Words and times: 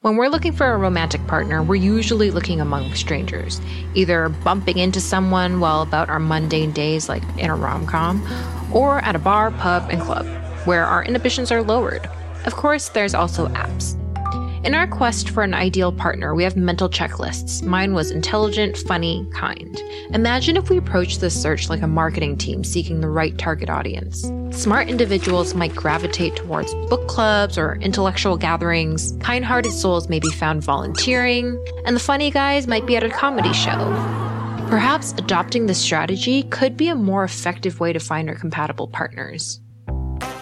When 0.00 0.14
we're 0.14 0.28
looking 0.28 0.52
for 0.52 0.72
a 0.72 0.78
romantic 0.78 1.26
partner, 1.26 1.60
we're 1.60 1.74
usually 1.74 2.30
looking 2.30 2.60
among 2.60 2.94
strangers, 2.94 3.60
either 3.94 4.28
bumping 4.28 4.78
into 4.78 5.00
someone 5.00 5.58
while 5.58 5.82
about 5.82 6.08
our 6.08 6.20
mundane 6.20 6.70
days, 6.70 7.08
like 7.08 7.24
in 7.36 7.50
a 7.50 7.56
rom 7.56 7.84
com, 7.84 8.22
or 8.72 9.00
at 9.00 9.16
a 9.16 9.18
bar, 9.18 9.50
pub, 9.50 9.88
and 9.90 10.00
club, 10.00 10.24
where 10.66 10.86
our 10.86 11.02
inhibitions 11.02 11.50
are 11.50 11.64
lowered. 11.64 12.08
Of 12.44 12.54
course, 12.54 12.90
there's 12.90 13.12
also 13.12 13.48
apps. 13.48 13.96
In 14.64 14.74
our 14.74 14.88
quest 14.88 15.30
for 15.30 15.44
an 15.44 15.54
ideal 15.54 15.92
partner, 15.92 16.34
we 16.34 16.42
have 16.42 16.56
mental 16.56 16.88
checklists. 16.90 17.62
Mine 17.62 17.94
was 17.94 18.10
intelligent, 18.10 18.76
funny, 18.76 19.24
kind. 19.32 19.80
Imagine 20.12 20.56
if 20.56 20.68
we 20.68 20.76
approached 20.76 21.20
this 21.20 21.40
search 21.40 21.70
like 21.70 21.82
a 21.82 21.86
marketing 21.86 22.36
team 22.36 22.64
seeking 22.64 23.00
the 23.00 23.08
right 23.08 23.38
target 23.38 23.70
audience. 23.70 24.32
Smart 24.50 24.88
individuals 24.88 25.54
might 25.54 25.76
gravitate 25.76 26.34
towards 26.34 26.74
book 26.88 27.06
clubs 27.06 27.56
or 27.56 27.76
intellectual 27.76 28.36
gatherings. 28.36 29.16
Kind 29.20 29.44
hearted 29.44 29.70
souls 29.70 30.08
may 30.08 30.18
be 30.18 30.30
found 30.30 30.64
volunteering, 30.64 31.64
and 31.84 31.94
the 31.94 32.00
funny 32.00 32.30
guys 32.30 32.66
might 32.66 32.84
be 32.84 32.96
at 32.96 33.04
a 33.04 33.10
comedy 33.10 33.52
show. 33.52 33.78
Perhaps 34.68 35.12
adopting 35.12 35.66
this 35.66 35.80
strategy 35.80 36.42
could 36.42 36.76
be 36.76 36.88
a 36.88 36.96
more 36.96 37.22
effective 37.22 37.78
way 37.78 37.92
to 37.92 38.00
find 38.00 38.28
our 38.28 38.34
compatible 38.34 38.88
partners. 38.88 39.60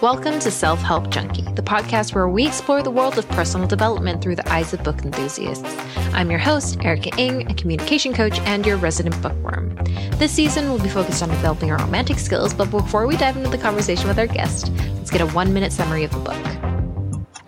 Welcome 0.01 0.39
to 0.41 0.51
Self 0.51 0.81
Help 0.81 1.11
Junkie, 1.11 1.43
the 1.43 1.63
podcast 1.63 2.15
where 2.15 2.29
we 2.29 2.47
explore 2.47 2.83
the 2.83 2.91
world 2.91 3.19
of 3.19 3.29
personal 3.31 3.67
development 3.67 4.23
through 4.23 4.37
the 4.37 4.53
eyes 4.53 4.73
of 4.73 4.83
book 4.83 5.03
enthusiasts. 5.05 5.65
I'm 6.13 6.31
your 6.31 6.39
host, 6.39 6.79
Erika 6.83 7.11
Ng, 7.19 7.51
a 7.51 7.55
communication 7.55 8.13
coach 8.13 8.39
and 8.41 8.65
your 8.67 8.77
resident 8.77 9.21
bookworm. 9.23 9.75
This 10.19 10.33
season, 10.33 10.69
we'll 10.69 10.83
be 10.83 10.89
focused 10.89 11.23
on 11.23 11.29
developing 11.29 11.71
our 11.71 11.79
romantic 11.79 12.19
skills, 12.19 12.55
but 12.55 12.71
before 12.71 13.07
we 13.07 13.17
dive 13.17 13.37
into 13.37 13.51
the 13.51 13.59
conversation 13.59 14.09
with 14.09 14.19
our 14.19 14.27
guest, 14.27 14.73
let's 14.95 15.11
get 15.11 15.21
a 15.21 15.27
one 15.27 15.53
minute 15.53 15.73
summary 15.73 16.05
of 16.05 16.13
the 16.13 16.19
book. 16.19 16.76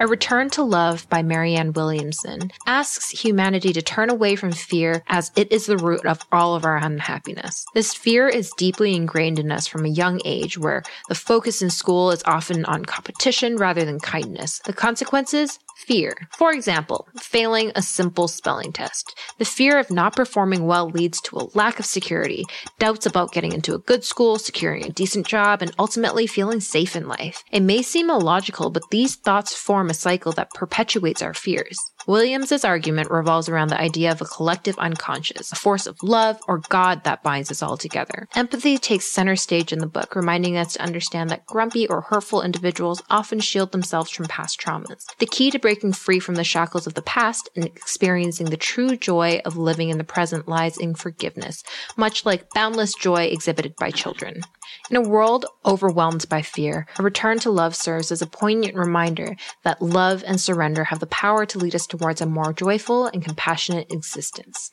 A 0.01 0.07
Return 0.07 0.48
to 0.51 0.62
Love 0.62 1.09
by 1.09 1.23
Marianne 1.25 1.73
Williamson 1.73 2.52
asks 2.66 3.11
humanity 3.11 3.73
to 3.73 3.83
turn 3.83 4.11
away 4.11 4.37
from 4.37 4.52
fear 4.52 5.02
as 5.09 5.33
it 5.34 5.50
is 5.50 5.67
the 5.67 5.77
root 5.77 6.06
of 6.06 6.25
all 6.31 6.55
of 6.55 6.64
our 6.64 6.77
unhappiness. 6.77 7.64
This 7.75 7.95
fear 7.95 8.28
is 8.28 8.53
deeply 8.56 8.95
ingrained 8.95 9.41
in 9.41 9.50
us 9.50 9.67
from 9.67 9.84
a 9.84 9.89
young 9.89 10.20
age 10.25 10.56
where 10.56 10.84
the 11.09 11.17
focus 11.17 11.62
in 11.62 11.70
school 11.70 12.12
is 12.12 12.22
often 12.27 12.64
on 12.67 12.84
competition 12.84 13.56
rather 13.56 13.84
than 13.84 13.98
kindness. 13.98 14.61
The 14.61 14.72
consequences? 14.72 15.59
Fear. 15.89 16.28
For 16.36 16.53
example, 16.53 17.08
failing 17.19 17.72
a 17.75 17.81
simple 17.81 18.28
spelling 18.28 18.75
test. 18.75 19.19
The 19.39 19.47
fear 19.47 19.78
of 19.78 19.91
not 19.91 20.14
performing 20.14 20.67
well 20.67 20.91
leads 20.91 21.19
to 21.22 21.39
a 21.39 21.48
lack 21.55 21.78
of 21.78 21.86
security, 21.86 22.44
doubts 22.78 23.06
about 23.06 23.33
getting 23.33 23.53
into 23.53 23.75
a 23.75 23.78
good 23.78 24.05
school, 24.05 24.39
securing 24.39 24.84
a 24.84 24.91
decent 24.91 25.27
job, 25.27 25.62
and 25.62 25.75
ultimately 25.78 26.27
feeling 26.27 26.61
safe 26.61 26.94
in 26.94 27.09
life. 27.09 27.42
It 27.50 27.62
may 27.62 27.81
seem 27.81 28.11
illogical, 28.11 28.69
but 28.69 28.91
these 28.91 29.16
thoughts 29.16 29.55
form 29.55 29.89
a 29.89 29.94
cycle 29.94 30.33
that 30.33 30.50
perpetuates 30.50 31.22
our 31.22 31.33
fears. 31.33 31.78
Williams's 32.06 32.64
argument 32.64 33.11
revolves 33.11 33.48
around 33.48 33.69
the 33.69 33.81
idea 33.81 34.12
of 34.12 34.20
a 34.20 34.27
collective 34.27 34.78
unconscious, 34.78 35.53
a 35.53 35.56
force 35.56 35.86
of 35.86 36.03
love 36.03 36.39
or 36.48 36.62
God 36.69 37.05
that 37.05 37.22
binds 37.22 37.50
us 37.50 37.62
all 37.62 37.77
together. 37.77 38.28
Empathy 38.34 38.78
takes 38.78 39.11
center 39.11 39.36
stage 39.36 39.72
in 39.72 39.78
the 39.78 39.86
book, 39.86 40.14
reminding 40.14 40.56
us 40.56 40.75
to 40.75 40.83
understand 40.83 41.31
that 41.31 41.47
grumpy 41.47 41.86
or 41.86 42.03
hurtful 42.03 42.42
individuals 42.42 43.03
often 43.11 43.41
shield 43.41 43.72
themselves 43.72 44.11
from 44.11 44.27
past 44.27 44.61
traumas. 44.61 45.05
The 45.19 45.27
key 45.27 45.50
to 45.50 45.59
breaking 45.59 45.78
free 45.93 46.19
from 46.21 46.34
the 46.34 46.45
shackles 46.45 46.87
of 46.87 46.95
the 46.95 47.03
past 47.03 47.48
and 47.55 47.65
experiencing 47.65 48.51
the 48.51 48.57
true 48.57 48.97
joy 48.97 49.41
of 49.45 49.57
living 49.57 49.89
in 49.89 49.98
the 49.98 50.05
present 50.05 50.48
lies 50.48 50.77
in 50.77 50.95
forgiveness, 50.95 51.62
much 51.97 52.25
like 52.27 52.51
boundless 52.51 52.95
joy 52.95 53.25
exhibited 53.25 53.75
by 53.77 53.91
children. 53.91 54.43
In 54.91 54.97
a 54.97 55.09
world 55.09 55.47
overwhelmed 55.65 56.29
by 56.29 56.43
fear, 56.43 56.87
a 56.99 57.03
return 57.03 57.39
to 57.41 57.51
love 57.51 57.75
serves 57.75 58.11
as 58.11 58.23
a 58.23 58.27
poignant 58.27 58.75
reminder 58.75 59.37
that 59.65 59.83
love 59.83 60.23
and 60.27 60.41
surrender 60.41 60.84
have 60.84 61.01
the 61.01 61.06
power 61.06 61.47
to 61.47 61.59
lead 61.59 61.75
us 61.75 61.87
towards 61.87 62.21
a 62.21 62.27
more 62.27 62.53
joyful 62.53 63.06
and 63.06 63.25
compassionate 63.25 63.93
existence. 63.93 64.71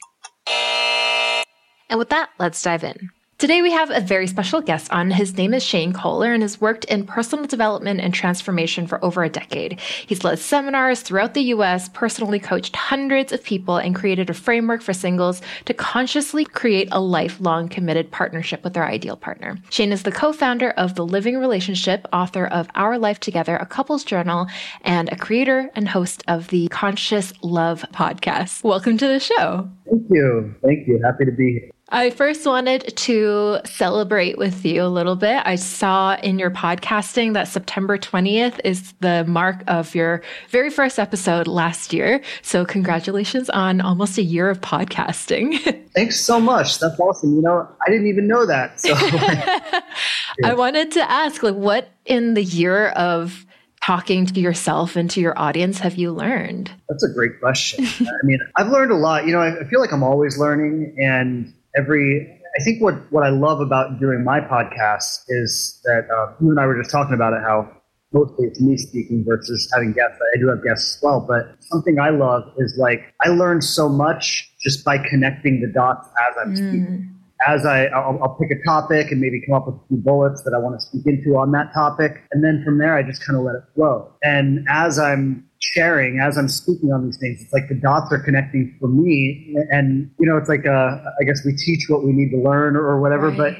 And 1.90 2.00
with 2.00 2.10
that, 2.10 2.30
let's 2.40 2.62
dive 2.62 2.84
in. 2.84 3.10
Today, 3.46 3.62
we 3.62 3.74
have 3.74 3.92
a 3.92 4.02
very 4.02 4.26
special 4.26 4.60
guest 4.60 4.92
on. 4.92 5.12
His 5.12 5.38
name 5.38 5.54
is 5.54 5.62
Shane 5.62 5.94
Kohler 5.94 6.34
and 6.34 6.42
has 6.42 6.60
worked 6.60 6.86
in 6.86 7.06
personal 7.06 7.46
development 7.46 8.02
and 8.02 8.12
transformation 8.12 8.88
for 8.88 9.06
over 9.06 9.24
a 9.24 9.30
decade. 9.30 9.80
He's 9.80 10.24
led 10.24 10.40
seminars 10.40 11.02
throughout 11.02 11.36
the 11.36 11.54
US, 11.54 11.88
personally 11.90 12.40
coached 12.40 12.76
hundreds 12.76 13.32
of 13.32 13.44
people, 13.44 13.78
and 13.78 13.94
created 13.94 14.32
a 14.32 14.34
framework 14.34 14.82
for 14.82 14.94
singles 14.94 15.44
to 15.66 15.76
consciously 15.76 16.44
create 16.44 16.88
a 16.92 17.00
lifelong 17.00 17.70
committed 17.70 18.10
partnership 18.10 18.64
with 18.64 18.74
their 18.74 18.88
ideal 18.88 19.16
partner. 19.16 19.60
Shane 19.70 19.92
is 19.92 20.02
the 20.02 20.12
co 20.12 20.34
founder 20.34 20.72
of 20.72 20.96
The 20.96 21.06
Living 21.06 21.38
Relationship, 21.38 22.08
author 22.12 22.48
of 22.48 22.68
Our 22.74 22.98
Life 22.98 23.20
Together, 23.20 23.58
a 23.58 23.68
couples 23.68 24.04
journal, 24.04 24.48
and 24.82 25.08
a 25.12 25.16
creator 25.16 25.70
and 25.76 25.88
host 25.88 26.24
of 26.28 26.48
the 26.48 26.68
Conscious 26.70 27.32
Love 27.44 27.86
podcast. 27.94 28.64
Welcome 28.64 28.98
to 28.98 29.08
the 29.08 29.20
show. 29.20 29.70
Thank 29.88 30.08
you. 30.10 30.56
Thank 30.64 30.88
you. 30.88 31.00
Happy 31.04 31.26
to 31.26 31.32
be 31.32 31.60
here. 31.60 31.75
I 31.90 32.10
first 32.10 32.48
wanted 32.48 32.98
to 32.98 33.60
celebrate 33.64 34.40
with 34.40 34.66
you 34.66 34.82
a 34.82 34.88
little 34.88 35.16
bit. 35.16 35.44
I 35.46 35.56
saw 35.56 36.16
in 36.16 36.40
your 36.40 36.50
podcasting 36.50 37.34
that 37.34 37.48
September 37.48 38.00
20th 38.00 38.60
is 38.64 38.94
the 39.02 39.24
mark 39.26 39.64
of 39.68 39.94
your 39.94 40.24
very 40.50 40.72
first 40.72 40.98
episode 40.98 41.46
last 41.46 41.94
year. 41.94 42.22
So, 42.42 42.66
congratulations 42.66 43.52
on 43.52 43.82
almost 43.82 44.18
a 44.18 44.24
year 44.24 44.50
of 44.50 44.62
podcasting. 44.62 45.62
Thanks 45.96 46.20
so 46.20 46.40
much. 46.40 46.80
That's 46.80 47.00
awesome. 47.00 47.36
You 47.36 47.44
know, 47.44 47.68
I 47.86 47.92
didn't 47.92 48.08
even 48.08 48.28
know 48.28 48.48
that. 48.48 48.80
So, 48.80 48.94
I 50.44 50.56
wanted 50.56 50.92
to 50.94 51.12
ask, 51.12 51.44
like, 51.44 51.56
what 51.56 51.92
in 52.06 52.34
the 52.34 52.44
year 52.44 52.90
of 52.90 53.46
talking 53.86 54.26
to 54.26 54.40
yourself 54.40 54.96
and 54.96 55.12
to 55.12 55.22
your 55.22 55.38
audience 55.38 55.78
have 55.80 55.96
you 55.96 56.12
learned? 56.12 56.72
That's 56.90 57.04
a 57.04 57.14
great 57.14 57.40
question. 57.40 57.86
I 57.86 58.26
mean, 58.26 58.40
I've 58.56 58.70
learned 58.70 58.92
a 58.92 58.96
lot. 58.96 59.28
You 59.28 59.34
know, 59.34 59.42
I 59.42 59.64
feel 59.66 59.80
like 59.80 59.94
I'm 59.94 60.02
always 60.02 60.40
learning 60.40 60.96
and 60.98 61.54
every 61.78 62.42
I 62.60 62.64
think 62.64 62.82
what 62.82 63.12
what 63.12 63.24
I 63.24 63.30
love 63.30 63.60
about 63.60 64.00
doing 64.00 64.24
my 64.24 64.40
podcast 64.40 65.26
is 65.28 65.82
that 65.84 66.08
uh, 66.10 66.34
you 66.42 66.50
and 66.50 66.60
I 66.60 66.66
were 66.66 66.78
just 66.78 66.92
talking 66.92 67.14
about 67.14 67.34
it 67.34 67.42
how 67.42 67.70
mostly 68.14 68.48
it's 68.48 68.62
me 68.62 68.78
speaking 68.78 69.26
versus 69.28 69.70
having 69.74 69.92
guests. 69.92 70.18
I 70.34 70.40
do 70.40 70.48
have 70.48 70.64
guests 70.64 70.96
as 70.96 71.04
well, 71.04 71.20
but 71.20 71.58
something 71.60 72.00
I 72.00 72.10
love 72.10 72.44
is 72.58 72.78
like 72.80 73.14
I 73.22 73.30
learn 73.30 73.62
so 73.62 73.90
much 73.90 74.54
just 74.62 74.86
by 74.86 74.98
connecting 74.98 75.62
the 75.62 75.68
dots 75.68 76.08
as 76.08 76.36
I'm 76.42 76.54
mm. 76.54 76.58
speaking. 76.58 77.12
As 77.46 77.66
I, 77.66 77.88
I'll, 77.88 78.18
I'll, 78.24 78.38
pick 78.40 78.50
a 78.50 78.64
topic 78.64 79.12
and 79.12 79.20
maybe 79.20 79.42
come 79.46 79.56
up 79.56 79.68
with 79.68 79.76
a 79.76 79.88
few 79.90 79.98
bullets 79.98 80.42
that 80.44 80.54
I 80.54 80.58
want 80.58 80.80
to 80.80 80.86
speak 80.86 81.06
into 81.06 81.38
on 81.38 81.52
that 81.52 81.74
topic, 81.74 82.24
and 82.32 82.42
then 82.42 82.64
from 82.64 82.78
there 82.78 82.96
I 82.96 83.04
just 83.04 83.24
kind 83.26 83.38
of 83.38 83.44
let 83.44 83.56
it 83.56 83.64
flow. 83.76 84.14
And 84.24 84.66
as 84.70 84.98
I'm 84.98 85.46
sharing 85.74 86.20
as 86.20 86.38
I'm 86.38 86.48
speaking 86.48 86.92
on 86.92 87.06
these 87.06 87.18
things. 87.18 87.42
It's 87.42 87.54
like 87.54 87.68
the 87.68 87.76
dots 87.76 88.12
are 88.12 88.20
connecting 88.20 88.76
for 88.80 88.88
me, 88.88 89.56
and 89.72 90.12
you 90.20 90.26
know, 90.28 90.38
it's 90.38 90.50
like 90.50 90.66
uh, 90.66 90.98
I 91.20 91.24
guess 91.26 91.44
we 91.46 91.56
teach 91.56 91.86
what 91.90 92.04
we 92.04 92.12
need 92.12 92.32
to 92.32 92.38
learn 92.38 92.76
or, 92.76 92.86
or 92.86 93.02
whatever, 93.02 93.30
right. 93.30 93.38
but 93.38 93.54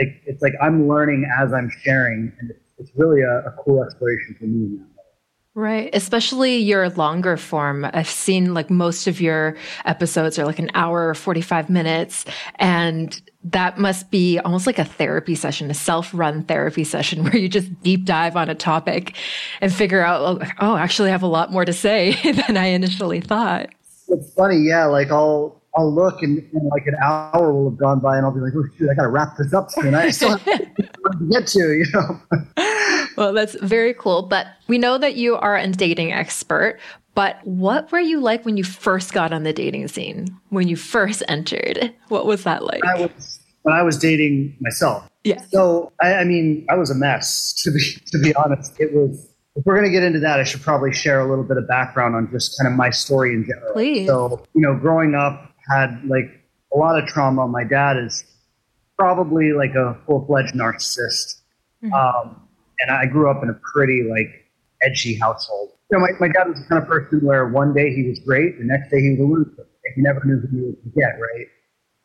like 0.00 0.22
it's 0.26 0.42
like 0.42 0.54
I'm 0.60 0.88
learning 0.88 1.28
as 1.40 1.52
I'm 1.52 1.70
sharing, 1.82 2.32
and 2.40 2.50
it's, 2.50 2.60
it's 2.78 2.90
really 2.96 3.22
a, 3.22 3.48
a 3.48 3.54
cool 3.64 3.82
exploration 3.82 4.36
for 4.38 4.44
me 4.44 4.78
now. 4.78 4.97
Right. 5.58 5.90
Especially 5.92 6.58
your 6.58 6.88
longer 6.90 7.36
form. 7.36 7.84
I've 7.92 8.08
seen 8.08 8.54
like 8.54 8.70
most 8.70 9.08
of 9.08 9.20
your 9.20 9.56
episodes 9.84 10.38
are 10.38 10.46
like 10.46 10.60
an 10.60 10.70
hour 10.74 11.08
or 11.08 11.14
45 11.16 11.68
minutes. 11.68 12.24
And 12.60 13.20
that 13.42 13.76
must 13.76 14.08
be 14.12 14.38
almost 14.38 14.68
like 14.68 14.78
a 14.78 14.84
therapy 14.84 15.34
session, 15.34 15.68
a 15.68 15.74
self 15.74 16.14
run 16.14 16.44
therapy 16.44 16.84
session 16.84 17.24
where 17.24 17.36
you 17.36 17.48
just 17.48 17.82
deep 17.82 18.04
dive 18.04 18.36
on 18.36 18.48
a 18.48 18.54
topic 18.54 19.16
and 19.60 19.74
figure 19.74 20.00
out, 20.00 20.20
oh, 20.20 20.48
oh, 20.60 20.76
actually, 20.76 21.08
I 21.08 21.12
have 21.12 21.24
a 21.24 21.26
lot 21.26 21.50
more 21.50 21.64
to 21.64 21.72
say 21.72 22.12
than 22.46 22.56
I 22.56 22.66
initially 22.66 23.20
thought. 23.20 23.68
It's 24.06 24.32
funny. 24.34 24.58
Yeah. 24.58 24.84
Like 24.84 25.10
I'll, 25.10 25.60
I'll 25.74 25.92
look 25.92 26.22
and, 26.22 26.38
and, 26.52 26.68
like 26.68 26.86
an 26.86 26.94
hour 27.02 27.52
will 27.52 27.70
have 27.70 27.78
gone 27.80 27.98
by 27.98 28.16
and 28.16 28.24
I'll 28.24 28.32
be 28.32 28.38
like, 28.38 28.52
oh, 28.56 28.64
shoot, 28.78 28.90
I 28.90 28.94
got 28.94 29.02
to 29.02 29.08
wrap 29.08 29.36
this 29.36 29.52
up 29.52 29.72
soon. 29.72 29.96
I 29.96 30.10
still 30.10 30.38
have 30.38 30.67
to 31.12 31.28
get 31.30 31.46
to, 31.48 31.72
you 31.72 31.86
know. 31.92 32.20
well, 33.16 33.32
that's 33.32 33.54
very 33.60 33.94
cool. 33.94 34.22
But 34.22 34.46
we 34.66 34.78
know 34.78 34.98
that 34.98 35.16
you 35.16 35.36
are 35.36 35.56
a 35.56 35.66
dating 35.68 36.12
expert. 36.12 36.78
But 37.14 37.44
what 37.44 37.90
were 37.90 38.00
you 38.00 38.20
like 38.20 38.44
when 38.44 38.56
you 38.56 38.64
first 38.64 39.12
got 39.12 39.32
on 39.32 39.42
the 39.42 39.52
dating 39.52 39.88
scene? 39.88 40.28
When 40.50 40.68
you 40.68 40.76
first 40.76 41.22
entered, 41.26 41.92
what 42.08 42.26
was 42.26 42.44
that 42.44 42.64
like? 42.64 42.84
I 42.84 43.00
was, 43.00 43.40
when 43.62 43.74
I 43.74 43.82
was 43.82 43.98
dating 43.98 44.56
myself. 44.60 45.08
Yeah. 45.24 45.42
So 45.50 45.92
I, 46.00 46.14
I 46.14 46.24
mean, 46.24 46.64
I 46.70 46.76
was 46.76 46.90
a 46.90 46.94
mess 46.94 47.54
to 47.64 47.70
be 47.70 47.80
to 48.12 48.18
be 48.18 48.34
honest. 48.34 48.78
It 48.78 48.92
was. 48.92 49.28
If 49.56 49.66
we're 49.66 49.74
going 49.74 49.86
to 49.86 49.90
get 49.90 50.04
into 50.04 50.20
that, 50.20 50.38
I 50.38 50.44
should 50.44 50.62
probably 50.62 50.92
share 50.92 51.18
a 51.18 51.28
little 51.28 51.42
bit 51.42 51.56
of 51.56 51.66
background 51.66 52.14
on 52.14 52.30
just 52.30 52.56
kind 52.56 52.72
of 52.72 52.78
my 52.78 52.90
story 52.90 53.34
in 53.34 53.44
general. 53.44 53.72
Please. 53.72 54.06
So 54.06 54.46
you 54.54 54.60
know, 54.60 54.76
growing 54.76 55.16
up, 55.16 55.52
had 55.68 56.00
like 56.04 56.30
a 56.72 56.78
lot 56.78 57.02
of 57.02 57.08
trauma. 57.08 57.48
My 57.48 57.64
dad 57.64 57.96
is 57.96 58.24
probably 58.98 59.52
like 59.52 59.74
a 59.74 59.96
full 60.06 60.26
fledged 60.26 60.54
narcissist. 60.54 61.42
Mm-hmm. 61.82 61.92
Um, 61.92 62.48
and 62.80 62.90
I 62.90 63.06
grew 63.06 63.30
up 63.30 63.42
in 63.42 63.50
a 63.50 63.58
pretty 63.72 64.08
like 64.08 64.50
edgy 64.82 65.14
household. 65.14 65.70
You 65.90 65.98
know, 65.98 66.06
my, 66.06 66.10
my 66.20 66.32
dad 66.32 66.48
was 66.48 66.58
the 66.60 66.66
kind 66.68 66.82
of 66.82 66.88
person 66.88 67.20
where 67.20 67.48
one 67.48 67.72
day 67.72 67.94
he 67.94 68.08
was 68.08 68.18
great, 68.18 68.58
the 68.58 68.64
next 68.64 68.90
day 68.90 69.00
he 69.00 69.10
was 69.10 69.20
a 69.20 69.22
loser. 69.22 69.66
And 69.84 69.96
you 69.96 70.02
never 70.02 70.22
knew 70.24 70.38
who 70.38 70.48
he 70.48 70.62
would 70.64 70.94
get, 70.94 71.18
right? 71.18 71.46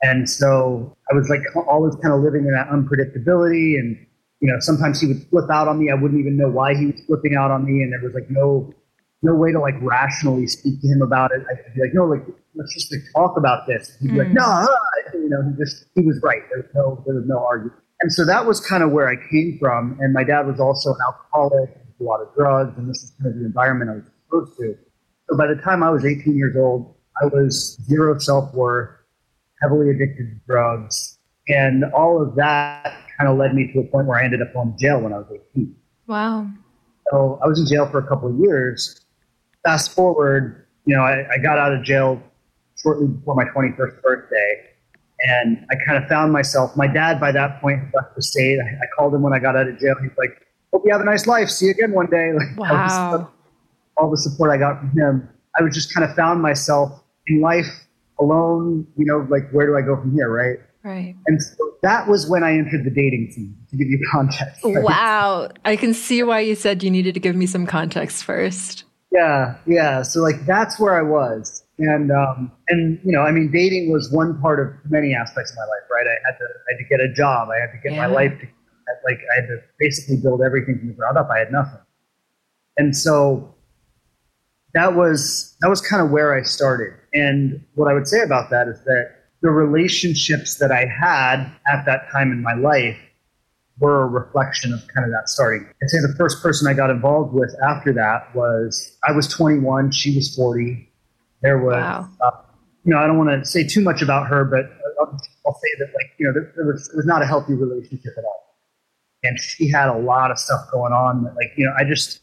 And 0.02 0.30
so 0.30 0.96
I 1.12 1.16
was 1.16 1.30
like 1.30 1.42
always 1.68 1.96
kind 1.96 2.14
of 2.14 2.22
living 2.22 2.46
in 2.46 2.52
that 2.54 2.70
unpredictability. 2.70 3.80
And, 3.80 3.98
you 4.40 4.52
know, 4.52 4.60
sometimes 4.60 5.02
he 5.02 5.08
would 5.08 5.24
flip 5.30 5.50
out 5.50 5.68
on 5.68 5.80
me. 5.80 5.90
I 5.90 5.96
wouldn't 5.96 6.20
even 6.20 6.38
know 6.38 6.50
why 6.50 6.76
he 6.76 6.88
was 6.88 7.02
flipping 7.08 7.36
out 7.36 7.52
on 7.52 7.66
me. 7.66 7.84
And 7.84 7.92
there 7.92 8.02
was 8.02 8.14
like 8.14 8.30
no 8.30 8.74
no 9.22 9.34
way 9.34 9.54
to 9.54 9.60
like 9.60 9.76
rationally 9.82 10.48
speak 10.48 10.82
to 10.82 10.88
him 10.88 11.02
about 11.02 11.32
it. 11.32 11.44
I'd 11.50 11.74
be 11.74 11.82
like, 11.82 11.94
no, 11.94 12.06
like 12.06 12.24
let's 12.56 12.74
just 12.74 12.92
like 12.92 13.02
talk 13.16 13.38
about 13.38 13.68
this. 13.68 13.98
He'd 14.02 14.12
be 14.12 14.18
like, 14.20 14.28
Mm. 14.30 14.34
no, 14.34 14.44
uh," 14.46 14.68
you 15.14 15.30
know, 15.30 15.42
he 15.50 15.58
just 15.58 15.86
he 15.96 16.02
was 16.02 16.20
right. 16.24 16.42
There 16.50 16.60
was 16.62 16.72
no 16.76 17.04
there 17.06 17.16
was 17.16 17.26
no 17.26 17.46
argument. 17.46 17.80
And 18.02 18.12
so 18.12 18.26
that 18.26 18.46
was 18.46 18.60
kind 18.60 18.84
of 18.84 18.92
where 18.92 19.08
I 19.08 19.16
came 19.32 19.58
from. 19.60 19.98
And 20.02 20.14
my 20.14 20.24
dad 20.24 20.46
was 20.46 20.60
also 20.60 20.90
an 20.92 20.98
alcoholic, 21.08 21.70
a 22.00 22.04
lot 22.04 22.20
of 22.22 22.34
drugs, 22.36 22.78
and 22.78 22.90
this 22.90 23.02
is 23.04 23.14
kind 23.22 23.34
of 23.34 23.40
the 23.40 23.46
environment 23.46 23.92
I 23.92 23.94
was 23.96 24.04
exposed 24.08 24.58
to. 24.60 24.76
So 25.30 25.38
by 25.38 25.48
the 25.48 25.56
time 25.62 25.84
I 25.84 25.90
was 25.90 26.04
18 26.06 26.36
years 26.36 26.56
old, 26.58 26.96
I 27.22 27.28
was 27.28 27.78
zero 27.88 28.18
self 28.20 28.54
worth, 28.54 28.90
heavily 29.62 29.90
addicted 29.90 30.26
to 30.32 30.36
drugs, 30.48 31.18
and 31.48 31.86
all 31.94 32.22
of 32.22 32.36
that 32.36 32.98
kind 33.18 33.30
of 33.32 33.38
led 33.38 33.54
me 33.56 33.72
to 33.72 33.80
a 33.80 33.84
point 33.86 34.08
where 34.08 34.20
I 34.20 34.26
ended 34.26 34.42
up 34.42 34.52
going 34.54 34.74
to 34.74 34.78
jail 34.78 35.00
when 35.00 35.14
I 35.14 35.20
was 35.20 35.28
18. 35.56 35.74
Wow. 36.08 36.48
So 37.12 37.40
I 37.44 37.48
was 37.48 37.60
in 37.60 37.68
jail 37.68 37.88
for 37.90 38.00
a 38.00 38.08
couple 38.08 38.30
of 38.30 38.38
years. 38.40 39.00
Fast 39.64 39.94
forward, 39.96 40.66
you 40.86 40.96
know, 40.96 41.04
I, 41.04 41.26
I 41.34 41.38
got 41.38 41.58
out 41.58 41.74
of 41.74 41.84
jail 41.84 42.22
shortly 42.84 43.08
before 43.08 43.36
my 43.36 43.46
21st 43.46 44.02
birthday. 44.02 44.62
And 45.26 45.66
I 45.72 45.76
kind 45.88 46.04
of 46.04 46.10
found 46.10 46.34
myself, 46.34 46.76
my 46.76 46.88
dad 46.88 47.20
by 47.20 47.32
that 47.32 47.62
point 47.62 47.82
left 47.96 48.16
the 48.16 48.22
state. 48.22 48.60
I, 48.60 48.66
I 48.68 48.88
called 48.98 49.16
him 49.16 49.22
when 49.22 49.34
I 49.34 49.40
got 49.40 49.56
out 49.56 49.68
of 49.68 49.80
jail. 49.80 49.96
He's 50.02 50.12
like, 50.18 50.32
hope 50.74 50.84
you 50.86 50.92
have 50.92 51.02
a 51.02 51.06
nice 51.06 51.26
life. 51.28 51.50
See 51.50 51.68
you 51.68 51.72
again 51.72 51.92
one 51.94 52.08
day. 52.08 52.32
Like, 52.58 52.70
all 52.70 53.12
the 53.12 53.24
Wow. 53.24 53.32
all 53.98 54.12
the 54.12 54.18
support 54.18 54.52
I 54.52 54.58
got 54.58 54.80
from 54.80 54.90
him, 54.92 55.30
I 55.58 55.64
was 55.64 55.74
just 55.74 55.94
kind 55.94 56.04
of 56.08 56.16
found 56.16 56.42
myself 56.42 57.02
in 57.28 57.40
life 57.42 57.68
alone, 58.20 58.86
you 58.98 59.06
know, 59.06 59.26
like 59.30 59.50
where 59.52 59.66
do 59.66 59.78
I 59.78 59.82
go 59.82 59.96
from 60.00 60.14
here, 60.14 60.30
right? 60.30 60.60
Right. 60.84 61.16
And 61.28 61.42
so 61.42 61.56
that 61.84 62.10
was 62.10 62.30
when 62.30 62.44
I 62.44 62.54
entered 62.58 62.84
the 62.84 62.90
dating 62.90 63.32
scene, 63.32 63.56
to 63.70 63.78
give 63.78 63.88
you 63.88 64.06
context. 64.12 64.62
right? 64.66 64.76
Wow. 64.84 65.50
I 65.64 65.78
can 65.78 65.94
see 65.94 66.22
why 66.24 66.42
you 66.42 66.56
said 66.56 66.84
you 66.84 66.92
needed 66.92 67.14
to 67.14 67.20
give 67.22 67.36
me 67.36 67.46
some 67.46 67.66
context 67.66 68.26
first. 68.26 68.84
Yeah, 69.12 69.56
yeah. 69.66 70.02
So 70.02 70.22
like 70.22 70.46
that's 70.46 70.80
where 70.80 70.98
I 70.98 71.02
was, 71.04 71.63
and 71.80 72.12
um, 72.12 72.52
and 72.68 73.00
you 73.04 73.12
know, 73.12 73.22
I 73.22 73.32
mean, 73.32 73.52
dating 73.52 73.92
was 73.92 74.12
one 74.12 74.40
part 74.42 74.60
of 74.60 74.92
many 74.92 75.14
aspects 75.14 75.52
of 75.52 75.58
my 75.58 75.64
life, 75.64 75.90
right? 75.92 76.08
I 76.08 76.32
had 76.32 76.38
to, 76.38 76.46
I 76.46 76.72
had 76.72 76.78
to 76.78 76.84
get 76.90 77.00
a 77.00 77.14
job, 77.14 77.50
I 77.50 77.60
had 77.60 77.72
to 77.72 77.78
get 77.84 77.98
my 77.98 78.06
life, 78.06 78.32
to, 78.40 78.48
like 79.06 79.20
I 79.32 79.42
had 79.42 79.48
to 79.48 79.58
basically 79.80 80.18
build 80.18 80.42
everything 80.42 80.78
from 80.80 80.90
the 80.90 80.94
ground 80.94 81.18
up. 81.18 81.30
I 81.34 81.40
had 81.40 81.52
nothing, 81.52 81.80
and 82.78 82.96
so 82.96 83.56
that 84.74 84.96
was 84.96 85.56
that 85.62 85.70
was 85.70 85.82
kind 85.82 86.04
of 86.04 86.12
where 86.12 86.38
I 86.38 86.44
started. 86.44 86.94
And 87.14 87.64
what 87.76 87.90
I 87.90 87.94
would 87.94 88.08
say 88.08 88.22
about 88.22 88.50
that 88.52 88.68
is 88.68 88.84
that 88.86 89.12
the 89.42 89.50
relationships 89.50 90.58
that 90.58 90.72
I 90.72 90.86
had 90.86 91.52
at 91.68 91.86
that 91.86 92.10
time 92.12 92.32
in 92.32 92.42
my 92.42 92.54
life 92.54 92.98
were 93.80 94.04
a 94.04 94.08
reflection 94.08 94.74
of 94.74 94.80
kind 94.94 95.06
of 95.06 95.12
that 95.12 95.28
starting. 95.28 95.68
I'd 95.82 95.90
say 95.90 96.00
the 96.00 96.16
first 96.18 96.42
person 96.42 96.68
I 96.68 96.74
got 96.74 96.90
involved 96.90 97.34
with 97.34 97.56
after 97.64 97.92
that 97.94 98.34
was 98.36 98.98
I 99.08 99.12
was 99.12 99.28
21, 99.28 99.92
she 99.92 100.16
was 100.16 100.34
40. 100.36 100.90
There 101.44 101.58
was, 101.60 101.76
Wow. 101.76 102.10
uh, 102.22 102.32
you 102.86 102.94
know, 102.94 103.00
I 103.00 103.06
don't 103.06 103.18
want 103.18 103.30
to 103.30 103.46
say 103.46 103.66
too 103.68 103.82
much 103.82 104.02
about 104.02 104.28
her, 104.28 104.44
but 104.46 104.66
I'll, 105.00 105.20
I'll 105.46 105.54
say 105.54 105.70
that, 105.80 105.88
like, 105.94 106.12
you 106.18 106.26
know, 106.26 106.34
there, 106.34 106.52
there 106.56 106.66
was, 106.66 106.90
it 106.92 106.96
was 106.96 107.06
not 107.06 107.22
a 107.22 107.26
healthy 107.26 107.54
relationship 107.54 108.14
at 108.18 108.24
all. 108.24 108.56
And 109.24 109.40
she 109.40 109.70
had 109.70 109.90
a 109.90 109.98
lot 109.98 110.32
of 110.32 110.38
stuff 110.40 110.62
going 110.72 110.94
on 110.94 111.24
that, 111.26 111.36
like, 111.36 111.52
you 111.56 111.66
know, 111.66 111.74
I 111.78 111.84
just 111.84 112.22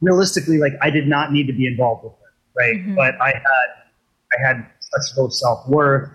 realistically, 0.00 0.58
like, 0.58 0.72
I 0.82 0.90
did 0.90 1.06
not 1.06 1.32
need 1.32 1.46
to 1.46 1.52
be 1.52 1.66
involved 1.66 2.04
with 2.04 2.12
her, 2.14 2.32
right? 2.56 2.76
Mhm. 2.84 2.96
But 2.96 3.20
I 3.20 3.28
had, 3.30 3.68
I 4.38 4.46
had 4.46 4.66
such 4.80 5.16
low 5.16 5.28
self 5.28 5.68
worth. 5.68 6.10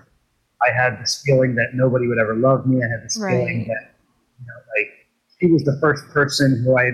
I 0.67 0.71
had 0.71 0.99
this 1.01 1.21
feeling 1.25 1.55
that 1.55 1.69
nobody 1.73 2.07
would 2.07 2.17
ever 2.19 2.35
love 2.35 2.65
me. 2.65 2.83
I 2.83 2.87
had 2.87 3.03
this 3.03 3.17
Right. 3.19 3.31
feeling 3.31 3.67
that 3.67 3.91
you 4.39 4.45
know, 4.47 4.53
like 4.77 4.89
she 5.39 5.51
was 5.51 5.63
the 5.63 5.77
first 5.79 6.07
person 6.09 6.61
who 6.63 6.77
I 6.77 6.85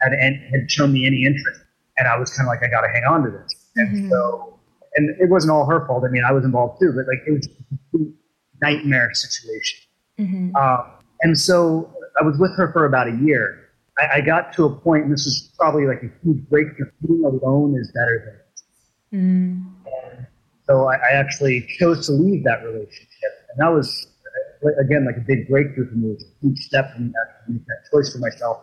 had 0.00 0.12
had, 0.12 0.70
shown 0.70 0.92
me 0.92 1.06
any 1.06 1.24
interest, 1.24 1.60
and 1.98 2.06
I 2.08 2.18
was 2.18 2.34
kind 2.36 2.46
of 2.46 2.50
like, 2.50 2.62
I 2.62 2.68
got 2.68 2.82
to 2.82 2.88
hang 2.88 3.04
on 3.04 3.22
to 3.24 3.30
this. 3.30 3.54
And 3.76 4.10
so, 4.10 4.53
and 4.96 5.10
it 5.20 5.28
wasn't 5.28 5.52
all 5.52 5.66
her 5.66 5.86
fault. 5.86 6.04
I 6.06 6.10
mean, 6.10 6.24
I 6.24 6.32
was 6.32 6.44
involved 6.44 6.80
too, 6.80 6.92
but 6.94 7.06
like 7.06 7.26
it 7.26 7.32
was 7.32 7.46
a 7.46 7.64
complete 7.68 8.14
nightmare 8.60 9.12
situation. 9.14 9.80
hmm 10.18 10.56
Um, 10.56 10.84
and 11.22 11.38
so 11.38 11.92
I 12.20 12.24
was 12.24 12.38
with 12.38 12.56
her 12.56 12.72
for 12.72 12.84
about 12.84 13.08
a 13.08 13.16
year. 13.16 13.70
I, 13.98 14.16
I 14.18 14.20
got 14.20 14.52
to 14.54 14.64
a 14.64 14.70
point, 14.70 15.04
and 15.04 15.12
this 15.12 15.26
is 15.26 15.52
probably 15.58 15.86
like 15.86 16.02
a 16.02 16.10
huge 16.22 16.48
breakthrough. 16.48 16.90
Being 17.06 17.24
alone 17.24 17.76
is 17.76 17.90
better 17.92 18.24
than 18.24 18.40
mm 19.20 19.74
so 20.66 20.86
I, 20.86 20.94
I 20.94 21.10
actually 21.12 21.66
chose 21.78 22.06
to 22.06 22.12
leave 22.12 22.42
that 22.44 22.64
relationship, 22.64 23.32
and 23.50 23.58
that 23.58 23.68
was 23.68 24.06
uh, 24.64 24.70
again 24.80 25.04
like 25.04 25.16
a 25.16 25.20
big 25.20 25.48
breakthrough 25.48 25.88
for 25.88 25.94
me. 25.94 26.08
It 26.08 26.14
was 26.14 26.24
a 26.24 26.46
huge 26.46 26.58
step 26.60 26.94
for 26.94 27.00
me 27.00 27.12
to 27.12 27.52
make 27.52 27.66
that 27.66 27.90
choice 27.92 28.12
for 28.12 28.18
myself. 28.18 28.62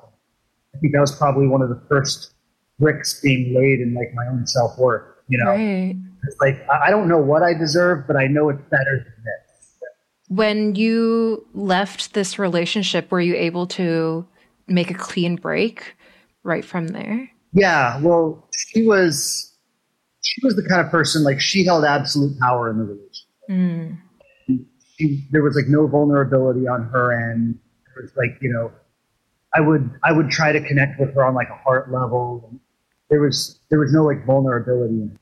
I 0.75 0.79
think 0.79 0.93
that 0.93 0.99
was 0.99 1.15
probably 1.15 1.47
one 1.47 1.61
of 1.61 1.69
the 1.69 1.81
first 1.87 2.33
bricks 2.79 3.21
being 3.21 3.53
laid 3.53 3.81
in 3.81 3.93
like 3.93 4.13
my 4.13 4.25
own 4.27 4.47
self 4.47 4.77
worth. 4.77 5.03
You 5.27 5.37
know, 5.43 5.51
Right. 5.51 5.95
It's 6.23 6.39
like 6.39 6.65
I 6.69 6.89
don't 6.89 7.07
know 7.07 7.19
what 7.19 7.43
I 7.43 7.53
deserve, 7.53 8.07
but 8.07 8.15
I 8.15 8.27
know 8.27 8.49
it's 8.49 8.61
better 8.69 8.97
than 8.97 9.23
this. 9.23 9.89
When 10.27 10.75
you 10.75 11.45
left 11.53 12.13
this 12.13 12.39
relationship, 12.39 13.11
were 13.11 13.21
you 13.21 13.35
able 13.35 13.67
to 13.67 14.25
make 14.67 14.89
a 14.89 14.93
clean 14.93 15.35
break 15.35 15.95
right 16.43 16.63
from 16.63 16.89
there? 16.89 17.29
Yeah, 17.53 17.99
well, 17.99 18.47
she 18.51 18.85
was 18.85 19.53
she 20.21 20.39
was 20.43 20.55
the 20.55 20.67
kind 20.67 20.81
of 20.81 20.89
person 20.89 21.23
like 21.23 21.41
she 21.41 21.65
held 21.65 21.83
absolute 21.83 22.39
power 22.39 22.69
in 22.69 22.77
the 22.77 22.83
relationship. 22.83 23.27
Mm. 23.49 23.97
she 24.97 25.27
there 25.31 25.43
was 25.43 25.55
like 25.55 25.67
no 25.67 25.87
vulnerability 25.87 26.67
on 26.67 26.83
her 26.83 27.11
end. 27.31 27.59
It 27.97 28.01
was 28.01 28.11
like 28.15 28.37
you 28.41 28.51
know, 28.53 28.71
I 29.53 29.59
would 29.59 29.89
I 30.03 30.11
would 30.13 30.29
try 30.29 30.51
to 30.51 30.61
connect 30.61 30.99
with 30.99 31.13
her 31.15 31.25
on 31.25 31.33
like 31.33 31.49
a 31.49 31.57
heart 31.57 31.91
level. 31.91 32.61
There 33.09 33.21
was 33.21 33.59
there 33.69 33.79
was 33.79 33.91
no 33.91 34.05
like 34.05 34.25
vulnerability 34.25 34.93
in 34.93 35.11
it. 35.13 35.20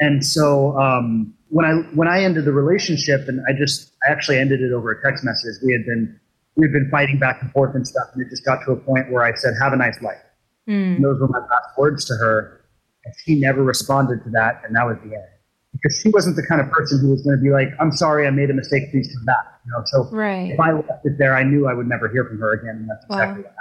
And 0.00 0.24
so 0.24 0.78
um, 0.78 1.34
when 1.48 1.64
I 1.64 1.72
when 1.94 2.08
I 2.08 2.22
ended 2.22 2.44
the 2.44 2.52
relationship, 2.52 3.28
and 3.28 3.40
I 3.48 3.52
just 3.56 3.92
I 4.06 4.12
actually 4.12 4.38
ended 4.38 4.60
it 4.60 4.72
over 4.72 4.90
a 4.90 5.02
text 5.02 5.24
message. 5.24 5.54
We 5.64 5.72
had 5.72 5.84
been 5.86 6.18
we 6.56 6.64
had 6.66 6.72
been 6.72 6.88
fighting 6.90 7.18
back 7.18 7.40
and 7.42 7.50
forth 7.52 7.74
and 7.74 7.86
stuff, 7.86 8.08
and 8.14 8.22
it 8.24 8.28
just 8.30 8.44
got 8.44 8.64
to 8.66 8.72
a 8.72 8.76
point 8.76 9.10
where 9.10 9.22
I 9.24 9.34
said, 9.34 9.54
"Have 9.60 9.72
a 9.72 9.76
nice 9.76 10.00
life." 10.02 10.20
Mm. 10.68 11.00
Those 11.02 11.20
were 11.20 11.28
my 11.28 11.38
last 11.38 11.78
words 11.78 12.04
to 12.06 12.14
her, 12.14 12.60
and 13.04 13.14
she 13.24 13.38
never 13.40 13.62
responded 13.62 14.22
to 14.24 14.30
that, 14.30 14.62
and 14.66 14.74
that 14.76 14.84
was 14.86 14.96
the 14.98 15.14
end. 15.14 15.24
Because 15.72 16.00
she 16.00 16.08
wasn't 16.08 16.36
the 16.36 16.46
kind 16.46 16.60
of 16.60 16.70
person 16.70 16.98
who 17.00 17.10
was 17.10 17.22
going 17.22 17.36
to 17.36 17.42
be 17.42 17.50
like, 17.50 17.68
"I'm 17.80 17.92
sorry, 17.92 18.26
I 18.26 18.30
made 18.30 18.50
a 18.50 18.54
mistake. 18.54 18.90
Please 18.90 19.10
come 19.14 19.24
back." 19.24 19.44
You 19.64 19.72
know, 19.72 19.82
so 19.86 20.08
Right. 20.12 20.52
if 20.52 20.60
I 20.60 20.72
left 20.72 21.04
it 21.04 21.18
there, 21.18 21.34
I 21.34 21.42
knew 21.42 21.66
I 21.68 21.74
would 21.74 21.88
never 21.88 22.08
hear 22.08 22.24
from 22.24 22.38
her 22.38 22.52
again, 22.52 22.76
and 22.76 22.88
that's 22.88 23.04
Wow. 23.08 23.16
exactly 23.16 23.44
what 23.44 23.54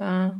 happened. 0.00 0.36
Uh, 0.36 0.38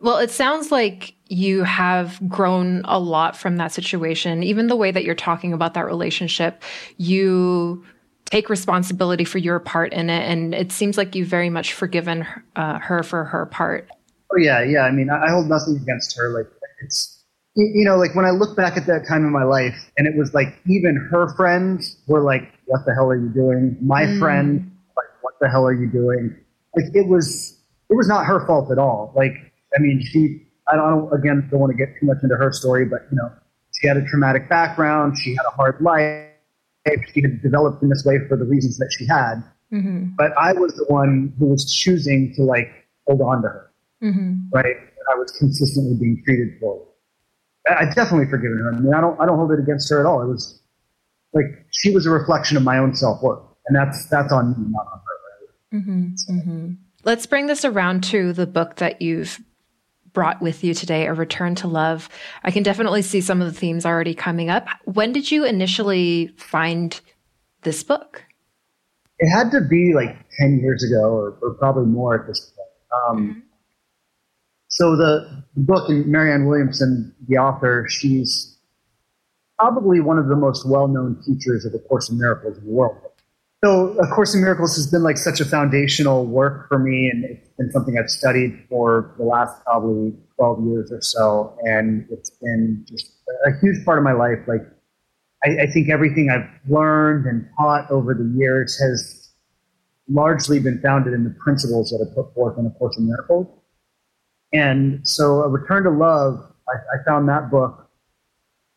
well, 0.00 0.18
it 0.18 0.30
sounds 0.30 0.70
like 0.70 1.14
you 1.26 1.64
have 1.64 2.20
grown 2.28 2.82
a 2.84 2.98
lot 2.98 3.36
from 3.36 3.56
that 3.56 3.72
situation. 3.72 4.42
Even 4.42 4.68
the 4.68 4.76
way 4.76 4.90
that 4.90 5.04
you're 5.04 5.14
talking 5.14 5.52
about 5.52 5.74
that 5.74 5.86
relationship, 5.86 6.62
you 6.96 7.84
take 8.26 8.48
responsibility 8.48 9.24
for 9.24 9.38
your 9.38 9.58
part 9.58 9.92
in 9.92 10.10
it. 10.10 10.22
And 10.30 10.54
it 10.54 10.70
seems 10.70 10.96
like 10.96 11.14
you've 11.14 11.28
very 11.28 11.50
much 11.50 11.72
forgiven 11.72 12.26
uh, 12.56 12.78
her 12.78 13.02
for 13.02 13.24
her 13.24 13.46
part. 13.46 13.88
Oh 14.32 14.36
yeah, 14.36 14.62
yeah. 14.62 14.82
I 14.82 14.90
mean, 14.90 15.10
I, 15.10 15.30
hold 15.30 15.48
nothing 15.48 15.76
against 15.76 16.16
her. 16.16 16.28
Like 16.30 16.46
it's, 16.84 17.24
you, 17.54 17.70
you 17.74 17.84
know, 17.84 17.96
like 17.96 18.14
when 18.14 18.24
I 18.24 18.30
look 18.30 18.56
back 18.56 18.76
at 18.76 18.86
that 18.86 19.06
time 19.08 19.24
in 19.24 19.32
my 19.32 19.44
life, 19.44 19.90
and 19.96 20.06
it 20.06 20.16
was 20.16 20.34
like 20.34 20.58
even 20.66 20.96
her 21.10 21.34
friends 21.34 21.96
were 22.06 22.20
like, 22.22 22.52
"What 22.66 22.84
the 22.84 22.94
hell 22.94 23.08
are 23.10 23.16
you 23.16 23.30
doing?" 23.30 23.76
My 23.80 24.02
Mm. 24.02 24.18
friend, 24.18 24.70
like, 24.96 25.06
"What 25.22 25.34
the 25.40 25.48
hell 25.48 25.66
are 25.66 25.72
you 25.72 25.88
doing?" 25.90 26.36
Like 26.76 26.94
it 26.94 27.08
was, 27.08 27.58
it 27.88 27.94
was 27.94 28.06
not 28.06 28.26
her 28.26 28.46
fault 28.46 28.70
at 28.70 28.78
all. 28.78 29.12
Like 29.16 29.47
I 29.76 29.80
mean, 29.80 30.02
she. 30.02 30.44
I 30.70 30.76
don't, 30.76 31.10
again 31.14 31.48
don't 31.50 31.60
want 31.60 31.70
to 31.70 31.78
get 31.78 31.94
too 31.98 32.04
much 32.04 32.18
into 32.22 32.36
her 32.36 32.52
story, 32.52 32.84
but 32.84 33.06
you 33.10 33.16
know, 33.16 33.32
she 33.72 33.88
had 33.88 33.96
a 33.96 34.04
traumatic 34.04 34.50
background. 34.50 35.16
She 35.18 35.30
had 35.30 35.46
a 35.46 35.56
hard 35.56 35.80
life. 35.80 36.26
She 37.14 37.22
had 37.22 37.42
developed 37.42 37.82
in 37.82 37.88
this 37.88 38.04
way 38.04 38.18
for 38.28 38.36
the 38.36 38.44
reasons 38.44 38.76
that 38.78 38.94
she 38.96 39.06
had. 39.06 39.42
hmm 39.70 40.10
But 40.16 40.36
I 40.36 40.52
was 40.52 40.74
the 40.74 40.84
one 40.88 41.32
who 41.38 41.46
was 41.46 41.72
choosing 41.72 42.34
to 42.36 42.42
like 42.42 42.68
hold 43.06 43.22
on 43.22 43.42
to 43.42 43.48
her 43.48 43.68
hmm 44.00 44.34
right? 44.52 44.76
I 45.10 45.18
was 45.18 45.30
consistently 45.38 45.96
being 45.98 46.22
treated 46.24 46.60
poorly. 46.60 46.84
I 47.68 47.86
definitely 47.86 48.26
forgiven 48.26 48.58
her. 48.58 48.74
I 48.74 48.78
mean, 48.78 48.94
I 48.94 49.00
don't, 49.00 49.20
I 49.20 49.26
don't 49.26 49.36
hold 49.36 49.52
it 49.52 49.58
against 49.58 49.90
her 49.90 50.00
at 50.00 50.06
all. 50.06 50.22
It 50.22 50.26
was 50.26 50.60
like 51.32 51.46
she 51.70 51.92
was 51.92 52.06
a 52.06 52.10
reflection 52.10 52.56
of 52.56 52.62
my 52.62 52.78
own 52.78 52.94
self 52.94 53.22
worth, 53.22 53.42
and 53.66 53.76
that's 53.76 54.06
that's 54.06 54.32
on 54.32 54.50
me, 54.50 54.66
not 54.70 54.86
on 54.86 55.00
her. 55.00 55.78
Right? 55.78 55.82
hmm 55.82 56.40
hmm 56.40 56.72
Let's 57.04 57.26
bring 57.26 57.46
this 57.46 57.64
around 57.64 58.04
to 58.04 58.32
the 58.32 58.46
book 58.46 58.76
that 58.76 59.00
you've 59.00 59.40
brought 60.12 60.40
with 60.40 60.64
you 60.64 60.74
today, 60.74 61.06
A 61.06 61.14
Return 61.14 61.54
to 61.56 61.68
Love. 61.68 62.08
I 62.44 62.50
can 62.50 62.62
definitely 62.62 63.02
see 63.02 63.20
some 63.20 63.40
of 63.40 63.46
the 63.46 63.58
themes 63.58 63.86
already 63.86 64.14
coming 64.14 64.50
up. 64.50 64.68
When 64.84 65.12
did 65.12 65.30
you 65.30 65.44
initially 65.44 66.34
find 66.36 66.98
this 67.62 67.82
book? 67.82 68.24
It 69.18 69.28
had 69.28 69.50
to 69.50 69.60
be 69.60 69.92
like 69.94 70.16
ten 70.38 70.60
years 70.60 70.84
ago, 70.84 71.10
or, 71.10 71.38
or 71.42 71.54
probably 71.54 71.86
more 71.86 72.20
at 72.20 72.26
this 72.26 72.52
point. 72.54 73.20
Um, 73.20 73.42
So 74.70 74.94
the 74.94 75.44
book, 75.56 75.88
and 75.88 76.06
Marianne 76.06 76.46
Williamson, 76.46 77.12
the 77.26 77.36
author, 77.36 77.86
she's 77.88 78.56
probably 79.58 79.98
one 79.98 80.18
of 80.18 80.28
the 80.28 80.36
most 80.36 80.68
well-known 80.68 81.20
teachers 81.26 81.64
of 81.64 81.72
the 81.72 81.80
Course 81.80 82.08
in 82.08 82.16
Miracles 82.16 82.58
in 82.58 82.64
the 82.64 82.70
world. 82.70 82.96
So 83.64 83.98
A 83.98 84.06
Course 84.06 84.36
in 84.36 84.40
Miracles 84.40 84.76
has 84.76 84.86
been 84.86 85.02
like 85.02 85.18
such 85.18 85.40
a 85.40 85.44
foundational 85.44 86.26
work 86.26 86.68
for 86.68 86.78
me, 86.78 87.10
and 87.12 87.24
it's 87.24 87.47
been 87.58 87.70
something 87.72 87.98
I've 87.98 88.08
studied 88.08 88.64
for 88.70 89.14
the 89.18 89.24
last 89.24 89.62
probably 89.64 90.14
12 90.36 90.64
years 90.66 90.92
or 90.92 91.02
so. 91.02 91.58
And 91.64 92.06
it's 92.10 92.30
been 92.30 92.86
just 92.88 93.12
a 93.46 93.50
huge 93.60 93.84
part 93.84 93.98
of 93.98 94.04
my 94.04 94.12
life. 94.12 94.38
Like, 94.46 94.62
I, 95.44 95.64
I 95.64 95.66
think 95.66 95.90
everything 95.90 96.30
I've 96.30 96.48
learned 96.70 97.26
and 97.26 97.46
taught 97.58 97.90
over 97.90 98.14
the 98.14 98.32
years 98.36 98.78
has 98.78 99.30
largely 100.08 100.58
been 100.58 100.80
founded 100.80 101.12
in 101.12 101.24
the 101.24 101.34
principles 101.38 101.90
that 101.90 102.00
are 102.00 102.14
put 102.14 102.34
forth 102.34 102.58
in 102.58 102.66
A 102.66 102.70
Course 102.70 102.96
in 102.96 103.06
Miracles. 103.06 103.46
And 104.52 105.06
so, 105.06 105.42
A 105.42 105.48
Return 105.48 105.84
to 105.84 105.90
Love, 105.90 106.38
I, 106.68 106.98
I 106.98 107.04
found 107.04 107.28
that 107.28 107.50
book 107.50 107.90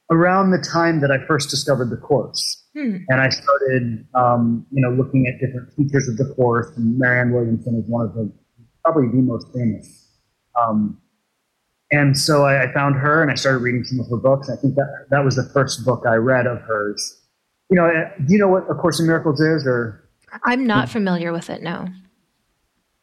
around 0.10 0.52
the 0.52 0.58
time 0.58 1.00
that 1.00 1.10
I 1.10 1.26
first 1.26 1.50
discovered 1.50 1.90
the 1.90 1.98
Course. 1.98 2.66
Hmm. 2.74 2.98
And 3.10 3.22
I 3.22 3.30
started, 3.30 4.06
um, 4.14 4.66
you 4.72 4.82
know, 4.82 4.92
looking 4.92 5.28
at 5.28 5.40
different 5.40 5.70
teachers 5.78 6.10
of 6.10 6.18
the 6.18 6.34
Course, 6.36 6.68
and 6.76 6.98
Marianne 6.98 7.32
Williamson 7.32 7.76
is 7.76 7.90
one 7.90 8.06
of 8.06 8.14
the 8.14 8.32
probably 8.84 9.08
the 9.08 9.22
most 9.22 9.48
famous. 9.54 10.08
Um, 10.60 11.00
and 11.92 12.18
so 12.18 12.46
I, 12.46 12.64
I, 12.64 12.74
found 12.74 12.96
her 12.96 13.22
and 13.22 13.32
I 13.32 13.36
started 13.36 13.60
reading 13.60 13.84
some 13.84 14.00
of 14.00 14.10
her 14.10 14.18
books. 14.18 14.50
I 14.50 14.56
think 14.56 14.76
that 14.76 15.08
that 15.10 15.24
was 15.26 15.36
the 15.36 15.44
first 15.54 15.86
book 15.86 16.04
I 16.08 16.16
read 16.16 16.48
of 16.48 16.62
hers. 16.62 17.22
You 17.70 17.76
know, 17.76 17.86
uh, 17.86 18.10
do 18.26 18.34
you 18.34 18.40
know 18.40 18.48
what 18.48 18.70
A 18.70 18.76
Course 18.76 19.00
in 19.00 19.08
Miracles 19.08 19.40
is? 19.40 19.66
Or 19.66 20.10
I'm 20.44 20.66
not 20.66 20.90
familiar 20.90 21.32
with 21.34 21.50
it. 21.50 21.62
No. 21.62 21.88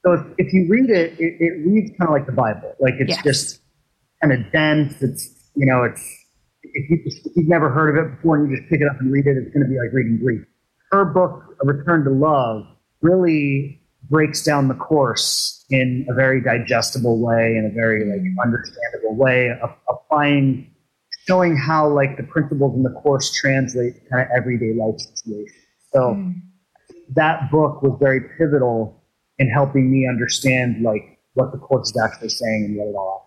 So 0.04 0.12
if, 0.12 0.20
if 0.38 0.52
you 0.52 0.66
read 0.68 0.90
it, 0.90 1.18
it, 1.18 1.36
it 1.38 1.66
reads 1.66 1.90
kind 1.98 2.08
of 2.08 2.10
like 2.10 2.26
the 2.26 2.32
Bible. 2.32 2.74
Like 2.80 2.94
it's 2.98 3.10
yes. 3.10 3.22
just 3.22 3.60
kind 4.22 4.32
of 4.32 4.50
dense. 4.52 5.02
It's 5.02 5.50
you 5.54 5.66
know, 5.66 5.84
it's 5.84 6.02
if, 6.62 6.90
you 6.90 6.98
if 7.04 7.36
you've 7.36 7.48
never 7.48 7.68
heard 7.70 7.96
of 7.96 8.06
it 8.06 8.16
before 8.16 8.36
and 8.36 8.50
you 8.50 8.56
just 8.56 8.68
pick 8.70 8.80
it 8.80 8.86
up 8.88 9.00
and 9.00 9.12
read 9.12 9.26
it, 9.26 9.36
it's 9.36 9.52
going 9.52 9.64
to 9.64 9.70
be 9.70 9.78
like 9.78 9.92
reading 9.92 10.18
Greek. 10.22 10.42
Her 10.90 11.04
book, 11.04 11.56
A 11.62 11.66
Return 11.66 12.04
to 12.04 12.10
Love, 12.10 12.64
really 13.02 13.77
breaks 14.10 14.42
down 14.42 14.68
the 14.68 14.74
course 14.74 15.64
in 15.70 16.06
a 16.08 16.14
very 16.14 16.40
digestible 16.40 17.20
way, 17.20 17.56
in 17.56 17.66
a 17.66 17.74
very 17.74 18.04
like 18.04 18.20
understandable 18.42 19.16
way, 19.16 19.50
applying, 19.88 20.70
showing 21.26 21.56
how 21.56 21.88
like 21.88 22.16
the 22.16 22.22
principles 22.22 22.74
in 22.74 22.82
the 22.82 23.00
course 23.00 23.30
translate 23.32 23.94
to 23.94 24.10
kind 24.10 24.22
of 24.22 24.28
everyday 24.34 24.72
life 24.74 24.98
situations. 24.98 25.52
So 25.92 26.00
mm. 26.14 26.34
that 27.14 27.50
book 27.50 27.82
was 27.82 27.96
very 28.00 28.20
pivotal 28.38 29.02
in 29.38 29.48
helping 29.48 29.90
me 29.90 30.08
understand 30.08 30.82
like 30.82 31.18
what 31.34 31.52
the 31.52 31.58
course 31.58 31.90
is 31.90 32.00
actually 32.02 32.30
saying 32.30 32.64
and 32.64 32.76
what 32.76 32.88
it 32.88 32.96
all. 32.96 33.26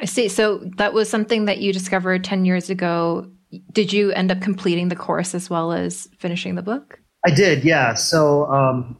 I 0.00 0.04
see. 0.04 0.28
So 0.28 0.58
that 0.76 0.94
was 0.94 1.08
something 1.08 1.44
that 1.46 1.58
you 1.58 1.72
discovered 1.72 2.24
ten 2.24 2.44
years 2.44 2.70
ago. 2.70 3.30
Did 3.72 3.92
you 3.92 4.12
end 4.12 4.30
up 4.30 4.40
completing 4.40 4.88
the 4.88 4.96
course 4.96 5.34
as 5.34 5.50
well 5.50 5.72
as 5.72 6.08
finishing 6.18 6.54
the 6.54 6.62
book? 6.62 7.00
I 7.26 7.30
did, 7.30 7.64
yeah. 7.64 7.94
So 7.94 8.46
um, 8.46 8.96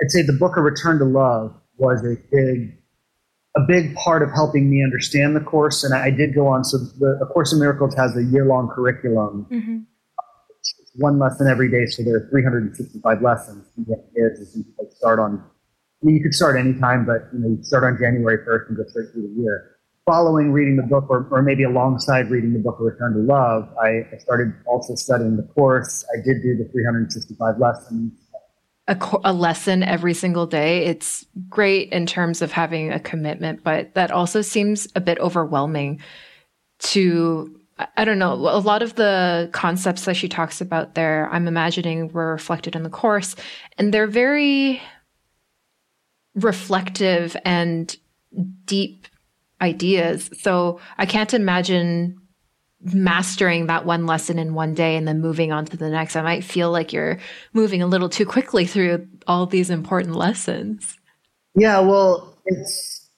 I'd 0.00 0.10
say 0.10 0.22
the 0.22 0.32
book 0.32 0.56
of 0.56 0.64
Return 0.64 0.98
to 0.98 1.04
Love 1.04 1.54
was 1.76 2.04
a 2.04 2.16
big 2.30 2.78
a 3.56 3.60
big 3.60 3.94
part 3.94 4.22
of 4.22 4.32
helping 4.32 4.68
me 4.68 4.82
understand 4.82 5.36
the 5.36 5.40
course. 5.40 5.84
And 5.84 5.94
I, 5.94 6.10
did 6.10 6.34
go 6.34 6.48
on. 6.48 6.64
So 6.64 6.78
the 6.98 7.18
a 7.22 7.26
Course 7.26 7.52
in 7.52 7.60
Miracles 7.60 7.94
has 7.94 8.16
a 8.16 8.24
year 8.24 8.46
long 8.46 8.68
curriculum. 8.68 9.46
Mm-hmm. 9.50 9.78
one 10.96 11.18
lesson 11.18 11.46
every 11.46 11.70
day, 11.70 11.86
so 11.86 12.02
there 12.02 12.16
are 12.16 12.28
365 12.30 13.22
lessons. 13.22 13.64
And 13.76 13.86
what 13.86 14.00
it 14.14 14.32
is 14.40 14.56
you 14.56 14.64
like 14.78 14.90
start 14.92 15.18
on. 15.20 15.38
I 16.02 16.06
mean, 16.06 16.16
you 16.16 16.22
could 16.22 16.34
start 16.34 16.56
anytime, 16.56 17.06
but 17.06 17.28
you 17.32 17.38
know, 17.38 17.48
you 17.56 17.62
start 17.62 17.84
on 17.84 17.96
January 17.96 18.38
1st 18.38 18.68
and 18.68 18.76
go 18.76 18.84
straight 18.88 19.12
through 19.12 19.22
the 19.22 19.40
year. 19.40 19.70
Following 20.04 20.52
reading 20.52 20.76
the 20.76 20.82
book, 20.82 21.06
or, 21.08 21.26
or 21.30 21.40
maybe 21.40 21.62
alongside 21.62 22.30
reading 22.30 22.52
the 22.52 22.58
book 22.58 22.74
of 22.78 22.84
Return 22.84 23.14
to 23.14 23.20
Love, 23.20 23.72
I, 23.80 24.04
I 24.12 24.18
started 24.18 24.52
also 24.66 24.96
studying 24.96 25.36
the 25.36 25.48
course. 25.54 26.04
I 26.12 26.16
did 26.16 26.42
do 26.42 26.56
the 26.56 26.68
365 26.72 27.58
lessons 27.58 28.12
a, 28.86 28.96
a, 29.24 29.32
lesson 29.32 29.82
every 29.82 30.14
single 30.14 30.46
day. 30.46 30.84
It's 30.84 31.24
great 31.48 31.90
in 31.90 32.06
terms 32.06 32.42
of 32.42 32.52
having 32.52 32.92
a 32.92 33.00
commitment, 33.00 33.64
but 33.64 33.94
that 33.94 34.10
also 34.10 34.42
seems 34.42 34.86
a 34.94 35.00
bit 35.00 35.18
overwhelming 35.20 36.00
to, 36.80 37.58
I 37.96 38.04
don't 38.04 38.18
know, 38.18 38.32
a 38.32 38.60
lot 38.60 38.82
of 38.82 38.94
the 38.96 39.48
concepts 39.52 40.04
that 40.04 40.16
she 40.16 40.28
talks 40.28 40.60
about 40.60 40.94
there, 40.94 41.28
I'm 41.32 41.48
imagining 41.48 42.08
were 42.08 42.32
reflected 42.32 42.76
in 42.76 42.82
the 42.82 42.90
course, 42.90 43.36
and 43.78 43.92
they're 43.92 44.06
very 44.06 44.82
reflective 46.34 47.36
and 47.44 47.96
deep 48.66 49.06
ideas. 49.60 50.28
So 50.40 50.80
I 50.98 51.06
can't 51.06 51.32
imagine 51.32 52.18
mastering 52.92 53.66
that 53.66 53.86
one 53.86 54.06
lesson 54.06 54.38
in 54.38 54.54
one 54.54 54.74
day 54.74 54.96
and 54.96 55.08
then 55.08 55.20
moving 55.20 55.52
on 55.52 55.64
to 55.66 55.76
the 55.76 55.88
next. 55.88 56.16
I 56.16 56.22
might 56.22 56.44
feel 56.44 56.70
like 56.70 56.92
you're 56.92 57.18
moving 57.52 57.82
a 57.82 57.86
little 57.86 58.08
too 58.08 58.26
quickly 58.26 58.66
through 58.66 59.06
all 59.26 59.46
these 59.46 59.70
important 59.70 60.16
lessons. 60.16 60.98
Yeah, 61.54 61.80
well, 61.80 62.36
it's 62.46 63.08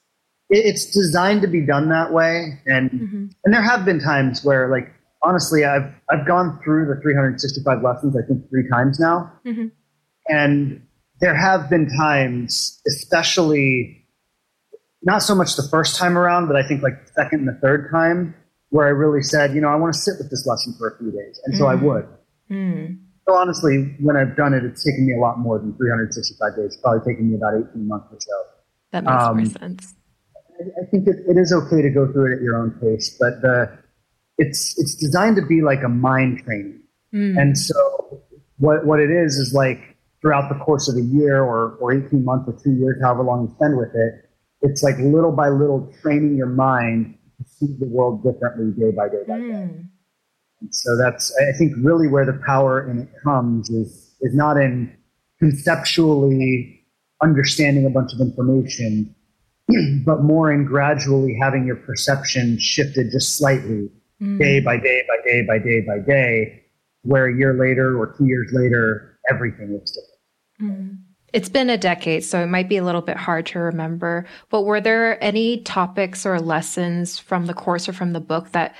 it's 0.49 0.85
designed 0.91 1.41
to 1.41 1.47
be 1.47 1.65
done 1.65 1.89
that 1.89 2.13
way, 2.13 2.61
and 2.65 2.89
mm-hmm. 2.89 3.25
and 3.43 3.53
there 3.53 3.61
have 3.61 3.83
been 3.83 3.99
times 3.99 4.45
where, 4.45 4.69
like, 4.69 4.93
honestly, 5.21 5.65
I've 5.65 5.91
I've 6.09 6.25
gone 6.25 6.59
through 6.63 6.87
the 6.87 7.01
365 7.01 7.81
lessons 7.81 8.15
I 8.15 8.25
think 8.25 8.47
three 8.49 8.69
times 8.69 8.99
now, 8.99 9.33
mm-hmm. 9.45 9.67
and 10.27 10.81
there 11.19 11.35
have 11.35 11.69
been 11.69 11.89
times, 11.97 12.79
especially 12.87 14.05
not 15.01 15.23
so 15.23 15.35
much 15.35 15.55
the 15.55 15.63
first 15.63 15.95
time 15.95 16.17
around, 16.17 16.47
but 16.47 16.55
I 16.55 16.67
think 16.67 16.83
like 16.83 17.05
the 17.05 17.11
second 17.13 17.39
and 17.39 17.47
the 17.49 17.59
third 17.59 17.89
time 17.91 18.35
where 18.69 18.87
I 18.87 18.89
really 18.89 19.23
said, 19.23 19.53
you 19.53 19.61
know, 19.61 19.69
I 19.69 19.75
want 19.75 19.93
to 19.93 19.99
sit 19.99 20.15
with 20.17 20.29
this 20.29 20.45
lesson 20.45 20.73
for 20.77 20.89
a 20.89 20.97
few 20.97 21.11
days. 21.11 21.39
And 21.45 21.55
mm. 21.55 21.57
so 21.57 21.67
I 21.67 21.75
mm. 21.75 21.81
would. 21.83 22.07
Mm. 22.51 22.99
So 23.27 23.35
honestly, 23.35 23.95
when 23.99 24.15
I've 24.15 24.35
done 24.35 24.53
it, 24.53 24.63
it's 24.63 24.83
taken 24.83 25.05
me 25.05 25.13
a 25.13 25.19
lot 25.19 25.39
more 25.39 25.59
than 25.59 25.75
365 25.75 26.55
days. 26.55 26.65
It's 26.65 26.77
probably 26.77 27.11
taken 27.11 27.29
me 27.29 27.35
about 27.35 27.53
18 27.71 27.87
months 27.87 28.07
or 28.11 28.19
so. 28.19 28.33
That 28.91 29.03
makes 29.03 29.23
um, 29.23 29.37
more 29.37 29.45
sense. 29.45 29.95
I, 30.59 30.83
I 30.83 30.85
think 30.89 31.07
it, 31.07 31.15
it 31.27 31.37
is 31.37 31.53
okay 31.53 31.81
to 31.81 31.89
go 31.89 32.11
through 32.11 32.33
it 32.33 32.37
at 32.37 32.41
your 32.41 32.57
own 32.57 32.71
pace, 32.79 33.15
but 33.19 33.41
the, 33.41 33.77
it's, 34.37 34.79
it's 34.79 34.95
designed 34.95 35.35
to 35.37 35.45
be 35.45 35.61
like 35.61 35.83
a 35.83 35.89
mind 35.89 36.43
training. 36.45 36.81
Mm. 37.13 37.37
And 37.37 37.57
so 37.57 38.23
what, 38.57 38.85
what 38.85 38.99
it 38.99 39.11
is, 39.11 39.35
is 39.35 39.53
like 39.53 39.97
throughout 40.21 40.49
the 40.49 40.55
course 40.63 40.87
of 40.89 40.95
a 40.95 41.01
year 41.01 41.43
or, 41.43 41.75
or 41.79 41.93
18 41.93 42.23
months 42.23 42.47
or 42.47 42.57
two 42.63 42.71
years, 42.71 42.97
however 43.01 43.23
long 43.23 43.47
you 43.47 43.55
spend 43.55 43.77
with 43.77 43.93
it, 43.93 44.29
it's 44.61 44.83
like 44.83 44.97
little 44.99 45.31
by 45.31 45.49
little 45.49 45.91
training 46.01 46.35
your 46.35 46.47
mind 46.47 47.16
see 47.59 47.75
the 47.79 47.87
world 47.87 48.23
differently 48.23 48.71
day 48.71 48.91
by 48.91 49.07
day 49.09 49.23
by 49.27 49.33
mm. 49.35 49.67
day. 49.67 49.83
And 50.61 50.73
so 50.73 50.97
that's, 50.97 51.35
I 51.37 51.57
think, 51.57 51.73
really 51.77 52.07
where 52.07 52.25
the 52.25 52.39
power 52.45 52.89
in 52.89 52.99
it 52.99 53.09
comes 53.23 53.69
is 53.69 54.15
is 54.21 54.33
not 54.33 54.57
in 54.57 54.95
conceptually 55.39 56.83
understanding 57.21 57.85
a 57.85 57.89
bunch 57.89 58.11
of 58.13 58.19
information, 58.21 59.13
but 60.05 60.23
more 60.23 60.51
in 60.51 60.65
gradually 60.65 61.37
having 61.39 61.65
your 61.65 61.75
perception 61.75 62.57
shifted 62.59 63.11
just 63.11 63.37
slightly, 63.37 63.89
mm. 64.21 64.39
day 64.39 64.59
by 64.59 64.77
day 64.77 65.03
by 65.07 65.29
day 65.29 65.45
by 65.45 65.59
day 65.59 65.81
by 65.81 65.99
day, 65.99 66.63
where 67.03 67.27
a 67.27 67.37
year 67.37 67.53
later 67.53 67.97
or 67.99 68.15
two 68.17 68.25
years 68.25 68.49
later, 68.53 69.19
everything 69.29 69.73
looks 69.73 69.91
different. 69.91 70.16
It's 71.33 71.49
been 71.49 71.69
a 71.69 71.77
decade, 71.77 72.23
so 72.23 72.41
it 72.41 72.47
might 72.47 72.69
be 72.69 72.77
a 72.77 72.83
little 72.83 73.01
bit 73.01 73.17
hard 73.17 73.45
to 73.47 73.59
remember. 73.59 74.25
But 74.49 74.61
were 74.61 74.79
there 74.79 75.21
any 75.21 75.61
topics 75.61 76.25
or 76.25 76.39
lessons 76.39 77.19
from 77.19 77.47
the 77.47 77.53
course 77.53 77.89
or 77.89 77.93
from 77.93 78.13
the 78.13 78.21
book 78.21 78.51
that 78.51 78.75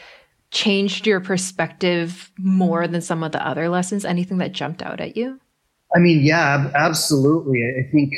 changed 0.51 1.05
your 1.05 1.19
perspective 1.19 2.31
more 2.37 2.87
than 2.87 3.01
some 3.01 3.21
of 3.21 3.33
the 3.33 3.45
other 3.45 3.67
lessons? 3.67 4.05
Anything 4.05 4.37
that 4.37 4.53
jumped 4.53 4.81
out 4.81 5.01
at 5.01 5.17
you? 5.17 5.39
I 5.93 5.99
mean, 5.99 6.23
yeah, 6.23 6.71
absolutely. 6.73 7.61
I 7.63 7.91
think, 7.91 8.13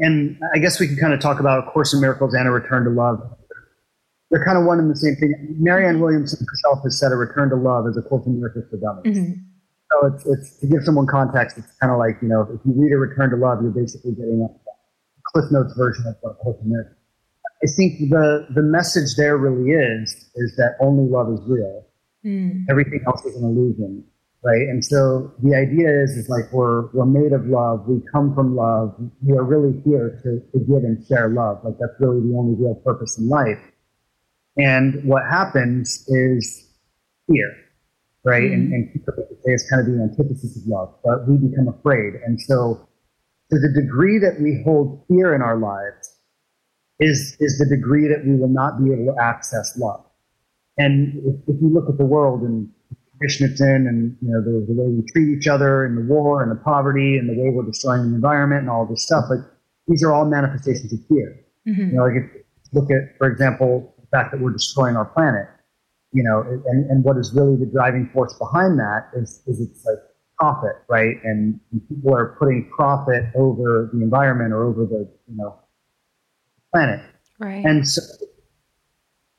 and 0.00 0.36
I 0.52 0.58
guess 0.58 0.80
we 0.80 0.88
can 0.88 0.96
kind 0.96 1.12
of 1.12 1.20
talk 1.20 1.38
about 1.38 1.66
A 1.66 1.70
Course 1.70 1.94
in 1.94 2.00
Miracles 2.00 2.34
and 2.34 2.48
A 2.48 2.50
Return 2.50 2.84
to 2.84 2.90
Love. 2.90 3.20
They're 4.30 4.44
kind 4.44 4.58
of 4.58 4.64
one 4.64 4.80
and 4.80 4.90
the 4.90 4.96
same 4.96 5.14
thing. 5.14 5.32
Marianne 5.60 6.00
Williamson 6.00 6.44
herself 6.44 6.82
has 6.82 6.98
said 6.98 7.12
A 7.12 7.16
Return 7.16 7.50
to 7.50 7.56
Love 7.56 7.86
is 7.86 7.96
a 7.96 8.02
Course 8.02 8.26
in 8.26 8.40
Miracles 8.40 8.64
for 8.68 8.78
Dummies. 8.78 9.16
Mm-hmm. 9.16 9.40
So 10.00 10.06
it's, 10.06 10.26
it's 10.26 10.58
to 10.60 10.66
give 10.66 10.82
someone 10.84 11.06
context. 11.06 11.58
It's 11.58 11.70
kind 11.80 11.92
of 11.92 11.98
like 11.98 12.16
you 12.22 12.28
know, 12.28 12.42
if 12.42 12.60
you 12.64 12.72
read 12.76 12.92
a 12.92 12.98
Return 12.98 13.30
to 13.30 13.36
Love, 13.36 13.62
you're 13.62 13.70
basically 13.70 14.12
getting 14.12 14.42
a 14.42 14.48
Cliff 15.30 15.50
Notes 15.50 15.74
version 15.76 16.06
of 16.06 16.16
what 16.20 16.36
Hope 16.42 16.60
and 16.62 16.72
I 17.62 17.66
think 17.76 18.10
the 18.10 18.46
the 18.54 18.62
message 18.62 19.16
there 19.16 19.36
really 19.36 19.70
is 19.70 20.30
is 20.34 20.54
that 20.56 20.76
only 20.80 21.08
love 21.10 21.32
is 21.32 21.40
real. 21.46 21.86
Mm. 22.24 22.64
Everything 22.68 23.00
else 23.06 23.24
is 23.24 23.36
an 23.36 23.44
illusion, 23.44 24.04
right? 24.42 24.68
And 24.68 24.84
so 24.84 25.32
the 25.42 25.54
idea 25.54 25.88
is 26.02 26.10
is 26.10 26.28
like 26.28 26.52
we're 26.52 26.90
we're 26.92 27.06
made 27.06 27.32
of 27.32 27.46
love. 27.46 27.86
We 27.86 28.00
come 28.12 28.34
from 28.34 28.56
love. 28.56 28.94
We 29.22 29.36
are 29.36 29.44
really 29.44 29.80
here 29.84 30.20
to, 30.24 30.40
to 30.40 30.64
give 30.64 30.84
and 30.84 31.04
share 31.06 31.28
love. 31.28 31.60
Like 31.64 31.74
that's 31.78 31.94
really 32.00 32.20
the 32.20 32.36
only 32.36 32.54
real 32.60 32.74
purpose 32.74 33.16
in 33.18 33.28
life. 33.28 33.60
And 34.56 35.02
what 35.04 35.22
happens 35.30 36.04
is 36.08 36.68
fear 37.26 37.63
right? 38.24 38.42
Mm-hmm. 38.42 38.72
And, 38.72 38.90
and 38.92 39.04
say 39.44 39.52
it's 39.52 39.68
kind 39.68 39.80
of 39.80 39.86
the 39.86 40.02
antithesis 40.02 40.56
of 40.56 40.66
love, 40.66 40.94
but 41.04 41.28
we 41.28 41.36
become 41.36 41.68
afraid. 41.68 42.14
And 42.24 42.40
so, 42.40 42.88
to 43.52 43.58
the 43.58 43.68
degree 43.80 44.18
that 44.18 44.40
we 44.40 44.62
hold 44.64 45.04
fear 45.08 45.34
in 45.34 45.42
our 45.42 45.58
lives, 45.58 46.14
is 47.00 47.36
is 47.40 47.58
the 47.58 47.66
degree 47.66 48.08
that 48.08 48.24
we 48.24 48.36
will 48.36 48.48
not 48.48 48.82
be 48.82 48.92
able 48.92 49.12
to 49.12 49.20
access 49.20 49.76
love. 49.76 50.04
And 50.78 51.14
if, 51.24 51.54
if 51.54 51.62
you 51.62 51.68
look 51.72 51.88
at 51.88 51.98
the 51.98 52.04
world 52.04 52.42
and 52.42 52.68
the 52.90 52.96
condition 53.18 53.50
it's 53.50 53.60
in, 53.60 53.86
and 53.86 54.16
you 54.20 54.32
know 54.32 54.40
the, 54.40 54.64
the 54.66 54.72
way 54.72 54.88
we 54.88 55.02
treat 55.12 55.36
each 55.36 55.48
other, 55.48 55.84
and 55.84 55.98
the 55.98 56.02
war, 56.02 56.42
and 56.42 56.50
the 56.50 56.62
poverty, 56.62 57.18
and 57.18 57.28
the 57.28 57.40
way 57.40 57.50
we're 57.50 57.64
destroying 57.64 58.08
the 58.10 58.14
environment, 58.14 58.62
and 58.62 58.70
all 58.70 58.86
this 58.86 59.04
stuff, 59.04 59.24
like 59.28 59.40
these 59.88 60.02
are 60.02 60.12
all 60.12 60.24
manifestations 60.24 60.92
of 60.92 61.00
fear. 61.08 61.40
Mm-hmm. 61.66 61.80
You 61.80 61.92
know, 61.92 62.04
like 62.04 62.16
if, 62.16 62.44
look 62.72 62.90
at, 62.90 63.16
for 63.18 63.26
example, 63.26 63.94
the 64.00 64.06
fact 64.16 64.32
that 64.32 64.40
we're 64.40 64.52
destroying 64.52 64.96
our 64.96 65.04
planet. 65.04 65.46
You 66.14 66.22
know, 66.22 66.40
and, 66.66 66.88
and 66.90 67.04
what 67.04 67.18
is 67.18 67.34
really 67.34 67.56
the 67.56 67.66
driving 67.66 68.08
force 68.14 68.32
behind 68.38 68.78
that 68.78 69.10
is 69.14 69.42
is 69.46 69.60
it's 69.60 69.84
like 69.84 69.98
profit, 70.38 70.76
right? 70.88 71.16
And, 71.24 71.60
and 71.72 71.88
people 71.88 72.14
are 72.14 72.36
putting 72.38 72.70
profit 72.74 73.24
over 73.34 73.90
the 73.92 74.00
environment 74.00 74.52
or 74.52 74.64
over 74.64 74.86
the 74.86 75.10
you 75.28 75.36
know 75.36 75.58
planet. 76.72 77.00
Right. 77.38 77.64
And 77.64 77.86
so, 77.86 78.00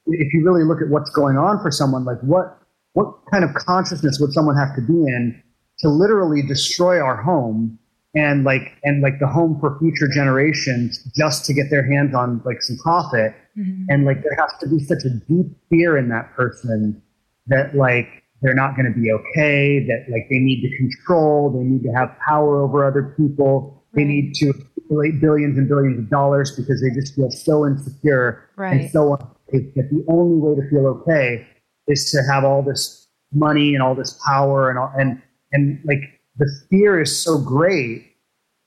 if 0.07 0.33
you 0.33 0.43
really 0.45 0.63
look 0.63 0.81
at 0.81 0.89
what's 0.89 1.09
going 1.09 1.37
on 1.37 1.61
for 1.61 1.71
someone, 1.71 2.03
like 2.05 2.19
what 2.21 2.59
what 2.93 3.13
kind 3.31 3.43
of 3.43 3.53
consciousness 3.55 4.19
would 4.19 4.33
someone 4.33 4.55
have 4.55 4.75
to 4.75 4.81
be 4.81 4.93
in 4.93 5.41
to 5.79 5.89
literally 5.89 6.41
destroy 6.41 6.99
our 6.99 7.21
home 7.21 7.77
and 8.15 8.43
like 8.43 8.77
and 8.83 9.01
like 9.01 9.19
the 9.19 9.27
home 9.27 9.57
for 9.59 9.77
future 9.79 10.07
generations 10.07 11.03
just 11.15 11.45
to 11.45 11.53
get 11.53 11.69
their 11.69 11.85
hands 11.85 12.15
on 12.15 12.41
like 12.45 12.61
some 12.61 12.77
profit 12.77 13.35
mm-hmm. 13.57 13.83
and 13.89 14.05
like 14.05 14.23
there 14.23 14.35
has 14.37 14.51
to 14.59 14.67
be 14.67 14.79
such 14.79 15.03
a 15.05 15.09
deep 15.27 15.47
fear 15.69 15.97
in 15.97 16.09
that 16.09 16.33
person 16.33 17.01
that 17.47 17.75
like 17.75 18.23
they're 18.41 18.55
not 18.55 18.75
going 18.75 18.91
to 18.91 18.99
be 18.99 19.11
okay 19.11 19.85
that 19.85 20.05
like 20.09 20.27
they 20.29 20.39
need 20.39 20.61
to 20.61 20.77
control 20.77 21.51
they 21.51 21.63
need 21.63 21.83
to 21.83 21.91
have 21.91 22.15
power 22.25 22.61
over 22.61 22.85
other 22.85 23.13
people 23.17 23.83
right. 23.91 24.01
they 24.01 24.05
need 24.05 24.33
to 24.33 24.49
accumulate 24.49 25.19
billions 25.19 25.57
and 25.57 25.67
billions 25.67 25.99
of 25.99 26.09
dollars 26.09 26.55
because 26.55 26.81
they 26.81 26.89
just 26.89 27.15
feel 27.15 27.29
so 27.29 27.65
insecure 27.65 28.49
right. 28.55 28.81
and 28.81 28.91
so 28.91 29.13
unsafe 29.13 29.73
that 29.75 29.89
the 29.91 30.05
only 30.07 30.37
way 30.37 30.55
to 30.55 30.69
feel 30.69 30.87
okay 30.87 31.45
is 31.87 32.09
to 32.11 32.21
have 32.31 32.43
all 32.43 32.63
this 32.63 33.07
money 33.33 33.73
and 33.73 33.83
all 33.83 33.93
this 33.93 34.19
power 34.25 34.69
and 34.69 34.79
all, 34.79 34.91
and 34.97 35.21
and 35.51 35.79
like 35.85 36.14
the 36.37 36.49
fear 36.69 37.01
is 37.01 37.17
so 37.17 37.37
great 37.39 38.15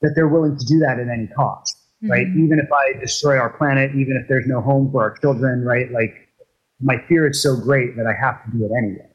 that 0.01 0.13
they're 0.15 0.27
willing 0.27 0.57
to 0.57 0.65
do 0.65 0.79
that 0.79 0.99
at 0.99 1.07
any 1.07 1.27
cost, 1.27 1.77
mm-hmm. 2.03 2.11
right? 2.11 2.27
Even 2.27 2.59
if 2.59 2.71
I 2.71 2.99
destroy 2.99 3.37
our 3.37 3.49
planet, 3.49 3.91
even 3.91 4.19
if 4.21 4.27
there's 4.27 4.47
no 4.47 4.61
home 4.61 4.91
for 4.91 5.03
our 5.03 5.17
children, 5.17 5.63
right? 5.63 5.91
Like 5.91 6.13
my 6.81 6.95
fear 7.07 7.27
is 7.27 7.41
so 7.41 7.55
great 7.55 7.95
that 7.97 8.05
I 8.07 8.13
have 8.19 8.43
to 8.45 8.57
do 8.57 8.65
it 8.65 8.71
anyway. 8.77 9.09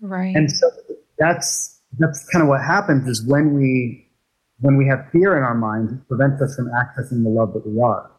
Right. 0.00 0.36
And 0.36 0.50
so 0.50 0.70
that's 1.18 1.80
that's 1.98 2.28
kind 2.28 2.42
of 2.42 2.48
what 2.48 2.60
happens 2.60 3.08
is 3.08 3.26
when 3.26 3.54
we 3.54 4.06
when 4.60 4.76
we 4.76 4.86
have 4.86 5.06
fear 5.12 5.36
in 5.36 5.42
our 5.42 5.54
minds, 5.54 5.92
it 5.92 6.08
prevents 6.08 6.42
us 6.42 6.56
from 6.56 6.68
accessing 6.68 7.22
the 7.22 7.30
love 7.30 7.52
that 7.52 7.66
we 7.66 7.80
are. 7.80 8.10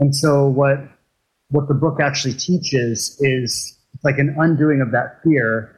And 0.00 0.14
so 0.14 0.48
what 0.48 0.78
what 1.50 1.68
the 1.68 1.74
book 1.74 2.00
actually 2.00 2.34
teaches 2.34 3.16
is 3.20 3.78
it's 3.94 4.04
like 4.04 4.18
an 4.18 4.34
undoing 4.38 4.80
of 4.80 4.90
that 4.92 5.20
fear 5.22 5.75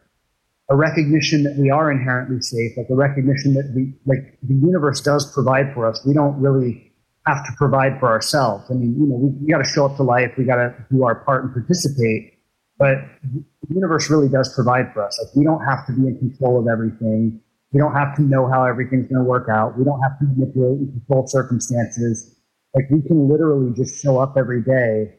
a 0.70 0.76
recognition 0.76 1.44
that 1.44 1.56
we 1.56 1.70
are 1.70 1.90
inherently 1.90 2.40
safe, 2.40 2.76
like 2.76 2.90
a 2.90 2.94
recognition 2.94 3.54
that 3.54 3.72
we, 3.74 3.94
like 4.04 4.38
the 4.42 4.54
universe 4.54 5.00
does 5.00 5.32
provide 5.32 5.72
for 5.72 5.86
us. 5.86 6.04
We 6.06 6.12
don't 6.12 6.38
really 6.40 6.92
have 7.26 7.44
to 7.46 7.52
provide 7.56 7.98
for 7.98 8.08
ourselves. 8.08 8.70
I 8.70 8.74
mean, 8.74 8.94
you 8.98 9.06
know, 9.06 9.16
we, 9.16 9.30
we 9.30 9.50
got 9.50 9.58
to 9.58 9.68
show 9.68 9.86
up 9.86 9.96
to 9.96 10.02
life. 10.02 10.32
We 10.36 10.44
got 10.44 10.56
to 10.56 10.74
do 10.90 11.04
our 11.04 11.14
part 11.14 11.44
and 11.44 11.52
participate. 11.52 12.34
But 12.78 12.98
the 13.22 13.74
universe 13.74 14.10
really 14.10 14.28
does 14.28 14.54
provide 14.54 14.92
for 14.92 15.04
us. 15.04 15.18
Like 15.22 15.34
we 15.34 15.44
don't 15.44 15.64
have 15.64 15.86
to 15.86 15.92
be 15.92 16.06
in 16.06 16.18
control 16.18 16.60
of 16.60 16.68
everything. 16.68 17.40
We 17.72 17.80
don't 17.80 17.94
have 17.94 18.14
to 18.16 18.22
know 18.22 18.48
how 18.50 18.64
everything's 18.64 19.08
going 19.08 19.22
to 19.22 19.28
work 19.28 19.48
out. 19.50 19.76
We 19.76 19.84
don't 19.84 20.00
have 20.00 20.18
to 20.20 20.24
manipulate 20.24 20.78
and 20.78 20.92
control 20.92 21.26
circumstances. 21.26 22.36
Like 22.74 22.84
we 22.90 23.02
can 23.02 23.28
literally 23.28 23.72
just 23.74 24.00
show 24.02 24.18
up 24.18 24.36
every 24.38 24.62
day, 24.62 25.14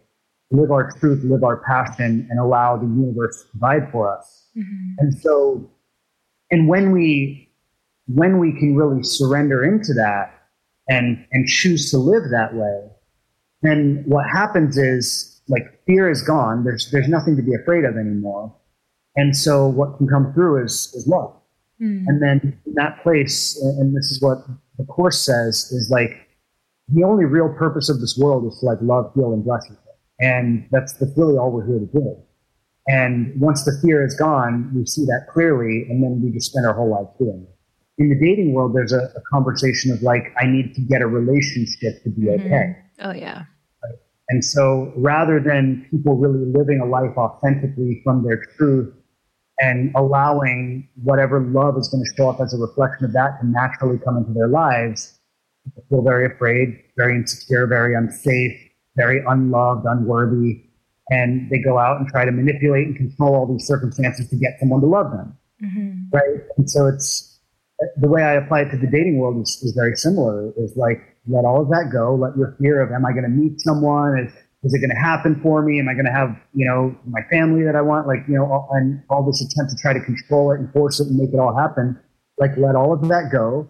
live 0.51 0.71
our 0.71 0.91
truth, 0.99 1.23
live 1.23 1.43
our 1.43 1.57
passion, 1.57 2.27
and 2.29 2.39
allow 2.39 2.77
the 2.77 2.85
universe 2.85 3.43
to 3.43 3.49
provide 3.49 3.91
for 3.91 4.15
us. 4.15 4.38
Mm-hmm. 4.57 4.93
And 4.99 5.17
so, 5.19 5.69
and 6.51 6.67
when 6.67 6.91
we, 6.91 7.49
when 8.07 8.39
we 8.39 8.51
can 8.51 8.75
really 8.75 9.03
surrender 9.03 9.63
into 9.63 9.93
that 9.93 10.33
and, 10.87 11.25
and 11.31 11.47
choose 11.47 11.91
to 11.91 11.97
live 11.97 12.23
that 12.31 12.55
way, 12.55 12.89
then 13.61 14.03
what 14.07 14.25
happens 14.31 14.77
is 14.77 15.41
like 15.47 15.63
fear 15.85 16.09
is 16.09 16.21
gone. 16.21 16.63
There's, 16.63 16.89
there's 16.91 17.07
nothing 17.07 17.35
to 17.35 17.41
be 17.41 17.53
afraid 17.53 17.85
of 17.85 17.97
anymore. 17.97 18.55
And 19.15 19.35
so 19.35 19.67
what 19.67 19.97
can 19.97 20.07
come 20.07 20.33
through 20.33 20.63
is, 20.63 20.93
is 20.95 21.07
love. 21.07 21.35
Mm. 21.81 22.05
And 22.07 22.21
then 22.21 22.59
in 22.65 22.73
that 22.75 23.03
place, 23.03 23.59
and 23.61 23.95
this 23.95 24.11
is 24.11 24.21
what 24.21 24.37
the 24.77 24.85
course 24.85 25.23
says, 25.23 25.71
is 25.71 25.89
like 25.91 26.11
the 26.87 27.03
only 27.03 27.25
real 27.25 27.49
purpose 27.49 27.89
of 27.89 27.99
this 27.99 28.17
world 28.17 28.51
is 28.51 28.59
to 28.59 28.65
like 28.65 28.77
love, 28.81 29.11
heal, 29.15 29.33
and 29.33 29.43
bless 29.43 29.67
people. 29.67 29.83
And 30.19 30.67
that's, 30.71 30.93
that's 30.93 31.11
really 31.17 31.37
all 31.37 31.51
we're 31.51 31.65
here 31.65 31.79
to 31.79 31.85
do. 31.85 32.17
And 32.89 33.39
once 33.39 33.65
the 33.65 33.79
fear 33.83 34.03
is 34.03 34.15
gone, 34.15 34.71
we 34.73 34.83
see 34.87 35.05
that 35.05 35.27
clearly, 35.31 35.85
and 35.87 36.03
then 36.03 36.21
we 36.23 36.31
just 36.31 36.49
spend 36.49 36.65
our 36.65 36.73
whole 36.73 36.89
life 36.89 37.07
doing 37.19 37.45
it. 37.47 37.55
In 38.01 38.09
the 38.09 38.15
dating 38.15 38.53
world, 38.53 38.73
there's 38.73 38.93
a, 38.93 39.11
a 39.15 39.21
conversation 39.31 39.91
of 39.91 40.01
like, 40.01 40.33
I 40.41 40.47
need 40.47 40.73
to 40.73 40.81
get 40.81 41.03
a 41.03 41.07
relationship 41.07 42.01
to 42.03 42.09
be 42.09 42.23
mm-hmm. 42.23 42.47
okay. 42.47 42.75
Oh, 43.01 43.13
yeah. 43.13 43.43
Right? 43.83 43.93
And 44.29 44.43
so 44.43 44.91
rather 44.97 45.39
than 45.39 45.85
people 45.91 46.15
really 46.15 46.43
living 46.51 46.79
a 46.81 46.85
life 46.85 47.15
authentically 47.15 48.01
from 48.03 48.23
their 48.23 48.43
truth 48.57 48.91
and 49.59 49.91
allowing 49.95 50.89
whatever 51.03 51.41
love 51.41 51.77
is 51.77 51.89
going 51.89 52.03
to 52.03 52.11
show 52.17 52.27
up 52.27 52.41
as 52.41 52.55
a 52.55 52.57
reflection 52.57 53.05
of 53.05 53.13
that 53.13 53.39
to 53.39 53.45
naturally 53.45 53.99
come 53.99 54.17
into 54.17 54.33
their 54.33 54.47
lives, 54.47 55.19
people 55.63 55.83
feel 55.89 56.01
very 56.01 56.25
afraid, 56.25 56.81
very 56.97 57.17
insecure, 57.17 57.67
very 57.67 57.93
unsafe, 57.93 58.57
very 58.95 59.23
unloved, 59.27 59.85
unworthy 59.85 60.68
and 61.09 61.49
they 61.49 61.59
go 61.59 61.77
out 61.77 61.99
and 61.99 62.07
try 62.07 62.25
to 62.25 62.31
manipulate 62.31 62.87
and 62.87 62.95
control 62.95 63.35
all 63.35 63.45
these 63.45 63.65
circumstances 63.65 64.29
to 64.29 64.35
get 64.35 64.59
someone 64.59 64.81
to 64.81 64.87
love 64.87 65.11
them. 65.11 65.37
Mm-hmm. 65.63 66.15
Right. 66.15 66.41
And 66.57 66.69
so 66.69 66.87
it's 66.87 67.39
the 67.97 68.07
way 68.07 68.23
I 68.23 68.33
apply 68.33 68.61
it 68.61 68.71
to 68.71 68.77
the 68.77 68.87
dating 68.87 69.17
world 69.17 69.41
is, 69.41 69.59
is 69.63 69.73
very 69.73 69.95
similar 69.95 70.51
is 70.57 70.75
like, 70.75 70.99
let 71.27 71.45
all 71.45 71.61
of 71.61 71.69
that 71.69 71.89
go. 71.91 72.15
Let 72.15 72.37
your 72.37 72.55
fear 72.59 72.81
of, 72.81 72.91
am 72.91 73.05
I 73.05 73.11
going 73.11 73.23
to 73.23 73.29
meet 73.29 73.61
someone? 73.61 74.19
Is, 74.19 74.33
is 74.63 74.73
it 74.73 74.79
going 74.79 74.89
to 74.89 74.99
happen 74.99 75.39
for 75.41 75.61
me? 75.61 75.79
Am 75.79 75.87
I 75.87 75.93
going 75.93 76.05
to 76.05 76.11
have, 76.11 76.35
you 76.53 76.65
know, 76.65 76.95
my 77.07 77.21
family 77.31 77.63
that 77.63 77.75
I 77.75 77.81
want? 77.81 78.07
Like, 78.07 78.19
you 78.27 78.35
know, 78.35 78.45
all, 78.45 78.69
and 78.73 79.01
all 79.09 79.25
this 79.25 79.41
attempt 79.41 79.71
to 79.71 79.77
try 79.81 79.93
to 79.93 80.01
control 80.01 80.51
it 80.51 80.59
and 80.59 80.71
force 80.73 80.99
it 80.99 81.07
and 81.07 81.17
make 81.17 81.33
it 81.33 81.39
all 81.39 81.55
happen. 81.55 81.97
Like, 82.37 82.51
let 82.57 82.75
all 82.75 82.93
of 82.93 83.07
that 83.07 83.29
go. 83.31 83.69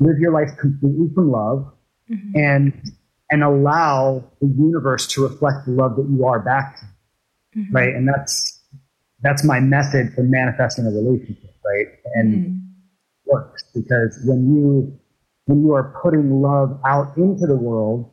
Live 0.00 0.18
your 0.18 0.32
life 0.32 0.50
completely 0.60 1.08
from 1.14 1.30
love. 1.30 1.72
Mm-hmm. 2.10 2.38
And 2.38 2.92
and 3.30 3.42
allow 3.42 4.24
the 4.40 4.46
universe 4.46 5.06
to 5.06 5.22
reflect 5.22 5.66
the 5.66 5.72
love 5.72 5.96
that 5.96 6.06
you 6.08 6.24
are 6.24 6.40
back 6.40 6.78
to 6.78 6.84
mm-hmm. 7.58 7.74
right 7.74 7.94
and 7.94 8.08
that's 8.08 8.60
that's 9.20 9.44
my 9.44 9.60
method 9.60 10.12
for 10.14 10.22
manifesting 10.22 10.86
a 10.86 10.90
relationship 10.90 11.54
right 11.64 11.86
and 12.14 12.34
mm-hmm. 12.34 12.56
works 13.26 13.64
because 13.74 14.18
when 14.24 14.54
you 14.54 14.98
when 15.46 15.62
you 15.62 15.72
are 15.72 15.98
putting 16.02 16.40
love 16.40 16.78
out 16.86 17.16
into 17.16 17.46
the 17.46 17.56
world 17.56 18.10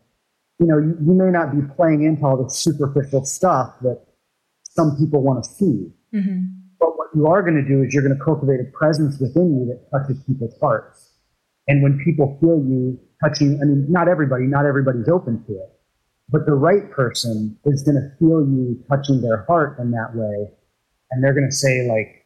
you 0.60 0.66
know 0.66 0.78
you, 0.78 0.98
you 1.06 1.14
may 1.14 1.32
not 1.32 1.52
be 1.52 1.62
playing 1.76 2.04
into 2.04 2.26
all 2.26 2.42
the 2.42 2.50
superficial 2.50 3.24
stuff 3.26 3.74
that 3.82 4.02
some 4.64 4.98
people 4.98 5.22
want 5.22 5.44
to 5.44 5.50
see 5.50 5.92
mm-hmm. 6.14 6.46
but 6.80 6.98
what 6.98 7.08
you 7.16 7.26
are 7.28 7.42
going 7.42 7.56
to 7.56 7.68
do 7.68 7.84
is 7.84 7.94
you're 7.94 8.04
going 8.04 8.18
to 8.18 8.24
cultivate 8.24 8.60
a 8.60 8.78
presence 8.78 9.20
within 9.20 9.56
you 9.56 9.66
that 9.66 9.90
touches 9.92 10.22
people's 10.26 10.58
hearts 10.60 11.12
and 11.68 11.82
when 11.82 12.00
people 12.04 12.38
feel 12.42 12.58
you 12.58 13.00
touching, 13.24 13.60
I 13.62 13.66
mean, 13.66 13.86
not 13.90 14.08
everybody, 14.08 14.46
not 14.46 14.66
everybody's 14.66 15.10
open 15.10 15.44
to 15.46 15.54
it, 15.54 15.76
but 16.30 16.46
the 16.46 16.54
right 16.54 16.90
person 16.92 17.58
is 17.66 17.84
going 17.84 17.96
to 17.96 18.10
feel 18.18 18.42
you 18.42 18.84
touching 18.90 19.22
their 19.22 19.46
heart 19.46 19.78
in 19.80 19.92
that 19.92 20.16
way. 20.16 20.50
And 21.12 21.24
they're 21.24 21.34
going 21.34 21.50
to 21.50 21.56
say, 21.56 21.88
like, 21.88 22.26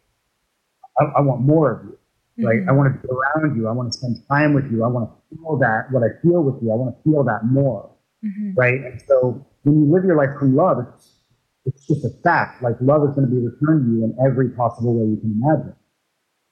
I, 0.99 1.19
I, 1.19 1.21
want 1.21 1.41
more 1.41 1.71
of 1.71 1.85
you, 1.85 2.47
right? 2.47 2.59
Mm-hmm. 2.59 2.69
I 2.69 2.73
want 2.73 2.93
to 2.93 3.07
be 3.07 3.13
around 3.13 3.57
you. 3.57 3.67
I 3.67 3.71
want 3.71 3.91
to 3.91 3.97
spend 3.97 4.17
time 4.29 4.53
with 4.53 4.71
you. 4.71 4.83
I 4.83 4.87
want 4.87 5.09
to 5.09 5.35
feel 5.35 5.57
that, 5.57 5.91
what 5.91 6.03
I 6.03 6.15
feel 6.21 6.41
with 6.43 6.63
you. 6.63 6.71
I 6.71 6.75
want 6.75 6.95
to 6.95 7.03
feel 7.03 7.23
that 7.25 7.45
more, 7.45 7.91
mm-hmm. 8.23 8.53
right? 8.55 8.79
And 8.79 9.01
so 9.07 9.45
when 9.63 9.79
you 9.79 9.93
live 9.93 10.05
your 10.05 10.15
life 10.15 10.39
from 10.39 10.55
love, 10.55 10.77
it's, 10.79 11.19
it's 11.65 11.87
just 11.87 12.05
a 12.05 12.09
fact. 12.23 12.63
Like, 12.63 12.75
love 12.79 13.03
is 13.03 13.15
going 13.15 13.27
to 13.27 13.33
be 13.35 13.41
returned 13.43 13.85
to 13.85 13.91
you 13.91 14.03
in 14.05 14.15
every 14.25 14.49
possible 14.51 14.95
way 14.95 15.11
you 15.11 15.17
can 15.17 15.39
imagine. 15.43 15.75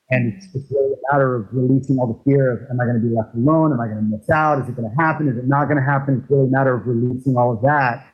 And 0.09 0.33
it's, 0.33 0.47
it's 0.55 0.71
really 0.71 0.93
a 0.93 1.13
matter 1.13 1.35
of 1.35 1.47
releasing 1.51 1.97
all 1.97 2.07
the 2.07 2.19
fear 2.23 2.51
of, 2.51 2.59
am 2.71 2.79
I 2.79 2.85
going 2.85 3.01
to 3.01 3.05
be 3.05 3.13
left 3.13 3.35
alone? 3.35 3.73
Am 3.73 3.79
I 3.79 3.87
going 3.87 3.97
to 3.97 4.17
miss 4.17 4.29
out? 4.29 4.61
Is 4.61 4.69
it 4.69 4.75
going 4.75 4.89
to 4.89 4.95
happen? 4.95 5.27
Is 5.27 5.37
it 5.37 5.47
not 5.47 5.65
going 5.65 5.77
to 5.77 5.83
happen? 5.83 6.21
It's 6.21 6.31
really 6.31 6.47
a 6.47 6.51
matter 6.51 6.75
of 6.75 6.87
releasing 6.87 7.35
all 7.35 7.51
of 7.51 7.61
that, 7.63 8.07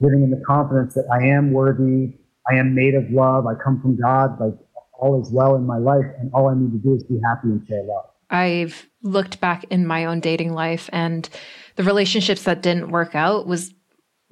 living 0.00 0.22
in 0.22 0.30
the 0.30 0.42
confidence 0.46 0.94
that 0.94 1.04
I 1.12 1.26
am 1.26 1.52
worthy. 1.52 2.14
I 2.50 2.56
am 2.56 2.74
made 2.74 2.94
of 2.94 3.10
love. 3.10 3.46
I 3.46 3.54
come 3.62 3.80
from 3.80 4.00
God. 4.00 4.40
Like 4.40 4.54
all 4.98 5.20
is 5.20 5.30
well 5.30 5.54
in 5.56 5.66
my 5.66 5.78
life. 5.78 6.06
And 6.18 6.30
all 6.32 6.48
I 6.48 6.54
need 6.54 6.72
to 6.72 6.78
do 6.78 6.94
is 6.94 7.04
be 7.04 7.20
happy 7.24 7.48
and 7.48 7.66
share 7.68 7.82
love. 7.84 8.04
I've 8.30 8.88
looked 9.02 9.40
back 9.40 9.64
in 9.70 9.86
my 9.86 10.06
own 10.06 10.20
dating 10.20 10.54
life 10.54 10.88
and 10.92 11.28
the 11.76 11.84
relationships 11.84 12.44
that 12.44 12.62
didn't 12.62 12.90
work 12.90 13.14
out 13.14 13.46
was 13.46 13.74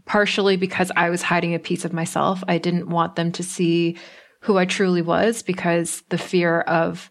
partially 0.06 0.56
because 0.56 0.90
I 0.96 1.10
was 1.10 1.22
hiding 1.22 1.54
a 1.54 1.58
piece 1.58 1.84
of 1.84 1.92
myself. 1.92 2.42
I 2.48 2.58
didn't 2.58 2.88
want 2.88 3.16
them 3.16 3.30
to 3.32 3.42
see 3.42 3.98
who 4.42 4.58
I 4.58 4.64
truly 4.64 5.02
was 5.02 5.42
because 5.42 6.02
the 6.08 6.18
fear 6.18 6.60
of 6.60 7.10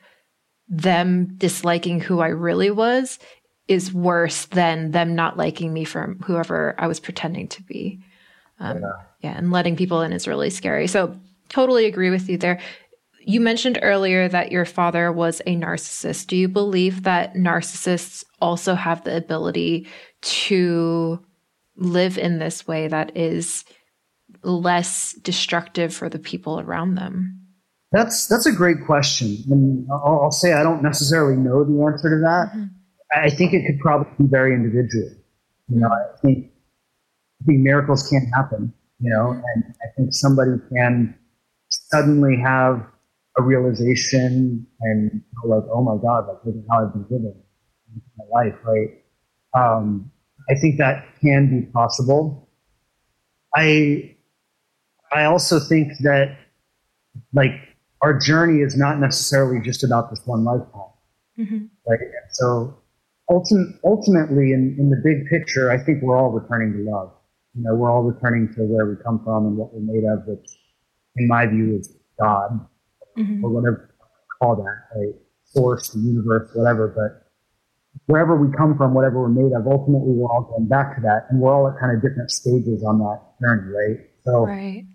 them 0.68 1.36
disliking 1.38 2.00
who 2.00 2.20
I 2.20 2.28
really 2.28 2.72
was 2.72 3.20
is 3.68 3.94
worse 3.94 4.46
than 4.48 4.92
them 4.92 5.16
not 5.16 5.38
liking 5.38 5.72
me 5.72 5.86
from 5.86 6.20
whoever 6.20 6.76
I 6.78 6.88
was 6.88 7.00
pretending 7.00 7.48
to 7.50 7.64
be. 7.64 8.02
Um, 8.60 8.82
yeah. 8.82 8.92
yeah, 9.22 9.38
and 9.38 9.52
letting 9.52 9.78
people 9.78 10.02
in 10.02 10.12
is 10.12 10.28
really 10.28 10.50
scary. 10.50 10.88
So, 10.88 11.18
totally 11.48 11.86
agree 11.86 12.10
with 12.10 12.30
you 12.30 12.38
there. 12.38 12.60
you 13.24 13.40
mentioned 13.40 13.80
earlier 13.82 14.28
that 14.28 14.52
your 14.52 14.66
father 14.66 15.12
was 15.12 15.42
a 15.46 15.56
narcissist. 15.56 16.28
Do 16.28 16.36
you 16.36 16.48
believe 16.48 17.04
that 17.04 17.34
narcissists 17.34 18.24
also 18.42 18.76
have 18.76 19.04
the 19.04 19.16
ability 19.16 19.88
to 20.22 21.24
live 21.78 22.18
in 22.18 22.40
this 22.40 22.68
way 22.68 22.88
that 22.88 23.16
is 23.16 23.64
less 24.44 25.14
destructive 25.14 25.94
for 25.94 26.10
the 26.10 26.20
people 26.20 26.60
around 26.60 26.96
them? 26.96 27.38
That's 27.92 28.28
that's 28.28 28.46
a 28.46 28.54
great 28.54 28.86
question, 28.86 29.38
and 29.50 29.88
I'll, 29.92 30.22
I'll 30.24 30.32
say 30.32 30.54
I 30.54 30.64
don't 30.64 30.82
necessarily 30.82 31.36
know 31.36 31.66
the 31.66 31.84
answer 31.84 32.10
to 32.10 32.20
that. 32.22 32.52
Mm-hmm. 32.56 32.66
I 33.14 33.30
think 33.30 33.54
it 33.54 33.66
could 33.66 33.80
probably 33.80 34.12
be 34.18 34.30
very 34.30 34.54
individual. 34.54 35.10
You 35.68 35.82
know, 35.82 35.90
I 35.90 36.18
think 36.22 36.52
I 37.42 37.46
think 37.46 37.60
miracles 37.60 38.08
can 38.08 38.26
happen. 38.34 38.74
You 39.00 39.10
know, 39.10 39.32
and 39.32 39.64
I 39.84 39.88
think 39.98 40.14
somebody 40.14 40.52
can 40.74 41.16
suddenly 41.68 42.38
have 42.38 42.86
a 43.38 43.42
realization 43.42 44.66
and 44.82 45.22
like, 45.44 45.64
oh 45.74 45.82
my 45.82 45.98
God, 46.02 46.28
like 46.28 46.38
look 46.46 46.56
at 46.56 46.64
how 46.70 46.86
I've 46.86 46.94
been 46.94 47.06
living 47.10 47.42
my 48.18 48.26
life, 48.44 48.56
right? 48.64 48.90
Um, 49.54 50.12
I 50.50 50.56
think 50.56 50.78
that 50.78 51.06
can 51.22 51.50
be 51.50 51.66
possible. 51.72 52.50
I 53.56 54.16
I 55.12 55.26
also 55.26 55.60
think 55.60 55.92
that 56.00 56.38
like 57.34 57.52
our 58.02 58.18
journey 58.18 58.62
is 58.62 58.78
not 58.78 59.00
necessarily 59.00 59.62
just 59.64 59.84
about 59.84 60.10
this 60.10 60.22
one 60.26 60.44
lifetime, 60.44 60.82
mm-hmm. 61.38 61.66
right? 61.88 62.00
So 62.32 62.78
ultim- 63.30 63.78
ultimately, 63.84 64.54
in, 64.54 64.76
in 64.80 64.90
the 64.90 65.02
big 65.04 65.28
picture, 65.28 65.72
I 65.72 65.78
think 65.78 66.02
we're 66.02 66.18
all 66.18 66.32
returning 66.32 66.74
to 66.74 66.92
love. 66.92 67.12
You 67.56 67.64
know, 67.64 67.76
we're 67.76 67.92
all 67.92 68.04
returning 68.04 68.54
to 68.56 68.62
where 68.62 68.86
we 68.86 68.96
come 69.04 69.24
from 69.24 69.46
and 69.46 69.58
what 69.58 69.74
we're 69.74 69.82
made 69.82 70.08
of, 70.08 70.26
which, 70.26 70.48
in 71.18 71.28
my 71.28 71.46
view, 71.46 71.78
is 71.78 71.94
God 72.20 72.66
mm-hmm. 73.18 73.44
or 73.44 73.50
whatever 73.50 73.94
you 74.00 74.06
call 74.42 74.56
that, 74.56 74.98
right? 74.98 75.14
Source, 75.44 75.90
the 75.90 76.00
universe, 76.00 76.50
whatever. 76.54 76.88
But 76.88 77.30
wherever 78.06 78.38
we 78.38 78.56
come 78.56 78.78
from, 78.78 78.94
whatever 78.94 79.20
we're 79.20 79.28
made 79.28 79.54
of, 79.54 79.68
ultimately 79.68 80.14
we're 80.14 80.32
all 80.32 80.44
going 80.44 80.70
back 80.70 80.96
to 80.96 81.02
that, 81.02 81.28
and 81.30 81.42
we're 81.42 81.54
all 81.54 81.68
at 81.68 81.78
kind 81.78 81.96
of 81.96 82.02
different 82.02 82.32
stages 82.32 82.84
on 82.84 83.00
that 83.00 83.22
journey, 83.42 83.70
right? 83.74 84.08
So. 84.24 84.46
Right 84.46 84.86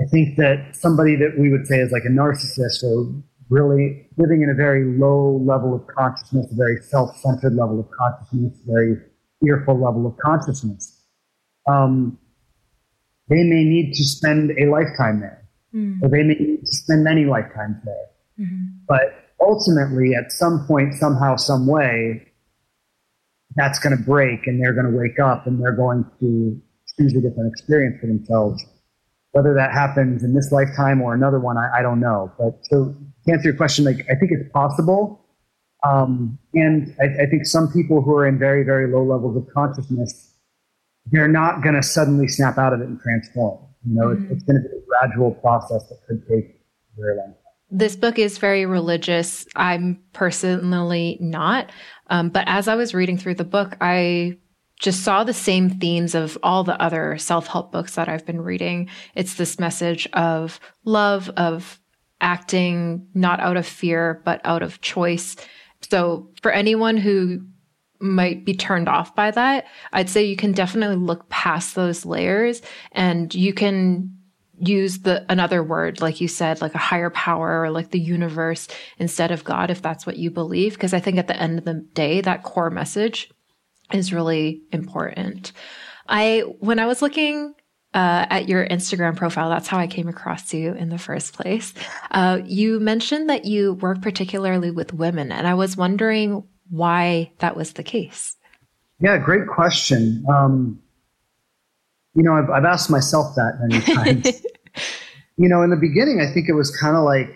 I 0.00 0.04
think 0.04 0.36
that 0.36 0.76
somebody 0.76 1.16
that 1.16 1.38
we 1.38 1.50
would 1.50 1.66
say 1.66 1.78
is 1.78 1.90
like 1.90 2.04
a 2.04 2.10
narcissist 2.10 2.82
or 2.82 3.12
really 3.48 4.08
living 4.16 4.42
in 4.42 4.50
a 4.50 4.54
very 4.54 4.84
low 4.84 5.40
level 5.44 5.74
of 5.74 5.86
consciousness, 5.86 6.46
a 6.52 6.54
very 6.54 6.80
self-centered 6.82 7.54
level 7.54 7.80
of 7.80 7.86
consciousness, 7.90 8.58
a 8.68 8.72
very 8.72 8.96
fearful 9.42 9.78
level 9.78 10.06
of 10.06 10.16
consciousness, 10.18 11.02
um, 11.68 12.18
they 13.28 13.42
may 13.42 13.64
need 13.64 13.92
to 13.94 14.04
spend 14.04 14.52
a 14.58 14.66
lifetime 14.66 15.20
there, 15.20 15.48
mm. 15.74 15.98
or 16.02 16.08
they 16.08 16.22
may 16.22 16.34
need 16.34 16.60
to 16.60 16.66
spend 16.66 17.02
many 17.02 17.24
lifetimes 17.24 17.76
there. 17.84 18.06
Mm-hmm. 18.38 18.64
But 18.88 19.32
ultimately, 19.40 20.14
at 20.14 20.30
some 20.30 20.66
point, 20.66 20.94
somehow, 20.94 21.36
some 21.36 21.66
way, 21.66 22.32
that's 23.56 23.78
going 23.78 23.96
to 23.96 24.02
break, 24.02 24.46
and 24.46 24.62
they're 24.62 24.74
going 24.74 24.90
to 24.90 24.96
wake 24.96 25.18
up, 25.18 25.46
and 25.46 25.60
they're 25.60 25.72
going 25.72 26.04
to 26.20 26.60
choose 26.98 27.14
a 27.14 27.20
different 27.20 27.50
experience 27.52 28.00
for 28.00 28.06
themselves 28.06 28.64
whether 29.36 29.52
that 29.52 29.70
happens 29.70 30.24
in 30.24 30.32
this 30.34 30.50
lifetime 30.50 31.02
or 31.02 31.12
another 31.12 31.38
one, 31.38 31.58
I, 31.58 31.80
I 31.80 31.82
don't 31.82 32.00
know. 32.00 32.32
But 32.38 32.58
so 32.62 32.96
to 33.26 33.32
answer 33.32 33.50
your 33.50 33.56
question, 33.56 33.84
like 33.84 34.00
I 34.10 34.14
think 34.14 34.32
it's 34.32 34.50
possible. 34.50 35.20
Um, 35.84 36.38
and 36.54 36.96
I, 36.98 37.24
I, 37.24 37.26
think 37.26 37.44
some 37.44 37.70
people 37.70 38.00
who 38.00 38.14
are 38.14 38.26
in 38.26 38.38
very, 38.38 38.64
very 38.64 38.90
low 38.90 39.04
levels 39.04 39.36
of 39.36 39.46
consciousness, 39.52 40.34
they're 41.12 41.28
not 41.28 41.62
going 41.62 41.74
to 41.74 41.82
suddenly 41.82 42.28
snap 42.28 42.56
out 42.56 42.72
of 42.72 42.80
it 42.80 42.88
and 42.88 42.98
transform. 42.98 43.62
You 43.86 43.94
know, 43.94 44.06
mm-hmm. 44.06 44.24
it's, 44.24 44.32
it's 44.32 44.42
going 44.44 44.62
to 44.62 44.68
be 44.68 44.74
a 44.74 44.80
gradual 44.88 45.32
process 45.32 45.86
that 45.90 45.98
could 46.08 46.26
take 46.26 46.56
a 46.96 47.00
very 47.00 47.16
long 47.16 47.26
time. 47.26 47.34
This 47.70 47.94
book 47.94 48.18
is 48.18 48.38
very 48.38 48.64
religious. 48.64 49.46
I'm 49.54 50.02
personally 50.14 51.18
not. 51.20 51.70
Um, 52.08 52.30
but 52.30 52.44
as 52.46 52.68
I 52.68 52.74
was 52.74 52.94
reading 52.94 53.18
through 53.18 53.34
the 53.34 53.44
book, 53.44 53.76
I 53.82 54.38
just 54.78 55.02
saw 55.02 55.24
the 55.24 55.32
same 55.32 55.70
themes 55.70 56.14
of 56.14 56.36
all 56.42 56.64
the 56.64 56.80
other 56.80 57.16
self 57.18 57.46
help 57.46 57.72
books 57.72 57.94
that 57.94 58.08
I've 58.08 58.26
been 58.26 58.40
reading. 58.40 58.88
It's 59.14 59.34
this 59.34 59.58
message 59.58 60.06
of 60.12 60.60
love, 60.84 61.30
of 61.30 61.80
acting 62.20 63.06
not 63.14 63.40
out 63.40 63.56
of 63.56 63.66
fear, 63.66 64.20
but 64.24 64.40
out 64.44 64.62
of 64.62 64.80
choice. 64.80 65.36
So, 65.90 66.30
for 66.42 66.50
anyone 66.50 66.96
who 66.96 67.42
might 68.00 68.44
be 68.44 68.54
turned 68.54 68.88
off 68.88 69.14
by 69.14 69.30
that, 69.30 69.66
I'd 69.92 70.10
say 70.10 70.24
you 70.24 70.36
can 70.36 70.52
definitely 70.52 70.96
look 70.96 71.28
past 71.30 71.74
those 71.74 72.04
layers 72.04 72.60
and 72.92 73.34
you 73.34 73.54
can 73.54 74.12
use 74.58 75.00
the 75.00 75.24
another 75.28 75.62
word 75.62 76.00
like 76.00 76.18
you 76.18 76.26
said 76.26 76.62
like 76.62 76.74
a 76.74 76.78
higher 76.78 77.10
power 77.10 77.60
or 77.60 77.70
like 77.70 77.90
the 77.90 78.00
universe 78.00 78.68
instead 78.98 79.30
of 79.30 79.44
god 79.44 79.70
if 79.70 79.82
that's 79.82 80.06
what 80.06 80.16
you 80.16 80.30
believe 80.30 80.72
because 80.72 80.94
i 80.94 80.98
think 80.98 81.18
at 81.18 81.26
the 81.26 81.36
end 81.36 81.58
of 81.58 81.66
the 81.66 81.74
day 81.92 82.22
that 82.22 82.42
core 82.42 82.70
message 82.70 83.30
is 83.92 84.12
really 84.12 84.62
important. 84.72 85.52
I, 86.08 86.40
when 86.60 86.78
I 86.78 86.86
was 86.86 87.02
looking 87.02 87.54
uh, 87.94 88.26
at 88.28 88.48
your 88.48 88.66
Instagram 88.66 89.16
profile, 89.16 89.48
that's 89.48 89.68
how 89.68 89.78
I 89.78 89.86
came 89.86 90.08
across 90.08 90.52
you 90.52 90.74
in 90.74 90.88
the 90.90 90.98
first 90.98 91.34
place. 91.34 91.72
Uh, 92.10 92.40
you 92.44 92.78
mentioned 92.80 93.30
that 93.30 93.44
you 93.44 93.74
work 93.74 94.02
particularly 94.02 94.70
with 94.70 94.92
women, 94.92 95.32
and 95.32 95.46
I 95.46 95.54
was 95.54 95.76
wondering 95.76 96.44
why 96.68 97.32
that 97.38 97.56
was 97.56 97.72
the 97.72 97.82
case. 97.82 98.36
Yeah, 99.00 99.18
great 99.18 99.46
question. 99.46 100.24
Um, 100.28 100.80
you 102.14 102.22
know, 102.22 102.34
I've, 102.34 102.50
I've 102.50 102.64
asked 102.64 102.90
myself 102.90 103.34
that 103.36 103.58
many 103.60 103.80
times. 103.94 104.42
you 105.36 105.48
know, 105.48 105.62
in 105.62 105.70
the 105.70 105.76
beginning, 105.76 106.20
I 106.20 106.32
think 106.32 106.48
it 106.48 106.54
was 106.54 106.74
kind 106.76 106.96
of 106.96 107.04
like 107.04 107.28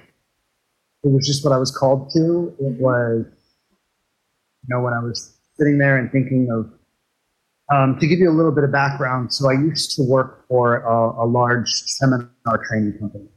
it 1.03 1.09
was 1.09 1.27
just 1.27 1.45
what 1.45 1.53
I 1.53 1.59
was 1.59 1.71
called 1.71 2.11
to. 2.13 2.55
It 2.59 2.81
was, 2.81 3.25
you 3.27 4.69
know, 4.69 4.81
when 4.81 4.93
I 4.93 5.01
was 5.01 5.37
sitting 5.61 5.79
there 5.79 5.99
and 5.99 6.11
thinking 6.11 6.49
of, 6.51 6.73
um, 7.75 7.99
to 8.01 8.07
give 8.07 8.19
you 8.19 8.31
a 8.31 8.33
little 8.33 8.53
bit 8.53 8.65
of 8.65 8.73
background, 8.73 9.33
so 9.33 9.49
I 9.49 9.53
used 9.53 9.95
to 9.97 10.03
work 10.03 10.49
for 10.49 10.77
a, 10.79 11.25
a 11.25 11.27
large 11.27 11.69
seminar 11.71 12.31
training 12.69 12.99
company. 12.99 13.29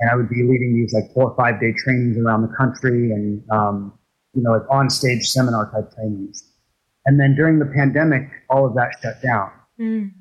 And 0.00 0.10
I 0.10 0.14
would 0.14 0.28
be 0.28 0.42
leading 0.42 0.74
these 0.74 0.92
like 0.92 1.12
four 1.14 1.30
or 1.30 1.36
five 1.36 1.60
day 1.60 1.72
trainings 1.72 2.16
around 2.18 2.42
the 2.42 2.54
country 2.56 3.12
and, 3.12 3.42
um, 3.50 3.92
you 4.34 4.42
know, 4.42 4.52
like 4.52 4.70
on 4.70 4.90
stage 4.90 5.26
seminar 5.26 5.70
type 5.72 5.90
trainings. 5.94 6.52
And 7.06 7.18
then 7.18 7.34
during 7.34 7.58
the 7.58 7.66
pandemic, 7.66 8.28
all 8.50 8.66
of 8.66 8.74
that 8.74 8.90
shut 9.02 9.22
down. 9.22 9.50
Mm. 9.80 10.12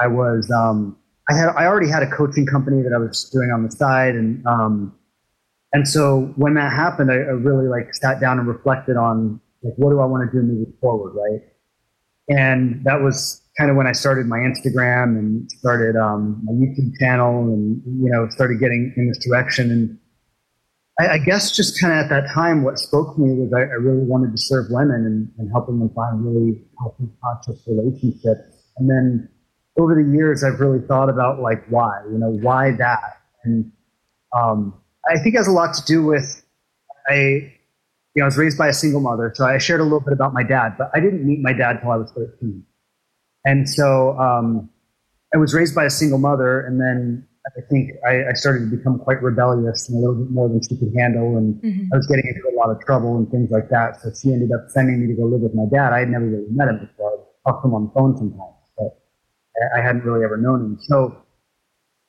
I 0.00 0.06
was, 0.06 0.50
um, 0.50 0.96
I 1.28 1.34
had, 1.36 1.48
I 1.50 1.66
already 1.66 1.88
had 1.88 2.02
a 2.02 2.10
coaching 2.10 2.46
company 2.46 2.82
that 2.82 2.92
I 2.92 2.98
was 2.98 3.28
doing 3.30 3.50
on 3.50 3.62
the 3.62 3.70
side. 3.70 4.14
And, 4.14 4.44
um, 4.46 4.94
and 5.72 5.86
so 5.86 6.32
when 6.36 6.54
that 6.54 6.72
happened, 6.72 7.10
I, 7.10 7.16
I 7.16 7.36
really 7.38 7.68
like 7.68 7.94
sat 7.94 8.20
down 8.20 8.38
and 8.38 8.48
reflected 8.48 8.96
on 8.96 9.40
like, 9.62 9.74
what 9.76 9.90
do 9.90 10.00
I 10.00 10.06
want 10.06 10.30
to 10.30 10.36
do 10.36 10.42
moving 10.46 10.72
forward, 10.80 11.14
right? 11.14 11.42
And 12.28 12.84
that 12.84 13.00
was 13.00 13.42
kind 13.56 13.70
of 13.70 13.76
when 13.76 13.86
I 13.86 13.92
started 13.92 14.26
my 14.26 14.38
Instagram 14.38 15.18
and 15.18 15.50
started 15.50 15.96
um, 15.96 16.40
my 16.44 16.52
YouTube 16.52 16.96
channel, 16.98 17.42
and 17.42 17.82
you 18.02 18.10
know, 18.10 18.28
started 18.28 18.60
getting 18.60 18.92
in 18.96 19.08
this 19.08 19.18
direction. 19.24 19.70
And 19.70 19.98
I, 21.00 21.14
I 21.14 21.18
guess 21.18 21.50
just 21.50 21.80
kind 21.80 21.92
of 21.92 22.04
at 22.04 22.08
that 22.10 22.32
time, 22.32 22.62
what 22.62 22.78
spoke 22.78 23.16
to 23.16 23.20
me 23.20 23.34
was 23.34 23.52
I, 23.52 23.60
I 23.60 23.78
really 23.80 24.04
wanted 24.04 24.30
to 24.32 24.38
serve 24.38 24.66
women 24.70 25.06
and, 25.06 25.30
and 25.38 25.50
helping 25.50 25.78
them 25.78 25.90
find 25.94 26.24
really 26.24 26.62
healthy, 26.78 27.08
conscious 27.22 27.62
relationships. 27.66 28.62
And 28.76 28.88
then 28.88 29.28
over 29.78 29.94
the 29.94 30.08
years, 30.16 30.44
I've 30.44 30.60
really 30.60 30.86
thought 30.86 31.08
about 31.08 31.40
like 31.40 31.66
why, 31.68 32.02
you 32.10 32.18
know, 32.18 32.30
why 32.30 32.72
that, 32.72 33.20
and 33.44 33.72
um, 34.36 34.74
I 35.08 35.18
think 35.18 35.34
it 35.34 35.38
has 35.38 35.48
a 35.48 35.52
lot 35.52 35.74
to 35.74 35.84
do 35.84 36.04
with 36.04 36.44
I 37.08 37.54
you 38.18 38.22
know, 38.22 38.26
I 38.26 38.34
was 38.34 38.36
raised 38.36 38.58
by 38.58 38.66
a 38.66 38.72
single 38.72 38.98
mother, 38.98 39.30
so 39.32 39.46
I 39.46 39.58
shared 39.58 39.78
a 39.78 39.84
little 39.84 40.00
bit 40.00 40.12
about 40.12 40.34
my 40.34 40.42
dad, 40.42 40.74
but 40.76 40.90
I 40.92 40.98
didn't 40.98 41.24
meet 41.24 41.38
my 41.40 41.52
dad 41.52 41.78
till 41.80 41.92
I 41.92 41.96
was 41.96 42.10
13. 42.10 42.64
And 43.44 43.68
so 43.68 44.18
um, 44.18 44.68
I 45.32 45.38
was 45.38 45.54
raised 45.54 45.72
by 45.72 45.84
a 45.84 45.90
single 45.90 46.18
mother, 46.18 46.66
and 46.66 46.80
then 46.80 47.24
I 47.46 47.60
think 47.70 47.92
I, 48.04 48.30
I, 48.30 48.32
started 48.32 48.68
to 48.68 48.76
become 48.76 48.98
quite 48.98 49.22
rebellious 49.22 49.88
and 49.88 49.98
a 49.98 50.00
little 50.00 50.16
bit 50.16 50.32
more 50.32 50.48
than 50.48 50.60
she 50.60 50.76
could 50.76 50.92
handle, 50.98 51.36
and 51.36 51.62
mm-hmm. 51.62 51.94
I 51.94 51.96
was 51.96 52.08
getting 52.08 52.26
into 52.26 52.42
a 52.52 52.58
lot 52.58 52.70
of 52.70 52.84
trouble 52.84 53.16
and 53.16 53.30
things 53.30 53.52
like 53.52 53.68
that. 53.70 54.02
So 54.02 54.10
she 54.20 54.32
ended 54.32 54.50
up 54.50 54.66
sending 54.70 55.00
me 55.00 55.14
to 55.14 55.14
go 55.14 55.28
live 55.28 55.42
with 55.42 55.54
my 55.54 55.66
dad. 55.70 55.92
I 55.92 56.00
had 56.00 56.10
never 56.10 56.26
really 56.26 56.50
met 56.50 56.66
him 56.66 56.90
before. 56.90 57.22
I 57.46 57.50
talked 57.52 57.62
to 57.62 57.68
him 57.68 57.74
on 57.74 57.84
the 57.84 57.92
phone 57.94 58.16
sometimes, 58.16 58.66
but 58.76 58.98
I 59.76 59.80
hadn't 59.80 60.02
really 60.02 60.24
ever 60.24 60.36
known 60.36 60.60
him. 60.60 60.78
So, 60.80 61.22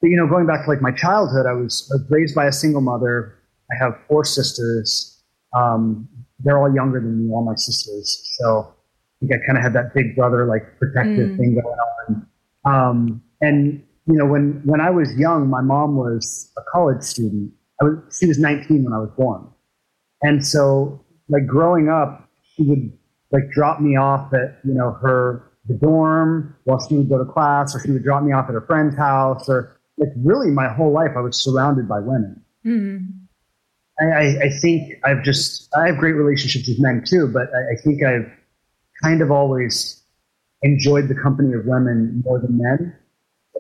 but, 0.01 0.07
you 0.07 0.17
know, 0.17 0.25
going 0.25 0.47
back 0.47 0.65
to 0.65 0.71
like 0.71 0.81
my 0.81 0.91
childhood, 0.91 1.45
I 1.45 1.53
was, 1.53 1.87
I 1.93 2.01
was 2.01 2.09
raised 2.09 2.33
by 2.33 2.47
a 2.47 2.51
single 2.51 2.81
mother. 2.81 3.37
I 3.71 3.75
have 3.77 3.93
four 4.07 4.25
sisters 4.25 5.18
um, 5.53 6.07
they're 6.39 6.57
all 6.57 6.73
younger 6.73 6.99
than 6.99 7.25
me, 7.25 7.33
all 7.33 7.43
my 7.43 7.55
sisters. 7.55 8.35
So 8.39 8.73
I 9.21 9.25
think 9.25 9.31
I 9.33 9.45
kind 9.45 9.57
of 9.57 9.63
had 9.63 9.73
that 9.73 9.93
big 9.93 10.15
brother, 10.15 10.45
like 10.45 10.77
protective 10.79 11.31
mm. 11.31 11.37
thing 11.37 11.53
going 11.55 11.65
on. 11.65 12.27
Um, 12.65 13.21
and 13.41 13.83
you 14.05 14.17
know, 14.17 14.25
when 14.25 14.61
when 14.65 14.81
I 14.81 14.89
was 14.89 15.13
young, 15.15 15.49
my 15.49 15.61
mom 15.61 15.95
was 15.95 16.51
a 16.57 16.61
college 16.71 17.03
student. 17.03 17.51
I 17.81 17.85
was 17.85 18.17
she 18.19 18.25
was 18.25 18.39
19 18.39 18.83
when 18.83 18.93
I 18.93 18.99
was 18.99 19.09
born, 19.17 19.47
and 20.21 20.45
so 20.45 21.03
like 21.29 21.45
growing 21.45 21.89
up, 21.89 22.27
she 22.55 22.63
would 22.63 22.91
like 23.31 23.49
drop 23.51 23.79
me 23.79 23.95
off 23.95 24.33
at 24.33 24.59
you 24.63 24.73
know 24.73 24.91
her 25.01 25.51
the 25.67 25.75
dorm 25.75 26.55
while 26.63 26.85
she 26.87 26.97
would 26.97 27.09
go 27.09 27.17
to 27.17 27.31
class, 27.31 27.75
or 27.75 27.81
she 27.81 27.91
would 27.91 28.03
drop 28.03 28.23
me 28.23 28.31
off 28.33 28.47
at 28.49 28.53
her 28.53 28.61
friend's 28.61 28.97
house, 28.97 29.47
or 29.47 29.79
like 29.97 30.09
really 30.17 30.49
my 30.49 30.67
whole 30.67 30.91
life 30.91 31.11
I 31.15 31.21
was 31.21 31.37
surrounded 31.37 31.87
by 31.87 31.99
women. 31.99 32.41
Mm. 32.65 33.18
I, 34.01 34.45
I, 34.45 34.49
think 34.61 34.93
I've 35.03 35.23
just 35.23 35.69
I 35.75 35.87
have 35.87 35.97
great 35.97 36.13
relationships 36.13 36.67
with 36.67 36.79
men 36.79 37.03
too, 37.05 37.27
but 37.27 37.49
I, 37.53 37.73
I 37.73 37.75
think 37.83 38.03
I've 38.03 38.31
kind 39.03 39.21
of 39.21 39.31
always 39.31 40.01
enjoyed 40.61 41.07
the 41.07 41.15
company 41.15 41.53
of 41.53 41.65
women 41.65 42.21
more 42.25 42.39
than 42.39 42.57
men. 42.57 42.95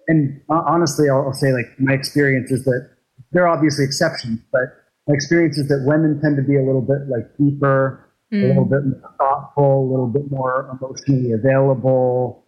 And 0.07 0.41
honestly, 0.49 1.09
I'll, 1.09 1.27
I'll 1.27 1.33
say 1.33 1.51
like 1.51 1.67
my 1.77 1.93
experience 1.93 2.51
is 2.51 2.63
that 2.65 2.89
there 3.31 3.45
are 3.45 3.55
obviously 3.55 3.85
exceptions, 3.85 4.39
but 4.51 4.61
my 5.07 5.13
experience 5.13 5.57
is 5.57 5.67
that 5.67 5.83
women 5.85 6.19
tend 6.21 6.37
to 6.37 6.43
be 6.43 6.55
a 6.55 6.63
little 6.63 6.81
bit 6.81 7.07
like 7.09 7.35
deeper, 7.37 8.09
mm. 8.31 8.43
a 8.43 8.47
little 8.47 8.65
bit 8.65 8.85
more 8.85 9.13
thoughtful, 9.17 9.83
a 9.83 9.89
little 9.89 10.07
bit 10.07 10.31
more 10.31 10.69
emotionally 10.79 11.33
available. 11.33 12.45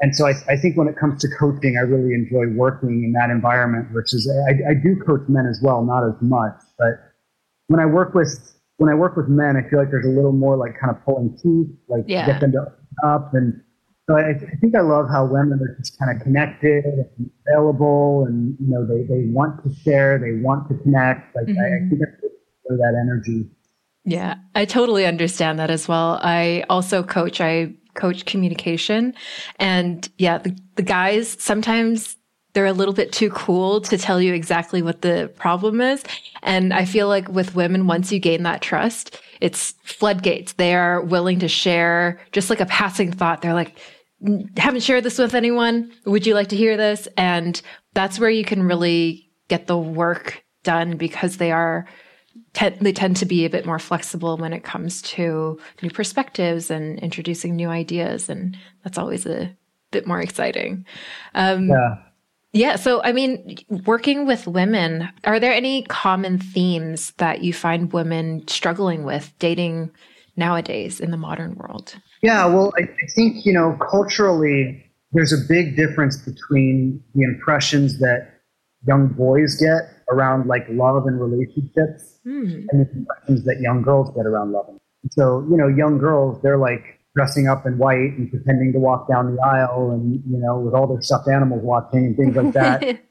And 0.00 0.14
so 0.16 0.26
I, 0.26 0.32
I, 0.48 0.56
think 0.56 0.76
when 0.76 0.88
it 0.88 0.96
comes 0.96 1.20
to 1.22 1.28
coaching, 1.38 1.76
I 1.78 1.82
really 1.82 2.14
enjoy 2.14 2.48
working 2.56 3.04
in 3.04 3.12
that 3.12 3.30
environment, 3.30 3.92
which 3.92 4.12
is 4.12 4.30
I, 4.48 4.70
I 4.70 4.74
do 4.74 4.96
coach 5.06 5.22
men 5.28 5.46
as 5.46 5.60
well, 5.62 5.84
not 5.84 6.04
as 6.04 6.20
much, 6.20 6.54
but 6.78 7.13
when 7.68 7.80
I 7.80 7.86
work 7.86 8.14
with 8.14 8.54
when 8.76 8.90
I 8.90 8.94
work 8.94 9.16
with 9.16 9.28
men, 9.28 9.56
I 9.56 9.68
feel 9.68 9.78
like 9.78 9.90
there's 9.90 10.06
a 10.06 10.10
little 10.10 10.32
more 10.32 10.56
like 10.56 10.78
kind 10.80 10.94
of 10.94 11.04
pulling 11.04 11.36
teeth, 11.38 11.74
like 11.88 12.04
yeah. 12.08 12.26
get 12.26 12.40
them 12.40 12.52
to 12.52 12.66
up. 13.06 13.32
And 13.32 13.60
so 14.08 14.16
I, 14.16 14.30
I, 14.30 14.56
think 14.60 14.74
I 14.74 14.80
love 14.80 15.08
how 15.08 15.24
women 15.24 15.60
are 15.60 15.76
just 15.78 15.98
kind 15.98 16.14
of 16.14 16.22
connected 16.22 16.84
and 16.84 17.30
available, 17.46 18.26
and 18.26 18.56
you 18.60 18.66
know 18.68 18.86
they 18.86 19.04
they 19.04 19.30
want 19.30 19.62
to 19.64 19.74
share, 19.82 20.18
they 20.18 20.42
want 20.42 20.68
to 20.68 20.74
connect. 20.82 21.34
Like 21.34 21.46
mm-hmm. 21.46 21.58
I, 21.58 21.64
I 21.64 21.70
mm-hmm. 21.70 21.90
think 21.90 22.02
I 22.02 22.74
that 22.76 23.00
energy. 23.00 23.48
Yeah, 24.04 24.34
I 24.54 24.64
totally 24.66 25.06
understand 25.06 25.58
that 25.58 25.70
as 25.70 25.88
well. 25.88 26.18
I 26.22 26.64
also 26.68 27.02
coach. 27.02 27.40
I 27.40 27.74
coach 27.94 28.26
communication, 28.26 29.14
and 29.58 30.06
yeah, 30.18 30.38
the, 30.38 30.56
the 30.74 30.82
guys 30.82 31.36
sometimes 31.40 32.16
they're 32.54 32.66
a 32.66 32.72
little 32.72 32.94
bit 32.94 33.12
too 33.12 33.30
cool 33.30 33.80
to 33.82 33.98
tell 33.98 34.22
you 34.22 34.32
exactly 34.32 34.80
what 34.80 35.02
the 35.02 35.30
problem 35.36 35.80
is. 35.80 36.02
And 36.42 36.72
I 36.72 36.84
feel 36.84 37.08
like 37.08 37.28
with 37.28 37.54
women, 37.54 37.86
once 37.86 38.12
you 38.12 38.20
gain 38.20 38.44
that 38.44 38.62
trust, 38.62 39.20
it's 39.40 39.72
floodgates. 39.82 40.54
They 40.54 40.74
are 40.74 41.02
willing 41.02 41.40
to 41.40 41.48
share 41.48 42.20
just 42.32 42.50
like 42.50 42.60
a 42.60 42.66
passing 42.66 43.12
thought. 43.12 43.42
They're 43.42 43.54
like, 43.54 43.76
haven't 44.56 44.84
shared 44.84 45.04
this 45.04 45.18
with 45.18 45.34
anyone. 45.34 45.92
Would 46.06 46.26
you 46.26 46.34
like 46.34 46.48
to 46.48 46.56
hear 46.56 46.76
this? 46.76 47.08
And 47.16 47.60
that's 47.92 48.18
where 48.20 48.30
you 48.30 48.44
can 48.44 48.62
really 48.62 49.28
get 49.48 49.66
the 49.66 49.76
work 49.76 50.44
done 50.62 50.96
because 50.96 51.36
they 51.36 51.52
are 51.52 51.86
they 52.80 52.92
tend 52.92 53.16
to 53.16 53.26
be 53.26 53.44
a 53.44 53.50
bit 53.50 53.66
more 53.66 53.80
flexible 53.80 54.36
when 54.36 54.52
it 54.52 54.62
comes 54.62 55.02
to 55.02 55.58
new 55.82 55.90
perspectives 55.90 56.70
and 56.70 56.98
introducing 57.00 57.54
new 57.54 57.68
ideas 57.68 58.28
and 58.28 58.56
that's 58.82 58.96
always 58.96 59.26
a 59.26 59.54
bit 59.90 60.06
more 60.06 60.20
exciting 60.20 60.86
um, 61.34 61.68
yeah 61.68 61.96
yeah. 62.54 62.76
So, 62.76 63.02
I 63.02 63.12
mean, 63.12 63.56
working 63.84 64.26
with 64.26 64.46
women, 64.46 65.08
are 65.24 65.38
there 65.38 65.52
any 65.52 65.82
common 65.82 66.38
themes 66.38 67.12
that 67.18 67.42
you 67.42 67.52
find 67.52 67.92
women 67.92 68.46
struggling 68.48 69.04
with 69.04 69.32
dating 69.38 69.90
nowadays 70.36 71.00
in 71.00 71.10
the 71.10 71.16
modern 71.16 71.56
world? 71.56 71.96
Yeah. 72.22 72.46
Well, 72.46 72.72
I, 72.78 72.82
I 72.82 73.06
think, 73.14 73.44
you 73.44 73.52
know, 73.52 73.76
culturally, 73.90 74.84
there's 75.12 75.32
a 75.32 75.48
big 75.48 75.76
difference 75.76 76.16
between 76.16 77.02
the 77.14 77.22
impressions 77.22 77.98
that 77.98 78.40
young 78.86 79.08
boys 79.08 79.56
get 79.56 79.82
around 80.10 80.46
like 80.46 80.66
love 80.68 81.06
and 81.06 81.20
relationships 81.20 82.18
mm. 82.26 82.66
and 82.70 82.86
the 82.86 82.90
impressions 82.92 83.44
that 83.44 83.60
young 83.60 83.82
girls 83.82 84.10
get 84.16 84.26
around 84.26 84.52
love. 84.52 84.66
So, 85.10 85.46
you 85.50 85.56
know, 85.56 85.68
young 85.68 85.98
girls, 85.98 86.40
they're 86.42 86.58
like, 86.58 86.93
dressing 87.14 87.46
up 87.46 87.64
in 87.64 87.78
white 87.78 88.12
and 88.18 88.30
pretending 88.30 88.72
to 88.72 88.78
walk 88.78 89.08
down 89.08 89.34
the 89.34 89.42
aisle 89.42 89.92
and 89.92 90.22
you 90.26 90.38
know 90.38 90.58
with 90.58 90.74
all 90.74 90.86
their 90.86 91.00
stuffed 91.00 91.28
animals 91.28 91.62
watching 91.62 92.06
and 92.06 92.16
things 92.16 92.36
like 92.36 92.52
that. 92.52 93.00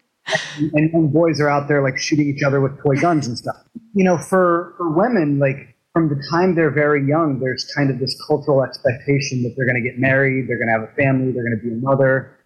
And, 0.57 0.93
and, 0.93 1.11
boys 1.11 1.41
are 1.41 1.49
out 1.49 1.67
there 1.67 1.83
like 1.83 1.97
shooting 1.97 2.29
each 2.29 2.43
other 2.43 2.61
with 2.61 2.81
toy 2.81 2.95
guns 2.95 3.27
and 3.27 3.37
stuff. 3.37 3.57
You 3.93 4.05
know 4.05 4.17
for 4.17 4.73
for 4.77 4.89
women 4.89 5.37
like 5.37 5.75
from 5.91 6.07
the 6.07 6.15
time 6.31 6.55
they're 6.55 6.71
very 6.71 7.05
young 7.05 7.41
there's 7.41 7.69
kind 7.75 7.91
of 7.91 7.99
this 7.99 8.15
cultural 8.25 8.63
expectation 8.63 9.43
that 9.43 9.53
they're 9.57 9.65
going 9.65 9.83
to 9.83 9.87
get 9.87 9.99
married 9.99 10.47
they're 10.47 10.57
going 10.57 10.69
to 10.69 10.79
have 10.79 10.83
a 10.83 10.93
family 10.95 11.33
they're 11.33 11.43
going 11.43 11.59
to 11.59 11.67
be 11.67 11.73
a 11.73 11.75
mother. 11.75 12.39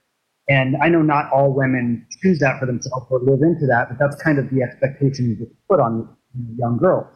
And 0.50 0.76
i 0.82 0.90
know 0.90 1.04
not 1.04 1.32
all 1.32 1.54
women 1.54 2.08
choose 2.24 2.40
that 2.40 2.60
for 2.60 2.66
themselves 2.66 3.06
or 3.12 3.20
live 3.20 3.44
into 3.44 3.68
that 3.68 3.90
but 3.90 4.00
that's 4.00 4.20
kind 4.24 4.40
of 4.40 4.50
the 4.50 4.64
expectation 4.64 5.38
that's 5.40 5.52
put 5.70 5.80
on 5.80 6.10
young 6.58 6.80
girls. 6.80 7.14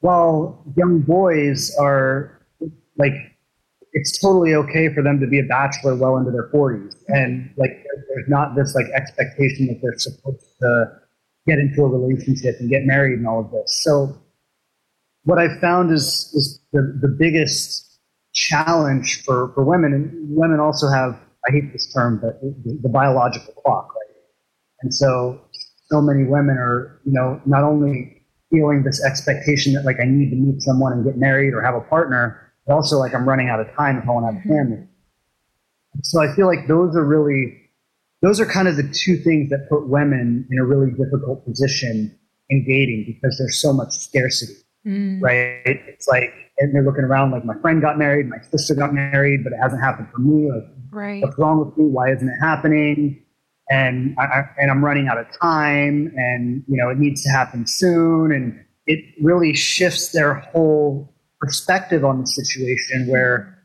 While 0.00 0.64
young 0.74 1.00
boys 1.00 1.76
are 1.78 2.37
like 2.98 3.12
it's 3.92 4.18
totally 4.18 4.54
okay 4.54 4.92
for 4.92 5.02
them 5.02 5.18
to 5.20 5.26
be 5.26 5.38
a 5.38 5.44
bachelor 5.44 5.96
well 5.96 6.16
into 6.16 6.30
their 6.30 6.50
40s 6.50 6.94
and 7.08 7.50
like 7.56 7.84
there's 8.14 8.28
not 8.28 8.54
this 8.54 8.74
like 8.74 8.86
expectation 8.94 9.66
that 9.68 9.80
they're 9.82 9.98
supposed 9.98 10.44
to 10.60 10.92
get 11.46 11.58
into 11.58 11.82
a 11.82 11.88
relationship 11.88 12.56
and 12.60 12.68
get 12.68 12.84
married 12.84 13.18
and 13.18 13.26
all 13.26 13.40
of 13.40 13.50
this. 13.50 13.80
So 13.82 14.14
what 15.24 15.38
i 15.38 15.48
found 15.60 15.92
is 15.92 16.30
is 16.34 16.60
the, 16.72 16.98
the 17.02 17.08
biggest 17.08 18.00
challenge 18.32 19.22
for, 19.24 19.52
for 19.54 19.64
women 19.64 19.92
and 19.92 20.10
women 20.34 20.58
also 20.60 20.88
have 20.88 21.18
i 21.48 21.52
hate 21.52 21.72
this 21.72 21.92
term 21.92 22.18
but 22.20 22.40
the, 22.40 22.78
the 22.82 22.88
biological 22.88 23.52
clock 23.54 23.88
right? 23.94 24.16
And 24.82 24.94
so 24.94 25.40
so 25.90 26.00
many 26.00 26.24
women 26.24 26.56
are 26.56 27.00
you 27.04 27.12
know 27.12 27.40
not 27.44 27.62
only 27.62 28.22
feeling 28.50 28.82
this 28.84 29.04
expectation 29.04 29.74
that 29.74 29.84
like 29.84 29.98
i 30.00 30.04
need 30.04 30.30
to 30.30 30.36
meet 30.36 30.62
someone 30.62 30.92
and 30.92 31.04
get 31.04 31.16
married 31.16 31.52
or 31.52 31.60
have 31.62 31.74
a 31.74 31.80
partner 31.82 32.47
but 32.68 32.74
also 32.74 32.98
like 32.98 33.14
I'm 33.14 33.26
running 33.26 33.48
out 33.48 33.58
of 33.58 33.74
time 33.74 33.96
if 33.96 34.08
I 34.08 34.12
want 34.12 34.26
to 34.26 34.32
have 34.32 34.44
a 34.44 34.48
family. 34.48 34.86
So 36.02 36.20
I 36.20 36.32
feel 36.34 36.46
like 36.46 36.68
those 36.68 36.94
are 36.94 37.04
really, 37.04 37.56
those 38.20 38.38
are 38.40 38.46
kind 38.46 38.68
of 38.68 38.76
the 38.76 38.82
two 38.82 39.16
things 39.16 39.48
that 39.50 39.66
put 39.68 39.88
women 39.88 40.46
in 40.50 40.58
a 40.58 40.64
really 40.64 40.90
difficult 40.90 41.44
position 41.44 42.16
in 42.50 42.64
dating 42.64 43.04
because 43.06 43.38
there's 43.38 43.58
so 43.58 43.72
much 43.72 43.92
scarcity, 43.92 44.54
mm. 44.86 45.20
right? 45.20 45.62
It's 45.64 46.06
like, 46.06 46.32
and 46.58 46.74
they're 46.74 46.82
looking 46.82 47.04
around 47.04 47.30
like 47.30 47.44
my 47.44 47.54
friend 47.60 47.80
got 47.80 47.98
married, 47.98 48.28
my 48.28 48.38
sister 48.50 48.74
got 48.74 48.92
married, 48.92 49.44
but 49.44 49.52
it 49.52 49.58
hasn't 49.62 49.82
happened 49.82 50.08
for 50.12 50.18
me. 50.20 50.50
Like, 50.50 50.64
right. 50.90 51.22
what's 51.22 51.38
wrong 51.38 51.64
with 51.64 51.76
me? 51.76 51.84
Why 51.86 52.12
isn't 52.12 52.28
it 52.28 52.38
happening? 52.38 53.24
And 53.70 54.14
I, 54.18 54.44
and 54.58 54.70
I'm 54.70 54.84
running 54.84 55.08
out 55.08 55.18
of 55.18 55.26
time, 55.38 56.10
and 56.16 56.64
you 56.66 56.78
know 56.78 56.88
it 56.88 56.98
needs 56.98 57.22
to 57.24 57.28
happen 57.28 57.66
soon, 57.66 58.32
and 58.32 58.58
it 58.86 59.04
really 59.20 59.52
shifts 59.52 60.12
their 60.12 60.36
whole 60.36 61.12
perspective 61.40 62.04
on 62.04 62.20
the 62.20 62.26
situation 62.26 63.06
where 63.06 63.62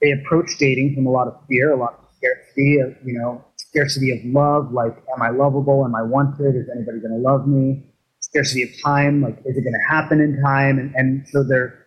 they 0.00 0.12
approach 0.12 0.50
dating 0.58 0.94
from 0.94 1.06
a 1.06 1.10
lot 1.10 1.28
of 1.28 1.34
fear, 1.48 1.72
a 1.72 1.76
lot 1.76 1.98
of 1.98 2.08
scarcity, 2.16 2.78
of, 2.78 2.94
you 3.04 3.18
know, 3.18 3.44
scarcity 3.56 4.10
of 4.12 4.18
love, 4.24 4.72
like, 4.72 4.96
am 5.14 5.22
I 5.22 5.30
lovable? 5.30 5.84
Am 5.84 5.94
I 5.94 6.02
wanted? 6.02 6.56
Is 6.56 6.68
anybody 6.74 6.98
going 6.98 7.12
to 7.12 7.18
love 7.18 7.46
me? 7.46 7.84
Scarcity 8.20 8.62
of 8.62 8.70
time, 8.82 9.22
like, 9.22 9.38
is 9.44 9.56
it 9.56 9.62
going 9.62 9.74
to 9.74 9.86
happen 9.88 10.20
in 10.20 10.40
time? 10.42 10.78
And, 10.78 10.94
and 10.94 11.26
so 11.28 11.42
they're 11.42 11.86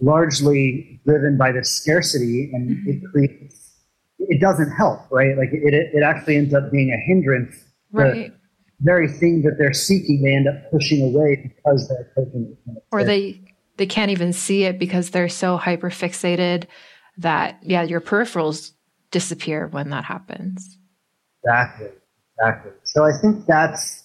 largely 0.00 1.00
driven 1.06 1.38
by 1.38 1.52
this 1.52 1.70
scarcity, 1.70 2.50
and 2.52 2.70
mm-hmm. 2.70 2.90
it 2.90 3.02
creates, 3.10 3.72
it 4.18 4.40
doesn't 4.40 4.70
help, 4.72 5.00
right? 5.10 5.36
Like, 5.38 5.50
it, 5.52 5.72
it, 5.72 5.94
it 5.94 6.02
actually 6.02 6.36
ends 6.36 6.52
up 6.54 6.70
being 6.70 6.90
a 6.92 7.00
hindrance. 7.08 7.54
Right. 7.92 8.30
The 8.30 8.32
very 8.80 9.08
thing 9.08 9.42
that 9.42 9.56
they're 9.58 9.72
seeking, 9.72 10.22
they 10.22 10.34
end 10.34 10.48
up 10.48 10.70
pushing 10.70 11.02
away 11.02 11.36
because 11.56 11.88
they're 11.88 12.12
taking 12.16 12.56
it. 12.66 12.82
Or 12.92 13.04
they 13.04 13.40
they 13.76 13.86
can't 13.86 14.10
even 14.10 14.32
see 14.32 14.64
it 14.64 14.78
because 14.78 15.10
they're 15.10 15.28
so 15.28 15.56
hyper 15.56 15.90
fixated 15.90 16.64
that 17.18 17.58
yeah 17.62 17.82
your 17.82 18.00
peripherals 18.00 18.72
disappear 19.10 19.66
when 19.68 19.90
that 19.90 20.04
happens. 20.04 20.78
Exactly. 21.44 21.88
Exactly. 22.38 22.72
So 22.84 23.04
i 23.04 23.12
think 23.20 23.46
that's 23.46 24.04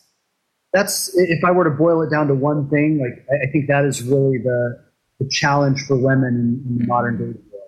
that's 0.74 1.14
if 1.18 1.44
i 1.44 1.52
were 1.52 1.66
to 1.66 1.70
boil 1.70 2.02
it 2.02 2.10
down 2.10 2.28
to 2.28 2.36
one 2.36 2.70
thing 2.70 3.00
like 3.00 3.26
i, 3.30 3.52
think 3.52 3.68
that 3.68 3.84
is 3.84 4.04
really 4.04 4.38
the 4.38 4.80
the 5.20 5.28
challenge 5.28 5.82
for 5.86 5.98
women 5.98 6.64
in, 6.66 6.72
in 6.72 6.78
the 6.80 6.88
modern 6.88 7.18
day 7.18 7.24
world. 7.26 7.62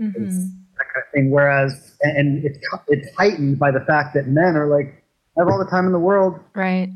Mm-hmm. 0.00 0.28
that 0.28 0.86
kind 0.92 1.04
of 1.06 1.12
thing. 1.12 1.30
Whereas 1.30 1.96
and 2.02 2.44
it's 2.44 2.58
it's 2.88 3.16
heightened 3.16 3.58
by 3.58 3.70
the 3.70 3.80
fact 3.80 4.14
that 4.14 4.26
men 4.26 4.56
are 4.56 4.66
like 4.66 5.04
I 5.36 5.40
have 5.40 5.48
all 5.48 5.58
the 5.58 5.70
time 5.70 5.86
in 5.86 5.92
the 5.92 5.98
world. 5.98 6.40
Right. 6.54 6.90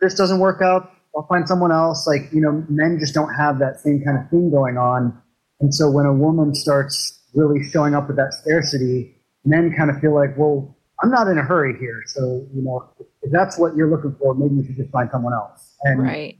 This 0.00 0.14
doesn't 0.14 0.38
work 0.38 0.62
out 0.62 0.91
I'll 1.16 1.26
find 1.26 1.46
someone 1.46 1.72
else. 1.72 2.06
Like, 2.06 2.32
you 2.32 2.40
know, 2.40 2.64
men 2.68 2.98
just 2.98 3.14
don't 3.14 3.32
have 3.34 3.58
that 3.58 3.80
same 3.80 4.02
kind 4.04 4.18
of 4.18 4.28
thing 4.30 4.50
going 4.50 4.76
on. 4.76 5.16
And 5.60 5.74
so 5.74 5.90
when 5.90 6.06
a 6.06 6.12
woman 6.12 6.54
starts 6.54 7.20
really 7.34 7.62
showing 7.70 7.94
up 7.94 8.08
with 8.08 8.16
that 8.16 8.34
scarcity, 8.34 9.16
men 9.44 9.74
kind 9.76 9.90
of 9.90 10.00
feel 10.00 10.14
like, 10.14 10.36
well, 10.36 10.76
I'm 11.02 11.10
not 11.10 11.28
in 11.28 11.38
a 11.38 11.42
hurry 11.42 11.78
here. 11.78 12.02
So, 12.06 12.46
you 12.54 12.62
know, 12.62 12.88
if 13.22 13.32
that's 13.32 13.58
what 13.58 13.76
you're 13.76 13.90
looking 13.90 14.14
for, 14.18 14.34
maybe 14.34 14.56
you 14.56 14.64
should 14.64 14.76
just 14.76 14.90
find 14.90 15.10
someone 15.10 15.32
else. 15.32 15.74
And 15.82 16.02
right. 16.02 16.38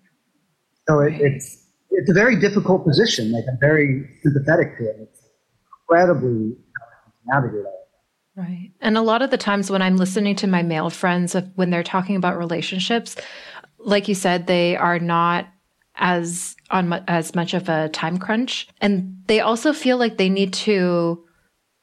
So 0.89 1.01
it, 1.01 1.05
right. 1.05 1.21
it's, 1.21 1.67
it's 1.91 2.11
a 2.11 2.15
very 2.15 2.39
difficult 2.41 2.85
position. 2.85 3.33
Like 3.33 3.45
I'm 3.49 3.59
very 3.61 4.09
sympathetic 4.23 4.79
to 4.79 4.85
it. 4.85 4.97
It's 5.01 5.21
incredibly 5.89 6.57
navigate 7.27 7.67
all 7.67 7.83
Right. 8.35 8.71
And 8.81 8.97
a 8.97 9.03
lot 9.03 9.21
of 9.21 9.31
the 9.31 9.37
times 9.37 9.71
when 9.71 9.83
I'm 9.83 9.99
listening 9.99 10.37
to 10.37 10.47
my 10.47 10.63
male 10.63 10.89
friends, 10.89 11.37
when 11.55 11.69
they're 11.69 11.83
talking 11.83 12.17
about 12.17 12.39
relationships, 12.39 13.15
like 13.85 14.09
you 14.09 14.15
said, 14.15 14.47
they 14.47 14.77
are 14.77 14.99
not 14.99 15.47
as 15.97 16.57
on 16.71 16.89
mu- 16.89 17.05
as 17.07 17.35
much 17.35 17.55
of 17.55 17.69
a 17.69 17.89
time 17.91 18.19
crunch, 18.19 18.69
and 18.81 19.17
they 19.27 19.41
also 19.41 19.73
feel 19.73 19.99
like 19.99 20.17
they 20.17 20.29
need 20.29 20.53
to 20.53 21.25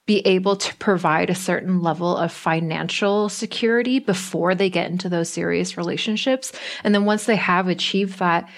be 0.09 0.25
able 0.25 0.55
to 0.55 0.75
provide 0.77 1.29
a 1.29 1.35
certain 1.35 1.83
level 1.83 2.17
of 2.17 2.31
financial 2.31 3.29
security 3.29 3.99
before 3.99 4.55
they 4.55 4.67
get 4.67 4.89
into 4.89 5.07
those 5.07 5.29
serious 5.29 5.77
relationships. 5.77 6.51
And 6.83 6.95
then 6.95 7.05
once 7.05 7.25
they 7.25 7.35
have 7.35 7.67
achieved 7.67 8.17
that, 8.17 8.49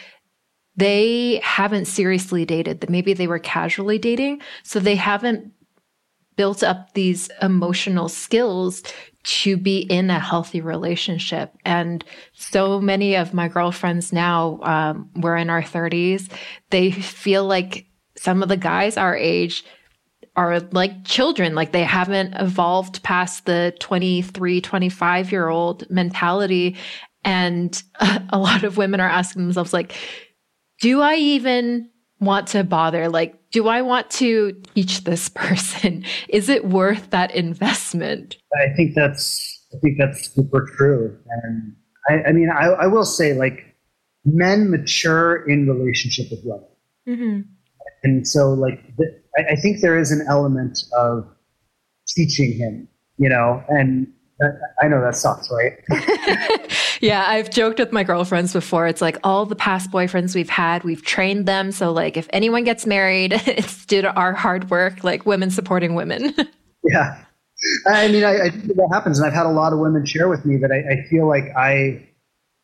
they 0.78 1.42
haven't 1.44 1.86
seriously 1.86 2.46
dated. 2.46 2.90
Maybe 2.90 3.14
they 3.14 3.28
were 3.28 3.38
casually 3.38 3.98
dating. 3.98 4.42
So 4.64 4.80
they 4.80 4.96
haven't 4.96 5.52
built 6.38 6.64
up 6.64 6.94
these 6.94 7.30
emotional 7.42 8.08
skills 8.08 8.82
to 9.24 9.58
be 9.58 9.80
in 9.80 10.10
a 10.10 10.20
healthy 10.20 10.62
relationship. 10.62 11.54
And 11.64 12.04
so 12.34 12.82
many 12.82 13.16
of 13.16 13.34
my 13.34 13.48
girlfriends 13.48 14.12
now, 14.12 14.60
um, 14.64 15.10
we're 15.16 15.38
in 15.38 15.50
our 15.50 15.62
30s, 15.62 16.30
they 16.70 16.92
feel 16.92 17.46
like 17.46 17.86
some 18.18 18.42
of 18.42 18.50
the 18.50 18.58
guys 18.58 18.98
our 18.98 19.16
age 19.16 19.64
are 20.36 20.60
like 20.72 21.04
children, 21.04 21.56
like 21.56 21.72
they 21.72 21.84
haven't 21.84 22.34
evolved 22.36 23.04
past 23.04 23.46
the 23.46 23.76
23, 23.80 24.62
25 24.62 25.32
year 25.32 25.50
old 25.50 25.90
mentality. 25.90 26.78
And 27.24 27.82
a 28.30 28.40
lot 28.40 28.64
of 28.64 28.78
women 28.78 29.00
are 29.00 29.10
asking 29.10 29.44
themselves, 29.44 29.74
like, 29.74 29.94
do 30.80 31.02
I 31.02 31.16
even 31.16 31.90
want 32.20 32.48
to 32.50 32.64
bother? 32.64 33.10
Like, 33.10 33.41
do 33.52 33.68
I 33.68 33.82
want 33.82 34.10
to 34.12 34.54
teach 34.74 35.04
this 35.04 35.30
person? 35.36 36.06
Is 36.30 36.50
it 36.50 36.66
worth 36.66 37.10
that 37.12 37.32
investment? 37.36 38.38
I 38.54 38.74
think 38.76 38.96
that's 38.96 39.60
I 39.74 39.78
think 39.80 39.98
that's 39.98 40.34
super 40.34 40.68
true. 40.78 41.18
And 41.44 41.76
I, 42.10 42.30
I 42.30 42.32
mean, 42.32 42.50
I, 42.50 42.68
I, 42.68 42.88
will 42.88 43.06
say, 43.06 43.34
like, 43.34 43.76
men 44.26 44.70
mature 44.70 45.48
in 45.48 45.68
relationship 45.68 46.28
with 46.30 46.42
women. 46.44 46.68
Mm-hmm. 47.08 47.42
And 48.04 48.28
so, 48.28 48.54
like, 48.54 48.96
the, 48.98 49.06
I, 49.38 49.54
I, 49.54 49.56
think 49.56 49.82
there 49.82 49.98
is 49.98 50.12
an 50.12 50.26
element 50.28 50.80
of 50.98 51.26
teaching 52.08 52.58
him, 52.58 52.88
you 53.18 53.30
know, 53.30 53.64
and 53.70 54.08
I 54.82 54.88
know 54.88 55.02
that 55.02 55.16
sucks, 55.16 55.50
right? 55.52 55.80
yeah, 57.02 57.26
I've 57.28 57.50
joked 57.50 57.80
with 57.80 57.92
my 57.92 58.04
girlfriends 58.04 58.54
before. 58.54 58.88
It's 58.88 59.02
like 59.02 59.18
all 59.24 59.46
the 59.46 59.56
past 59.56 59.92
boyfriends 59.92 60.36
we've 60.36 60.50
had, 60.50 60.84
we've 60.84 61.04
trained 61.04 61.46
them. 61.46 61.72
So, 61.72 61.92
like, 61.92 62.18
if 62.18 62.28
anyone 62.32 62.64
gets 62.64 62.86
married, 62.86 63.34
it's 63.46 63.86
due 63.86 64.02
to 64.02 64.14
our 64.14 64.34
hard 64.34 64.70
work, 64.70 65.04
like 65.04 65.26
women 65.26 65.52
supporting 65.52 65.96
women. 65.96 66.34
yeah. 66.84 67.24
I 67.86 68.08
mean, 68.08 68.24
I, 68.24 68.46
I 68.46 68.50
think 68.50 68.68
that 68.76 68.90
happens, 68.92 69.20
and 69.20 69.28
I've 69.28 69.36
had 69.36 69.46
a 69.46 69.52
lot 69.52 69.72
of 69.72 69.80
women 69.80 70.06
share 70.06 70.28
with 70.28 70.46
me 70.46 70.58
that 70.58 70.72
I, 70.72 70.94
I 70.94 71.08
feel 71.10 71.28
like 71.28 71.46
I, 71.56 72.08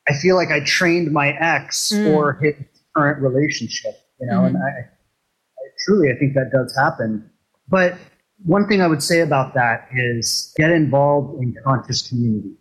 I 0.10 0.14
feel 0.14 0.36
like 0.36 0.50
I 0.50 0.62
trained 0.62 1.12
my 1.12 1.30
ex 1.40 1.92
mm. 1.94 2.12
for 2.12 2.34
his 2.42 2.56
current 2.96 3.22
relationship, 3.22 3.94
you 4.20 4.26
know, 4.26 4.42
mm. 4.42 4.48
and 4.48 4.58
I, 4.58 4.70
I 4.70 5.64
truly, 5.86 6.12
I 6.12 6.16
think 6.16 6.34
that 6.34 6.50
does 6.52 6.76
happen. 6.76 7.30
But 7.68 7.96
one 8.46 8.68
thing 8.68 8.82
I 8.82 8.88
would 8.88 9.04
say 9.04 9.22
about 9.22 9.54
that 9.56 9.88
is 9.94 10.54
get 10.58 10.72
involved 10.72 11.42
in 11.42 11.56
conscious 11.64 12.08
community, 12.08 12.56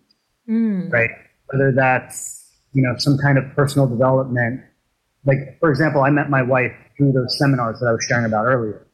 mm. 0.48 0.90
right? 0.90 1.10
Whether 1.46 1.72
that's 1.72 2.52
you 2.72 2.82
know 2.82 2.94
some 2.98 3.18
kind 3.18 3.38
of 3.38 3.44
personal 3.54 3.86
development. 3.86 4.60
Like 5.24 5.58
for 5.60 5.70
example, 5.70 6.02
I 6.02 6.10
met 6.10 6.30
my 6.30 6.42
wife 6.42 6.72
through 6.96 7.12
those 7.12 7.38
seminars 7.38 7.80
that 7.80 7.86
I 7.86 7.92
was 7.92 8.04
sharing 8.04 8.26
about 8.26 8.46
earlier. 8.46 8.86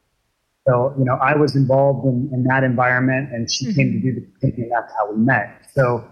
So 0.67 0.93
you 0.97 1.05
know 1.05 1.15
I 1.15 1.35
was 1.35 1.55
involved 1.55 2.05
in, 2.05 2.29
in 2.33 2.43
that 2.45 2.63
environment, 2.63 3.31
and 3.31 3.49
she 3.49 3.67
mm-hmm. 3.67 3.75
came 3.75 3.93
to 3.93 3.99
do 3.99 4.19
the 4.19 4.27
thinking. 4.41 4.63
And 4.65 4.71
that's 4.71 4.93
how 4.97 5.11
we 5.11 5.17
met. 5.17 5.67
So 5.73 6.07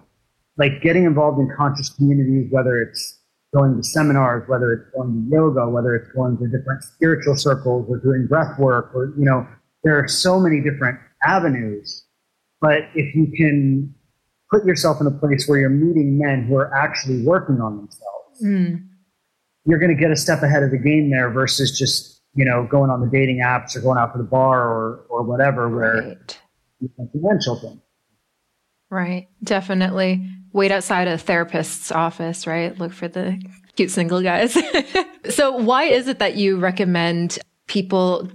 like 0.57 0.81
getting 0.81 1.05
involved 1.05 1.39
in 1.39 1.49
conscious 1.55 1.89
communities, 1.89 2.47
whether 2.51 2.81
it's 2.81 3.19
going 3.53 3.75
to 3.75 3.83
seminars, 3.83 4.47
whether 4.47 4.71
it's 4.73 4.89
going 4.95 5.11
to 5.11 5.35
yoga, 5.35 5.67
whether 5.67 5.95
it's 5.95 6.11
going 6.13 6.37
to 6.37 6.47
different 6.47 6.83
spiritual 6.83 7.35
circles 7.35 7.85
or 7.89 7.97
doing 7.97 8.27
breath 8.27 8.57
work 8.59 8.91
or, 8.93 9.13
you 9.17 9.25
know, 9.25 9.45
there 9.83 9.97
are 9.97 10.07
so 10.07 10.39
many 10.39 10.61
different 10.61 10.99
avenues. 11.23 12.05
But 12.59 12.83
if 12.93 13.15
you 13.15 13.31
can 13.35 13.93
put 14.51 14.65
yourself 14.65 15.01
in 15.01 15.07
a 15.07 15.11
place 15.11 15.47
where 15.47 15.59
you're 15.59 15.69
meeting 15.69 16.17
men 16.17 16.45
who 16.45 16.55
are 16.55 16.73
actually 16.75 17.23
working 17.23 17.59
on 17.61 17.77
themselves, 17.77 18.43
mm. 18.43 18.85
you're 19.65 19.79
going 19.79 19.95
to 19.95 19.99
get 19.99 20.11
a 20.11 20.15
step 20.15 20.43
ahead 20.43 20.61
of 20.61 20.71
the 20.71 20.77
game 20.77 21.09
there 21.09 21.29
versus 21.31 21.77
just, 21.77 22.21
you 22.35 22.45
know, 22.45 22.67
going 22.69 22.91
on 22.91 23.01
the 23.01 23.07
dating 23.07 23.41
apps 23.43 23.75
or 23.75 23.81
going 23.81 23.97
out 23.97 24.11
to 24.13 24.17
the 24.17 24.23
bar 24.23 24.67
or, 24.67 25.05
or 25.09 25.23
whatever 25.23 25.69
where 25.69 25.93
right. 25.93 26.39
it's 26.81 26.93
a 26.99 27.07
conventional 27.11 27.59
thing. 27.59 27.81
Right. 28.89 29.29
Definitely. 29.43 30.27
Wait 30.51 30.69
outside 30.69 31.07
a 31.07 31.17
therapist's 31.17 31.93
office, 31.93 32.45
right? 32.45 32.77
Look 32.77 32.91
for 32.91 33.07
the 33.07 33.41
cute 33.77 33.89
single 33.89 34.21
guys. 34.21 34.57
so 35.29 35.55
why 35.55 35.85
is 35.85 36.09
it 36.09 36.19
that 36.19 36.35
you 36.35 36.57
recommend 36.57 37.39
people 37.67 38.29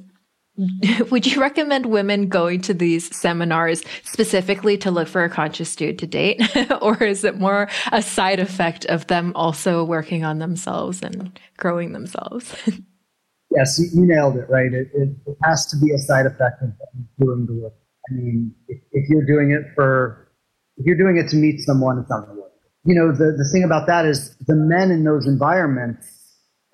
would 1.10 1.26
you 1.26 1.40
recommend 1.40 1.86
women 1.86 2.28
going 2.28 2.60
to 2.62 2.74
these 2.74 3.14
seminars 3.14 3.82
specifically 4.04 4.78
to 4.78 4.90
look 4.90 5.08
for 5.08 5.24
a 5.24 5.30
conscious 5.30 5.74
dude 5.76 5.98
to 5.98 6.06
date? 6.06 6.40
or 6.80 7.02
is 7.02 7.24
it 7.24 7.38
more 7.38 7.68
a 7.92 8.02
side 8.02 8.40
effect 8.40 8.84
of 8.86 9.06
them 9.08 9.32
also 9.34 9.84
working 9.84 10.24
on 10.24 10.38
themselves 10.38 11.02
and 11.02 11.38
growing 11.56 11.92
themselves? 11.92 12.54
yes, 13.50 13.78
you, 13.78 14.06
nailed 14.06 14.36
it, 14.36 14.48
right? 14.48 14.72
It, 14.72 14.88
it, 14.94 15.10
it, 15.26 15.36
has 15.44 15.66
to 15.66 15.76
be 15.76 15.92
a 15.92 15.98
side 15.98 16.26
effect 16.26 16.62
of 16.62 16.72
doing 17.20 17.46
the 17.46 17.54
work. 17.54 17.74
I 18.10 18.14
mean, 18.14 18.54
if, 18.68 18.80
if, 18.92 19.08
you're 19.08 19.26
doing 19.26 19.50
it 19.50 19.62
for, 19.74 20.30
if 20.76 20.86
you're 20.86 20.96
doing 20.96 21.16
it 21.16 21.28
to 21.30 21.36
meet 21.36 21.60
someone, 21.60 21.98
it's 21.98 22.08
not 22.10 22.24
going 22.24 22.36
to 22.36 22.42
work. 22.42 22.52
You 22.84 22.94
know, 22.94 23.12
the, 23.12 23.32
the 23.36 23.48
thing 23.52 23.64
about 23.64 23.88
that 23.88 24.06
is 24.06 24.36
the 24.46 24.54
men 24.54 24.90
in 24.90 25.04
those 25.04 25.26
environments 25.26 26.06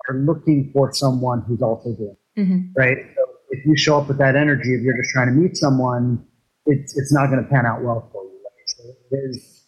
are 0.07 0.15
looking 0.15 0.69
for 0.73 0.93
someone 0.93 1.43
who's 1.47 1.61
also 1.61 1.95
doing 1.95 2.15
it, 2.35 2.39
mm-hmm. 2.39 2.59
right? 2.77 2.97
So 3.15 3.22
if 3.53 3.65
you 3.65 3.77
show 3.77 3.99
up 3.99 4.07
with 4.07 4.17
that 4.17 4.35
energy, 4.35 4.73
if 4.73 4.81
you're 4.81 4.97
just 4.97 5.13
trying 5.13 5.27
to 5.27 5.33
meet 5.33 5.55
someone, 5.55 6.25
it's 6.65 6.97
it's 6.97 7.13
not 7.13 7.29
going 7.29 7.43
to 7.43 7.49
pan 7.49 7.65
out 7.65 7.83
well 7.83 8.09
for 8.11 8.23
you. 8.23 8.39
Right? 8.43 8.67
So 8.67 8.83
it 9.11 9.15
is, 9.29 9.65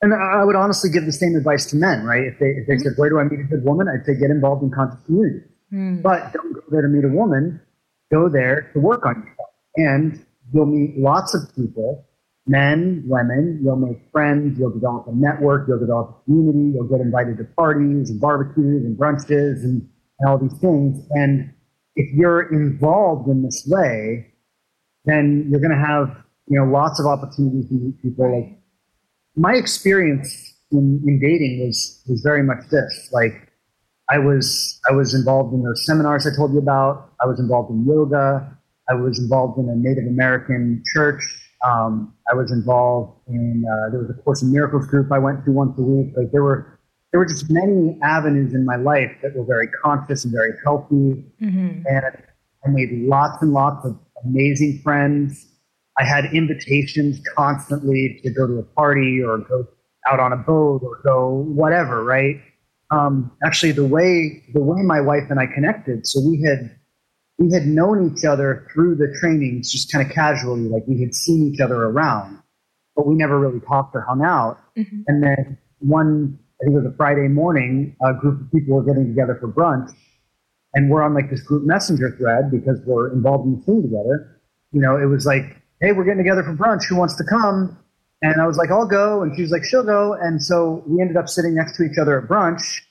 and 0.00 0.14
I 0.14 0.44
would 0.44 0.56
honestly 0.56 0.90
give 0.90 1.04
the 1.06 1.12
same 1.12 1.34
advice 1.34 1.66
to 1.70 1.76
men, 1.76 2.04
right? 2.04 2.22
If 2.22 2.38
they 2.38 2.50
if 2.50 2.66
they 2.66 2.74
mm-hmm. 2.74 2.82
said, 2.82 2.92
"Where 2.96 3.10
do 3.10 3.18
I 3.18 3.24
meet 3.24 3.40
a 3.40 3.44
good 3.44 3.64
woman?" 3.64 3.88
I'd 3.88 4.06
say, 4.06 4.14
"Get 4.14 4.30
involved 4.30 4.62
in 4.62 4.70
conscious 4.70 5.00
community." 5.06 5.46
Mm. 5.72 6.02
But 6.02 6.32
don't 6.32 6.52
go 6.52 6.62
there 6.70 6.82
to 6.82 6.88
meet 6.88 7.04
a 7.04 7.08
woman. 7.08 7.60
Go 8.12 8.28
there 8.28 8.70
to 8.74 8.80
work 8.80 9.06
on 9.06 9.16
yourself, 9.16 9.50
and 9.76 10.24
you'll 10.52 10.66
meet 10.66 10.98
lots 10.98 11.34
of 11.34 11.42
people, 11.54 12.06
men, 12.46 13.04
women. 13.06 13.60
You'll 13.62 13.76
make 13.76 13.98
friends. 14.12 14.58
You'll 14.58 14.72
develop 14.72 15.06
a 15.08 15.12
network. 15.12 15.66
You'll 15.68 15.78
develop 15.80 16.10
a 16.10 16.24
community. 16.24 16.74
You'll 16.74 16.88
get 16.88 17.00
invited 17.00 17.38
to 17.38 17.44
parties 17.56 18.10
and 18.10 18.20
barbecues 18.20 18.84
and 18.84 18.98
brunches 18.98 19.62
and, 19.62 19.88
and 20.18 20.28
all 20.28 20.38
these 20.38 20.58
things. 20.58 21.06
And 21.10 21.52
if 21.96 22.12
you're 22.14 22.52
involved 22.52 23.28
in 23.28 23.42
this 23.42 23.66
way, 23.68 24.32
then 25.04 25.48
you're 25.50 25.60
going 25.60 25.76
to 25.76 25.86
have 25.86 26.16
you 26.46 26.58
know 26.58 26.64
lots 26.70 27.00
of 27.00 27.06
opportunities 27.06 27.68
to 27.68 27.74
meet 27.74 28.02
people. 28.02 28.30
Like 28.30 28.58
my 29.36 29.54
experience 29.54 30.54
in, 30.72 31.02
in 31.06 31.20
dating 31.20 31.64
was 31.64 32.02
was 32.08 32.20
very 32.20 32.42
much 32.42 32.68
this. 32.70 33.08
Like 33.12 33.52
I 34.10 34.18
was 34.18 34.80
I 34.88 34.92
was 34.92 35.14
involved 35.14 35.54
in 35.54 35.62
those 35.62 35.86
seminars 35.86 36.26
I 36.26 36.36
told 36.36 36.52
you 36.52 36.58
about. 36.58 37.12
I 37.22 37.26
was 37.26 37.38
involved 37.38 37.70
in 37.70 37.86
yoga. 37.86 38.56
I 38.88 38.94
was 38.94 39.20
involved 39.20 39.58
in 39.58 39.68
a 39.68 39.76
Native 39.76 40.06
American 40.06 40.82
church. 40.92 41.22
Um, 41.64 42.14
I 42.30 42.34
was 42.34 42.50
involved 42.50 43.20
in 43.28 43.64
uh, 43.64 43.90
there 43.90 44.00
was 44.00 44.10
a 44.10 44.22
Course 44.22 44.42
in 44.42 44.50
Miracles 44.52 44.86
group 44.86 45.12
I 45.12 45.18
went 45.18 45.44
to 45.44 45.52
once 45.52 45.78
a 45.78 45.82
week. 45.82 46.12
Like 46.16 46.32
there 46.32 46.42
were 46.42 46.79
there 47.10 47.18
were 47.20 47.26
just 47.26 47.50
many 47.50 47.98
avenues 48.02 48.54
in 48.54 48.64
my 48.64 48.76
life 48.76 49.10
that 49.22 49.34
were 49.34 49.44
very 49.44 49.68
conscious 49.84 50.24
and 50.24 50.32
very 50.32 50.52
healthy. 50.64 51.24
Mm-hmm. 51.42 51.82
And 51.86 52.04
I 52.64 52.68
made 52.68 52.90
lots 52.92 53.42
and 53.42 53.52
lots 53.52 53.84
of 53.84 53.98
amazing 54.24 54.80
friends. 54.82 55.46
I 55.98 56.04
had 56.04 56.26
invitations 56.32 57.20
constantly 57.36 58.20
to 58.22 58.30
go 58.30 58.46
to 58.46 58.58
a 58.58 58.62
party 58.62 59.20
or 59.22 59.38
go 59.38 59.66
out 60.06 60.20
on 60.20 60.32
a 60.32 60.36
boat 60.36 60.82
or 60.82 61.00
go 61.04 61.44
whatever, 61.48 62.04
right? 62.04 62.40
Um, 62.90 63.30
actually, 63.44 63.72
the 63.72 63.86
way 63.86 64.42
the 64.52 64.60
way 64.60 64.82
my 64.82 65.00
wife 65.00 65.24
and 65.30 65.38
I 65.38 65.46
connected, 65.46 66.06
so 66.06 66.20
we 66.20 66.42
had 66.42 66.76
we 67.38 67.52
had 67.52 67.66
known 67.66 68.12
each 68.12 68.24
other 68.24 68.66
through 68.72 68.96
the 68.96 69.14
trainings, 69.20 69.70
just 69.70 69.92
kind 69.92 70.04
of 70.06 70.12
casually, 70.12 70.62
like 70.62 70.82
we 70.86 71.00
had 71.00 71.14
seen 71.14 71.52
each 71.52 71.60
other 71.60 71.82
around, 71.84 72.42
but 72.96 73.06
we 73.06 73.14
never 73.14 73.38
really 73.38 73.60
talked 73.60 73.94
or 73.94 74.00
hung 74.00 74.22
out. 74.22 74.58
Mm-hmm. 74.76 75.02
And 75.06 75.22
then 75.22 75.58
one 75.78 76.38
I 76.60 76.64
think 76.64 76.76
it 76.76 76.82
was 76.82 76.92
a 76.92 76.96
Friday 76.96 77.28
morning, 77.28 77.96
a 78.02 78.12
group 78.12 78.40
of 78.40 78.52
people 78.52 78.76
were 78.76 78.84
getting 78.84 79.08
together 79.08 79.36
for 79.40 79.48
brunch. 79.48 79.90
And 80.74 80.90
we're 80.90 81.02
on 81.02 81.14
like 81.14 81.30
this 81.30 81.40
group 81.42 81.64
messenger 81.64 82.14
thread 82.16 82.50
because 82.50 82.78
we're 82.86 83.12
involved 83.12 83.46
in 83.46 83.58
the 83.58 83.64
team 83.64 83.82
together. 83.82 84.40
You 84.72 84.80
know, 84.80 84.96
it 84.96 85.06
was 85.06 85.26
like, 85.26 85.56
hey, 85.80 85.92
we're 85.92 86.04
getting 86.04 86.22
together 86.22 86.42
for 86.42 86.54
brunch. 86.54 86.84
Who 86.84 86.96
wants 86.96 87.16
to 87.16 87.24
come? 87.24 87.76
And 88.22 88.40
I 88.40 88.46
was 88.46 88.56
like, 88.56 88.70
I'll 88.70 88.86
go. 88.86 89.22
And 89.22 89.34
she 89.34 89.42
was 89.42 89.50
like, 89.50 89.64
she'll 89.64 89.84
go. 89.84 90.12
And 90.12 90.42
so 90.42 90.84
we 90.86 91.00
ended 91.00 91.16
up 91.16 91.28
sitting 91.28 91.54
next 91.54 91.76
to 91.78 91.82
each 91.82 91.98
other 91.98 92.20
at 92.20 92.28
brunch 92.28 92.82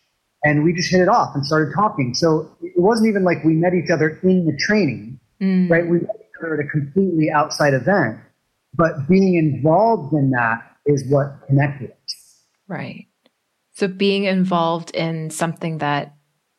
and 0.43 0.63
we 0.63 0.73
just 0.73 0.89
hit 0.89 1.01
it 1.01 1.09
off 1.09 1.35
and 1.35 1.45
started 1.45 1.73
talking. 1.75 2.13
So 2.13 2.49
it 2.61 2.73
wasn't 2.77 3.09
even 3.09 3.23
like 3.23 3.43
we 3.43 3.53
met 3.53 3.73
each 3.73 3.89
other 3.89 4.19
in 4.23 4.45
the 4.45 4.57
training, 4.57 5.19
mm. 5.41 5.69
right? 5.69 5.85
We 5.85 5.99
met 5.99 6.15
each 6.15 6.39
other 6.39 6.59
at 6.59 6.65
a 6.65 6.69
completely 6.69 7.29
outside 7.29 7.73
event. 7.73 8.19
But 8.73 9.07
being 9.07 9.35
involved 9.35 10.13
in 10.13 10.31
that 10.31 10.61
is 10.85 11.03
what 11.09 11.45
connected 11.47 11.91
us. 11.91 12.45
Right. 12.67 13.07
So 13.79 13.87
being 13.87 14.25
involved 14.25 14.91
in 14.91 15.29
something 15.29 15.77
that 15.77 16.13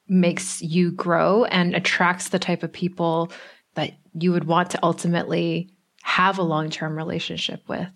makes 0.08 0.62
you 0.62 0.90
grow 0.90 1.44
and 1.44 1.74
attracts 1.74 2.30
the 2.30 2.38
type 2.38 2.62
of 2.62 2.72
people 2.72 3.30
that 3.74 3.92
you 4.14 4.32
would 4.32 4.44
want 4.44 4.70
to 4.70 4.78
ultimately 4.82 5.68
have 6.02 6.38
a 6.38 6.42
long 6.42 6.70
term 6.70 6.96
relationship 6.96 7.62
with. 7.68 7.90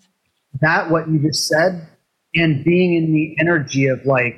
That, 0.61 0.91
what 0.91 1.09
you 1.09 1.17
just 1.17 1.47
said, 1.47 1.87
and 2.35 2.63
being 2.63 2.93
in 2.93 3.13
the 3.13 3.35
energy 3.39 3.87
of 3.87 4.05
like, 4.05 4.35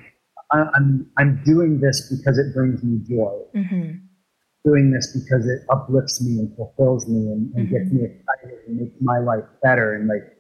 I'm, 0.54 1.06
I'm 1.18 1.44
doing 1.44 1.82
this 1.82 2.10
because 2.10 2.38
it 2.38 2.54
brings 2.56 2.82
me 2.82 3.02
joy. 3.10 3.42
Mm-hmm. 3.54 3.92
Doing 4.64 4.92
this 4.92 5.14
because 5.14 5.46
it 5.48 5.64
uplifts 5.70 6.22
me 6.22 6.40
and 6.40 6.56
fulfills 6.56 7.06
me 7.10 7.28
and, 7.28 7.54
and 7.56 7.68
mm-hmm. 7.68 7.76
gets 7.76 7.92
me 7.92 8.06
excited 8.06 8.60
and 8.68 8.78
makes 8.78 8.96
my 9.02 9.20
life 9.20 9.44
better. 9.62 9.96
And 9.96 10.08
like, 10.08 10.37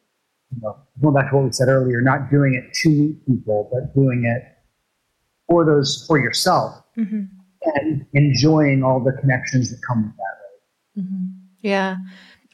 you 0.55 0.61
know, 0.61 0.77
going 1.01 1.13
back 1.13 1.29
to 1.29 1.35
what 1.35 1.45
we 1.45 1.51
said 1.51 1.67
earlier, 1.67 2.01
not 2.01 2.29
doing 2.29 2.53
it 2.53 2.73
to 2.83 3.15
people, 3.27 3.69
but 3.71 3.93
doing 3.93 4.25
it 4.25 4.43
for 5.47 5.65
those 5.65 6.05
for 6.07 6.19
yourself 6.19 6.81
mm-hmm. 6.97 7.23
and 7.75 8.05
enjoying 8.13 8.83
all 8.83 9.03
the 9.03 9.13
connections 9.19 9.69
that 9.71 9.79
come 9.87 10.03
with 10.03 10.15
that. 10.15 11.01
Right? 11.01 11.05
Mm-hmm. 11.05 11.25
Yeah. 11.61 11.97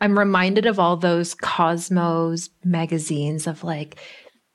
I'm 0.02 0.18
reminded 0.18 0.66
of 0.66 0.80
all 0.80 0.98
those 0.98 1.34
Cosmos 1.34 2.50
magazines 2.64 3.48
of 3.48 3.64
like 3.64 3.98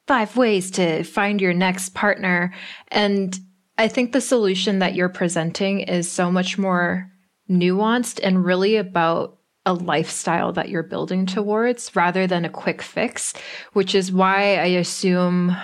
five 0.06 0.36
ways 0.36 0.70
to 0.72 1.04
find 1.04 1.40
your 1.40 1.54
next 1.54 1.94
partner. 1.94 2.52
And 2.88 3.38
I 3.76 3.88
think 3.88 4.12
the 4.12 4.20
solution 4.20 4.80
that 4.80 4.94
you're 4.94 5.08
presenting 5.08 5.80
is 5.80 6.10
so 6.10 6.30
much 6.30 6.58
more 6.58 7.10
nuanced 7.48 8.20
and 8.22 8.44
really 8.44 8.76
about 8.76 9.37
a 9.68 9.74
lifestyle 9.74 10.50
that 10.54 10.70
you're 10.70 10.82
building 10.82 11.26
towards 11.26 11.94
rather 11.94 12.26
than 12.26 12.46
a 12.46 12.50
quick 12.50 12.80
fix, 12.80 13.34
which 13.74 13.94
is 13.94 14.10
why 14.10 14.56
I 14.56 14.64
assume 14.80 15.54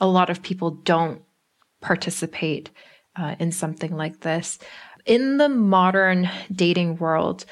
a 0.00 0.06
lot 0.06 0.30
of 0.30 0.42
people 0.42 0.70
don't 0.70 1.20
participate 1.82 2.70
uh, 3.16 3.34
in 3.38 3.52
something 3.52 3.94
like 3.94 4.20
this. 4.20 4.58
In 5.04 5.36
the 5.36 5.50
modern 5.50 6.30
dating 6.50 6.96
world, 6.96 7.44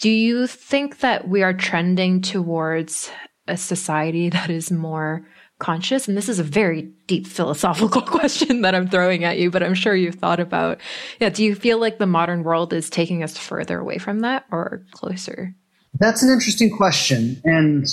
do 0.00 0.10
you 0.10 0.48
think 0.48 0.98
that 0.98 1.28
we 1.28 1.44
are 1.44 1.54
trending 1.54 2.22
towards 2.22 3.08
a 3.46 3.56
society 3.56 4.28
that 4.30 4.50
is 4.50 4.72
more 4.72 5.24
conscious? 5.60 6.08
And 6.08 6.16
this 6.16 6.28
is 6.28 6.38
a 6.38 6.44
very 6.44 6.82
deep 7.06 7.26
philosophical 7.26 8.02
question 8.18 8.62
that 8.62 8.74
I'm 8.74 8.88
throwing 8.88 9.22
at 9.24 9.38
you, 9.38 9.50
but 9.50 9.62
I'm 9.62 9.74
sure 9.74 9.94
you've 9.94 10.16
thought 10.16 10.40
about. 10.40 10.80
Yeah, 11.20 11.28
do 11.28 11.44
you 11.44 11.54
feel 11.54 11.78
like 11.78 11.98
the 11.98 12.06
modern 12.06 12.42
world 12.42 12.72
is 12.72 12.90
taking 12.90 13.22
us 13.22 13.38
further 13.38 13.78
away 13.78 13.98
from 13.98 14.20
that 14.20 14.46
or 14.50 14.84
closer? 14.90 15.54
That's 15.94 16.22
an 16.22 16.30
interesting 16.30 16.76
question. 16.76 17.40
And 17.44 17.86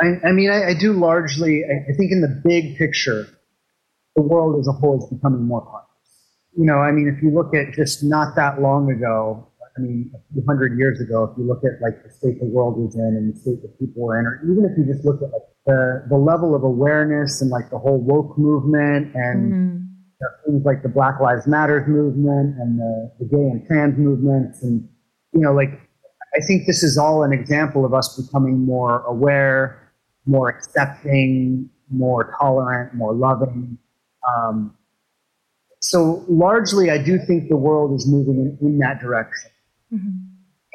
I, 0.00 0.28
I 0.28 0.32
mean, 0.32 0.50
I, 0.50 0.70
I, 0.70 0.74
do 0.74 0.92
largely, 0.92 1.64
I, 1.64 1.90
I 1.90 1.96
think 1.96 2.12
in 2.12 2.20
the 2.20 2.40
big 2.44 2.76
picture, 2.76 3.26
the 4.14 4.22
world 4.22 4.60
as 4.60 4.68
a 4.68 4.72
whole 4.72 5.02
is 5.02 5.08
becoming 5.12 5.42
more 5.42 5.62
conscious. 5.62 5.86
You 6.56 6.64
know, 6.64 6.78
I 6.78 6.92
mean, 6.92 7.08
if 7.08 7.22
you 7.22 7.30
look 7.30 7.54
at 7.54 7.74
just 7.74 8.02
not 8.02 8.34
that 8.36 8.60
long 8.60 8.90
ago, 8.90 9.46
I 9.76 9.80
mean, 9.80 10.10
a 10.14 10.32
few 10.32 10.42
hundred 10.46 10.78
years 10.78 11.00
ago, 11.00 11.24
if 11.24 11.36
you 11.36 11.44
look 11.44 11.62
at 11.64 11.82
like 11.82 12.02
the 12.02 12.10
state 12.10 12.40
the 12.40 12.46
world 12.46 12.78
was 12.78 12.94
in 12.94 13.02
and 13.02 13.34
the 13.34 13.38
state 13.38 13.60
that 13.62 13.78
people 13.78 14.02
were 14.02 14.18
in, 14.18 14.26
or 14.26 14.40
even 14.44 14.64
if 14.64 14.76
you 14.78 14.90
just 14.90 15.04
look 15.04 15.20
at 15.20 15.30
like 15.32 15.42
the, 15.66 16.04
the 16.08 16.16
level 16.16 16.54
of 16.54 16.62
awareness 16.62 17.42
and 17.42 17.50
like 17.50 17.70
the 17.70 17.78
whole 17.78 17.98
woke 17.98 18.38
movement 18.38 19.14
and 19.14 19.52
mm. 19.52 19.80
you 19.80 20.20
know, 20.20 20.28
things 20.46 20.64
like 20.64 20.82
the 20.82 20.88
Black 20.88 21.20
Lives 21.20 21.46
Matters 21.46 21.88
movement 21.88 22.56
and 22.58 22.78
the, 22.78 23.12
the 23.18 23.24
gay 23.24 23.36
and 23.36 23.66
trans 23.66 23.98
movements. 23.98 24.62
And, 24.62 24.88
you 25.32 25.40
know, 25.40 25.52
like, 25.52 25.70
I 26.34 26.40
think 26.46 26.66
this 26.66 26.82
is 26.82 26.96
all 26.96 27.24
an 27.24 27.32
example 27.32 27.84
of 27.84 27.94
us 27.94 28.20
becoming 28.20 28.64
more 28.64 29.02
aware, 29.02 29.92
more 30.24 30.48
accepting, 30.48 31.68
more 31.90 32.34
tolerant, 32.38 32.94
more 32.94 33.12
loving. 33.12 33.78
Um, 34.28 34.76
so 35.80 36.24
largely, 36.28 36.90
I 36.90 37.02
do 37.02 37.18
think 37.18 37.48
the 37.48 37.56
world 37.56 37.94
is 37.94 38.06
moving 38.06 38.34
in, 38.34 38.58
in 38.60 38.78
that 38.78 39.00
direction. 39.00 39.50
Mm-hmm. 39.92 40.08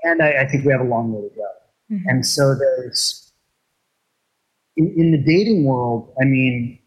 And 0.03 0.21
I, 0.21 0.43
I, 0.43 0.47
think 0.47 0.65
we 0.65 0.71
have 0.71 0.81
a 0.81 0.85
long 0.85 1.11
way 1.11 1.21
to 1.21 1.35
go. 1.35 1.47
Mm-hmm. 1.91 2.09
And 2.09 2.25
so 2.25 2.55
there's, 2.55 3.20
in, 4.77 4.93
in, 4.97 5.11
the 5.11 5.17
dating 5.17 5.65
world, 5.65 6.13
I 6.21 6.25
mean, 6.25 6.79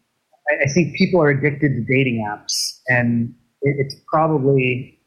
I, 0.49 0.63
I, 0.63 0.73
think 0.73 0.95
people 0.95 1.21
are 1.21 1.29
addicted 1.29 1.69
to 1.69 1.81
dating 1.81 2.25
apps. 2.27 2.79
And 2.87 3.33
it, 3.61 3.75
it's 3.79 3.95
probably, 4.07 4.99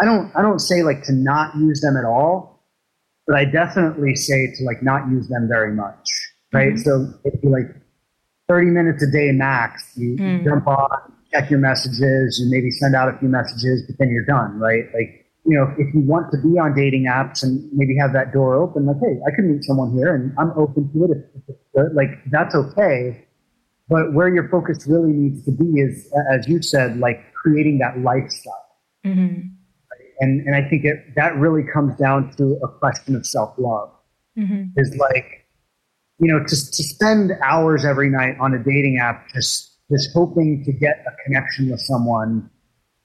I 0.00 0.04
don't, 0.04 0.32
I 0.36 0.42
don't 0.42 0.58
say 0.58 0.82
like 0.82 1.02
to 1.04 1.12
not 1.12 1.54
use 1.56 1.80
them 1.80 1.96
at 1.96 2.04
all, 2.04 2.64
but 3.26 3.36
I 3.36 3.44
definitely 3.44 4.16
say 4.16 4.52
to 4.56 4.64
like 4.64 4.82
not 4.82 5.08
use 5.08 5.28
them 5.28 5.48
very 5.48 5.72
much. 5.72 6.10
Right. 6.52 6.74
Mm-hmm. 6.74 6.82
So 6.82 7.12
if 7.24 7.34
you 7.42 7.50
like 7.50 7.74
30 8.48 8.66
minutes 8.68 9.02
a 9.02 9.10
day 9.10 9.32
max, 9.32 9.92
you, 9.96 10.10
you 10.10 10.16
mm. 10.16 10.44
jump 10.44 10.66
on, 10.66 11.12
check 11.32 11.50
your 11.50 11.58
messages, 11.58 12.40
you 12.40 12.50
maybe 12.50 12.70
send 12.70 12.94
out 12.94 13.12
a 13.12 13.18
few 13.18 13.28
messages, 13.28 13.82
but 13.86 13.96
then 13.98 14.10
you're 14.10 14.24
done. 14.24 14.58
Right. 14.58 14.84
Like, 14.94 15.23
you 15.46 15.56
know, 15.56 15.74
if 15.78 15.92
you 15.94 16.00
want 16.00 16.32
to 16.32 16.38
be 16.38 16.58
on 16.58 16.74
dating 16.74 17.04
apps 17.04 17.42
and 17.42 17.68
maybe 17.72 17.94
have 17.96 18.12
that 18.14 18.32
door 18.32 18.56
open, 18.56 18.86
like, 18.86 18.96
hey, 19.02 19.20
I 19.26 19.34
could 19.34 19.44
meet 19.44 19.62
someone 19.64 19.92
here 19.92 20.14
and 20.14 20.32
I'm 20.38 20.50
open 20.56 20.90
to 20.92 21.04
it 21.04 21.10
if, 21.10 21.56
if 21.74 21.94
like, 21.94 22.10
that's 22.30 22.54
okay. 22.54 23.26
But 23.88 24.14
where 24.14 24.32
your 24.32 24.48
focus 24.48 24.86
really 24.88 25.12
needs 25.12 25.44
to 25.44 25.50
be 25.50 25.80
is, 25.80 26.10
as 26.32 26.48
you 26.48 26.62
said, 26.62 26.98
like 26.98 27.34
creating 27.34 27.78
that 27.78 27.98
lifestyle. 27.98 28.78
Mm-hmm. 29.04 29.48
And, 30.20 30.46
and 30.46 30.56
I 30.56 30.66
think 30.66 30.86
it, 30.86 31.14
that 31.16 31.36
really 31.36 31.62
comes 31.70 31.94
down 31.98 32.34
to 32.36 32.58
a 32.62 32.68
question 32.78 33.14
of 33.14 33.26
self 33.26 33.54
love. 33.58 33.90
Mm-hmm. 34.38 34.78
Is 34.78 34.96
like, 34.96 35.46
you 36.18 36.32
know, 36.32 36.40
to, 36.40 36.48
to 36.48 36.82
spend 36.82 37.32
hours 37.44 37.84
every 37.84 38.08
night 38.08 38.36
on 38.40 38.54
a 38.54 38.58
dating 38.58 38.98
app 39.00 39.28
just, 39.34 39.76
just 39.90 40.08
hoping 40.14 40.64
to 40.64 40.72
get 40.72 41.04
a 41.06 41.24
connection 41.24 41.70
with 41.70 41.80
someone 41.80 42.48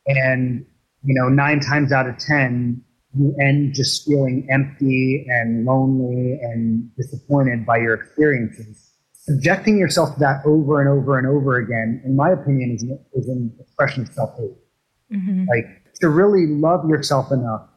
and 0.07 0.65
you 1.03 1.13
know, 1.15 1.29
nine 1.29 1.59
times 1.59 1.91
out 1.91 2.07
of 2.07 2.17
10, 2.17 2.83
you 3.17 3.35
end 3.41 3.73
just 3.73 4.05
feeling 4.05 4.47
empty 4.51 5.25
and 5.27 5.65
lonely 5.65 6.39
and 6.41 6.95
disappointed 6.95 7.65
by 7.65 7.77
your 7.77 7.95
experiences. 7.95 8.91
Subjecting 9.13 9.77
yourself 9.77 10.13
to 10.13 10.19
that 10.19 10.41
over 10.45 10.79
and 10.79 10.89
over 10.89 11.17
and 11.17 11.27
over 11.27 11.57
again, 11.57 12.01
in 12.05 12.15
my 12.15 12.31
opinion, 12.31 12.75
is 12.75 12.83
an, 12.83 12.99
is 13.13 13.27
an 13.27 13.53
expression 13.59 14.03
of 14.03 14.09
self 14.09 14.37
hate. 14.37 15.17
Mm-hmm. 15.17 15.45
Like 15.49 15.83
to 16.01 16.09
really 16.09 16.47
love 16.47 16.87
yourself 16.89 17.31
enough 17.31 17.67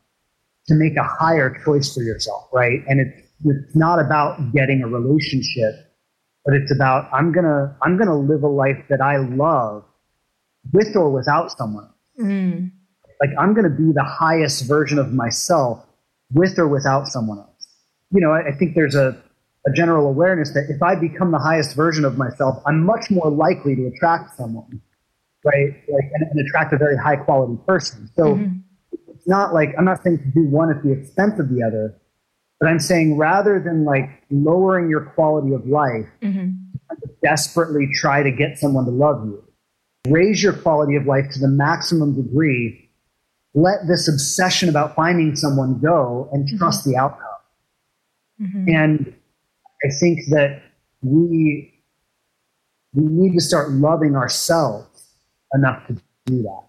to 0.69 0.75
make 0.75 0.97
a 0.97 1.03
higher 1.03 1.61
choice 1.65 1.93
for 1.93 2.03
yourself, 2.03 2.49
right? 2.53 2.81
And 2.87 3.01
it's, 3.01 3.29
it's 3.45 3.77
not 3.77 3.99
about 3.99 4.53
getting 4.53 4.83
a 4.83 4.89
relationship, 4.89 5.75
but 6.45 6.55
it's 6.55 6.73
about 6.73 7.09
I'm 7.13 7.33
gonna 7.33 7.77
I'm 7.83 7.97
gonna 7.99 8.19
live 8.19 8.43
a 8.43 8.49
life 8.49 8.85
that 8.89 9.01
I 9.01 9.17
love 9.17 9.85
with 10.73 10.95
or 10.95 11.11
without 11.11 11.51
someone. 11.53 11.89
Mm 12.21 12.71
like 13.23 13.31
I'm 13.39 13.55
going 13.55 13.65
to 13.65 13.71
be 13.71 13.93
the 13.93 14.03
highest 14.03 14.67
version 14.67 14.99
of 14.99 15.13
myself 15.13 15.87
with 16.33 16.59
or 16.59 16.67
without 16.67 17.07
someone 17.07 17.39
else. 17.39 17.67
You 18.11 18.21
know, 18.21 18.33
I, 18.33 18.49
I 18.49 18.53
think 18.53 18.75
there's 18.75 18.97
a, 18.97 19.17
a 19.65 19.71
general 19.73 20.09
awareness 20.09 20.53
that 20.55 20.67
if 20.69 20.83
I 20.83 20.97
become 20.97 21.31
the 21.31 21.39
highest 21.39 21.77
version 21.77 22.05
of 22.05 22.19
myself, 22.19 22.61
I'm 22.67 22.85
much 22.85 23.11
more 23.11 23.31
likely 23.31 23.77
to 23.77 23.87
attract 23.87 24.37
someone, 24.37 24.83
right? 25.45 25.69
Like, 25.89 26.11
and, 26.15 26.31
and 26.31 26.41
attract 26.41 26.73
a 26.73 26.79
very 26.79 26.97
high 26.97 27.17
quality 27.17 27.59
person. 27.65 28.11
So 28.17 28.35
mm-hmm. 28.35 28.59
it's 29.09 29.29
not 29.29 29.55
like 29.55 29.71
I'm 29.79 29.85
not 29.85 30.03
saying 30.03 30.19
to 30.19 30.29
do 30.35 30.49
one 30.49 30.71
at 30.71 30.83
the 30.83 30.91
expense 30.91 31.39
of 31.39 31.49
the 31.49 31.63
other, 31.63 31.97
but 32.59 32.69
I'm 32.69 32.81
saying 32.81 33.17
rather 33.19 33.61
than 33.61 33.85
like 33.85 34.11
lowering 34.31 34.91
your 34.91 35.13
quality 35.15 35.55
of 35.55 35.65
life, 35.67 36.09
mm-hmm. 36.21 36.51
desperately 37.23 37.89
try 37.95 38.25
to 38.25 38.33
get 38.33 38.59
someone 38.59 38.85
to 38.87 38.91
love 38.91 39.25
you, 39.27 39.45
raise 40.09 40.43
your 40.43 40.55
quality 40.55 40.97
of 40.97 41.07
life 41.07 41.31
to 41.35 41.39
the 41.39 41.49
maximum 41.49 42.21
degree 42.21 42.82
let 43.55 43.87
this 43.87 44.09
obsession 44.09 44.69
about 44.69 44.95
finding 44.95 45.37
someone 45.37 45.79
go 45.79 46.29
and 46.33 46.47
mm-hmm. 46.47 46.59
trust 46.59 46.85
the 46.85 46.97
outcome. 46.97 47.29
Mm-hmm. 48.41 48.69
And 48.69 49.15
I 49.85 49.89
think 50.01 50.21
that 50.31 50.63
we 51.03 51.69
we 52.95 53.05
need 53.05 53.33
to 53.35 53.41
start 53.41 53.71
loving 53.71 54.17
ourselves 54.17 55.15
enough 55.55 55.87
to 55.87 55.95
do 56.27 56.43
that. 56.43 56.63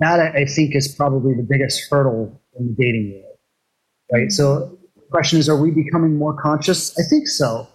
That 0.00 0.34
I 0.34 0.44
think 0.46 0.74
is 0.74 0.94
probably 0.94 1.34
the 1.34 1.46
biggest 1.48 1.88
hurdle 1.90 2.40
in 2.58 2.68
the 2.68 2.72
dating 2.72 3.12
world, 3.12 3.38
right? 4.12 4.22
Mm-hmm. 4.22 4.30
So 4.30 4.78
the 4.96 5.02
question 5.10 5.38
is, 5.38 5.48
are 5.48 5.60
we 5.60 5.70
becoming 5.70 6.16
more 6.16 6.34
conscious? 6.34 6.98
I 6.98 7.02
think 7.08 7.26
so, 7.28 7.68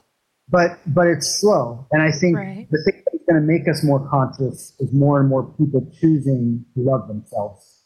but 0.50 0.80
but 0.86 1.08
it's 1.08 1.28
slow, 1.28 1.88
and 1.92 2.04
I 2.04 2.12
think 2.12 2.38
right. 2.38 2.68
the 2.70 2.84
thing 2.84 3.04
that's 3.06 3.24
going 3.30 3.42
to 3.42 3.48
make 3.48 3.68
us 3.68 3.84
more 3.84 4.08
conscious 4.10 4.74
is 4.80 4.94
more 4.94 5.20
and 5.20 5.28
more 5.28 5.44
people 5.58 5.92
choosing 6.00 6.66
to 6.76 6.82
love 6.82 7.08
themselves 7.08 7.77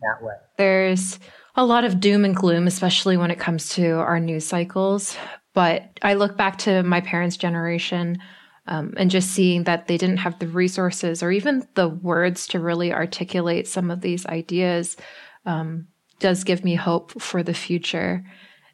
that 0.00 0.24
way. 0.24 0.34
There's 0.56 1.18
a 1.56 1.64
lot 1.64 1.84
of 1.84 2.00
doom 2.00 2.24
and 2.24 2.34
gloom, 2.34 2.66
especially 2.66 3.16
when 3.16 3.30
it 3.30 3.38
comes 3.38 3.70
to 3.70 3.92
our 3.92 4.20
news 4.20 4.46
cycles. 4.46 5.16
But 5.52 5.98
I 6.02 6.14
look 6.14 6.36
back 6.36 6.58
to 6.58 6.82
my 6.82 7.00
parents' 7.00 7.36
generation 7.36 8.18
um, 8.66 8.94
and 8.96 9.10
just 9.10 9.30
seeing 9.30 9.64
that 9.64 9.88
they 9.88 9.96
didn't 9.96 10.18
have 10.18 10.38
the 10.38 10.48
resources 10.48 11.22
or 11.22 11.32
even 11.32 11.66
the 11.74 11.88
words 11.88 12.46
to 12.48 12.60
really 12.60 12.92
articulate 12.92 13.66
some 13.66 13.90
of 13.90 14.00
these 14.00 14.26
ideas 14.26 14.96
um, 15.44 15.88
does 16.20 16.44
give 16.44 16.64
me 16.64 16.74
hope 16.74 17.20
for 17.20 17.42
the 17.42 17.54
future. 17.54 18.24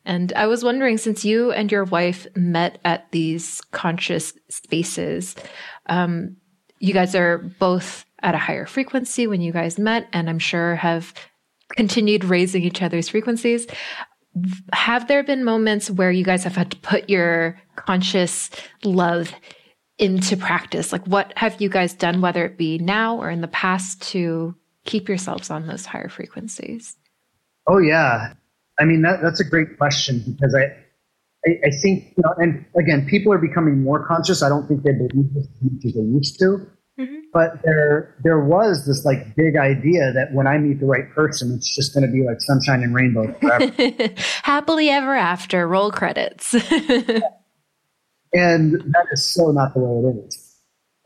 And 0.05 0.33
I 0.35 0.47
was 0.47 0.63
wondering, 0.63 0.99
since 0.99 1.25
you 1.25 1.51
and 1.51 1.73
your 1.73 1.85
wife 1.85 2.27
met 2.37 2.79
at 2.85 3.11
these 3.11 3.61
conscious 3.73 4.33
spaces, 4.49 5.35
um, 5.87 6.37
you 6.79 6.93
guys 6.93 7.15
are 7.15 7.39
both 7.59 8.06
at 8.23 8.35
a 8.35 8.39
higher 8.39 8.67
frequency 8.67 9.27
when 9.27 9.41
you 9.41 9.53
guys 9.53 9.79
met, 9.79 10.09
and 10.13 10.29
I'm 10.29 10.39
sure 10.39 10.77
have 10.77 11.13
continued 11.77 12.25
raising 12.25 12.63
each 12.63 12.83
other's 12.83 13.09
frequencies. 13.09 13.67
have 14.75 15.09
there 15.09 15.25
been 15.25 15.45
moments 15.45 15.91
where 15.91 16.11
you 16.11 16.23
guys 16.23 16.45
have 16.45 16.57
had 16.57 16.71
to 16.71 16.77
put 16.79 17.09
your 17.09 17.59
conscious 17.77 18.51
love 18.85 19.33
into 19.99 20.37
practice? 20.37 20.93
Like, 20.93 21.07
what 21.07 21.33
have 21.37 21.61
you 21.61 21.71
guys 21.71 21.95
done, 21.95 22.21
whether 22.21 22.45
it 22.45 22.59
be 22.59 22.79
now 22.79 23.17
or 23.17 23.31
in 23.31 23.41
the 23.41 23.49
past, 23.49 24.03
to 24.11 24.55
keep 24.85 25.09
yourselves 25.09 25.51
on 25.51 25.67
those 25.67 25.87
higher 25.87 26.11
frequencies? 26.11 26.97
Oh, 27.67 27.79
yeah. 27.79 28.35
I 28.79 28.85
mean, 28.85 29.03
that, 29.03 29.21
that's 29.23 29.41
a 29.41 29.45
great 29.45 29.79
question 29.79 30.23
because 30.27 30.55
I, 30.55 30.65
I, 31.47 31.71
think, 31.83 32.13
you 32.17 32.23
know, 32.23 32.35
and 32.37 32.65
again, 32.79 33.07
people 33.07 33.33
are 33.33 33.39
becoming 33.39 33.83
more 33.83 34.07
conscious. 34.07 34.43
I 34.43 34.49
don't 34.49 34.67
think 34.69 34.83
they 34.83 34.93
believe 34.93 35.31
as 35.37 35.49
much 35.63 35.85
as 35.85 35.95
they 35.95 36.01
used 36.01 36.39
to. 36.41 36.67
Mm-hmm. 36.99 37.17
But 37.33 37.63
there, 37.63 38.17
there 38.25 38.41
was 38.41 38.87
this 38.87 39.05
like 39.05 39.37
big 39.37 39.57
idea 39.57 40.13
that 40.13 40.33
when 40.33 40.47
I 40.47 40.57
meet 40.57 40.81
the 40.81 40.87
right 40.87 41.11
person, 41.15 41.53
it's 41.55 41.75
just 41.75 41.93
going 41.93 42.07
to 42.07 42.13
be 42.13 42.25
like 42.25 42.41
sunshine 42.41 42.83
and 42.83 42.95
rainbows 42.95 43.35
forever. 43.41 44.15
Happily 44.43 44.89
ever 44.89 45.15
after. 45.15 45.69
Roll 45.69 45.91
credits. 45.91 46.55
and 48.33 48.73
that 48.73 49.07
is 49.13 49.25
so 49.25 49.51
not 49.51 49.75
the 49.75 49.81
way 49.81 50.11
it 50.11 50.27
is. 50.27 50.57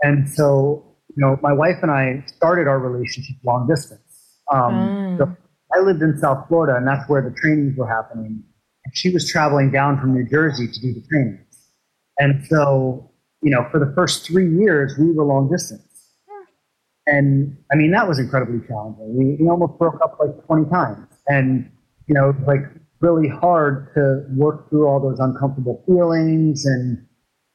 And 0.02 0.28
so, 0.28 0.96
you 1.08 1.16
know, 1.24 1.38
my 1.42 1.52
wife 1.52 1.76
and 1.82 1.90
I 1.90 2.24
started 2.26 2.68
our 2.68 2.78
relationship 2.78 3.36
long 3.44 3.66
distance. 3.66 4.00
Um, 4.52 4.74
mm. 4.74 5.18
so 5.18 5.36
I 5.72 5.80
lived 5.80 6.02
in 6.02 6.16
South 6.18 6.48
Florida, 6.48 6.76
and 6.76 6.86
that's 6.86 7.08
where 7.08 7.22
the 7.22 7.34
trainings 7.40 7.76
were 7.76 7.88
happening. 7.88 8.42
And 8.84 8.96
she 8.96 9.10
was 9.10 9.30
traveling 9.30 9.70
down 9.70 10.00
from 10.00 10.14
New 10.14 10.28
Jersey 10.28 10.66
to 10.66 10.80
do 10.80 10.94
the 10.94 11.02
trainings. 11.08 11.46
And 12.18 12.44
so, 12.46 13.09
you 13.42 13.50
know, 13.50 13.66
for 13.70 13.78
the 13.78 13.92
first 13.94 14.26
three 14.26 14.50
years, 14.58 14.94
we 14.98 15.12
were 15.12 15.24
long 15.24 15.50
distance. 15.50 15.82
And 17.06 17.56
I 17.72 17.76
mean, 17.76 17.90
that 17.92 18.06
was 18.06 18.18
incredibly 18.18 18.66
challenging. 18.68 19.16
We, 19.16 19.36
we 19.42 19.48
almost 19.48 19.78
broke 19.78 20.00
up 20.02 20.18
like 20.20 20.46
20 20.46 20.70
times. 20.70 21.06
And, 21.26 21.70
you 22.06 22.14
know, 22.14 22.34
like 22.46 22.60
really 23.00 23.28
hard 23.28 23.92
to 23.94 24.24
work 24.34 24.68
through 24.68 24.86
all 24.86 25.00
those 25.00 25.18
uncomfortable 25.18 25.82
feelings 25.86 26.64
and, 26.66 27.04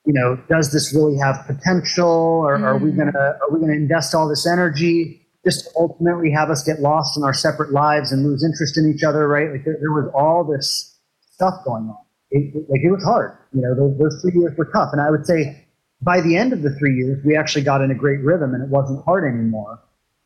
you 0.06 0.14
know, 0.14 0.38
does 0.50 0.72
this 0.72 0.94
really 0.94 1.18
have 1.18 1.46
potential 1.48 2.44
or 2.46 2.58
mm. 2.58 2.64
are 2.64 2.78
we 2.78 2.92
mm. 2.92 2.98
gonna 2.98 3.18
are 3.18 3.52
we 3.52 3.60
gonna 3.60 3.74
invest 3.74 4.14
all 4.14 4.28
this 4.28 4.46
energy 4.46 5.26
just 5.46 5.70
ultimately 5.78 6.32
have 6.32 6.50
us 6.50 6.64
get 6.64 6.80
lost 6.82 7.18
in 7.18 7.24
our 7.24 7.34
separate 7.34 7.72
lives 7.72 8.12
and 8.12 8.24
lose 8.24 8.44
interest 8.44 8.78
in 8.78 8.92
each 8.92 9.04
other, 9.04 9.28
right? 9.28 9.52
Like 9.52 9.64
there, 9.64 9.78
there 9.80 9.92
was 9.92 10.12
all 10.14 10.44
this 10.44 11.00
stuff 11.32 11.54
going 11.64 11.84
on. 11.84 11.98
It, 12.32 12.56
it, 12.56 12.66
like 12.70 12.82
it 12.84 12.90
was 12.90 13.04
hard. 13.04 13.38
You 13.54 13.62
know, 13.62 13.76
those, 13.76 13.98
those 14.00 14.22
three 14.22 14.42
years 14.42 14.58
were 14.58 14.66
tough. 14.74 14.90
And 14.92 15.00
I 15.00 15.12
would 15.12 15.26
say 15.26 15.65
by 16.02 16.22
the 16.22 16.36
end 16.36 16.54
of 16.54 16.62
the 16.62 16.72
three 16.78 16.96
years, 16.96 17.24
we 17.26 17.36
actually 17.36 17.64
got 17.64 17.82
in 17.82 17.92
a 17.92 17.96
great 17.96 18.22
rhythm 18.22 18.54
and 18.54 18.64
it 18.64 18.70
wasn't 18.70 19.04
hard 19.06 19.24
anymore. 19.24 19.82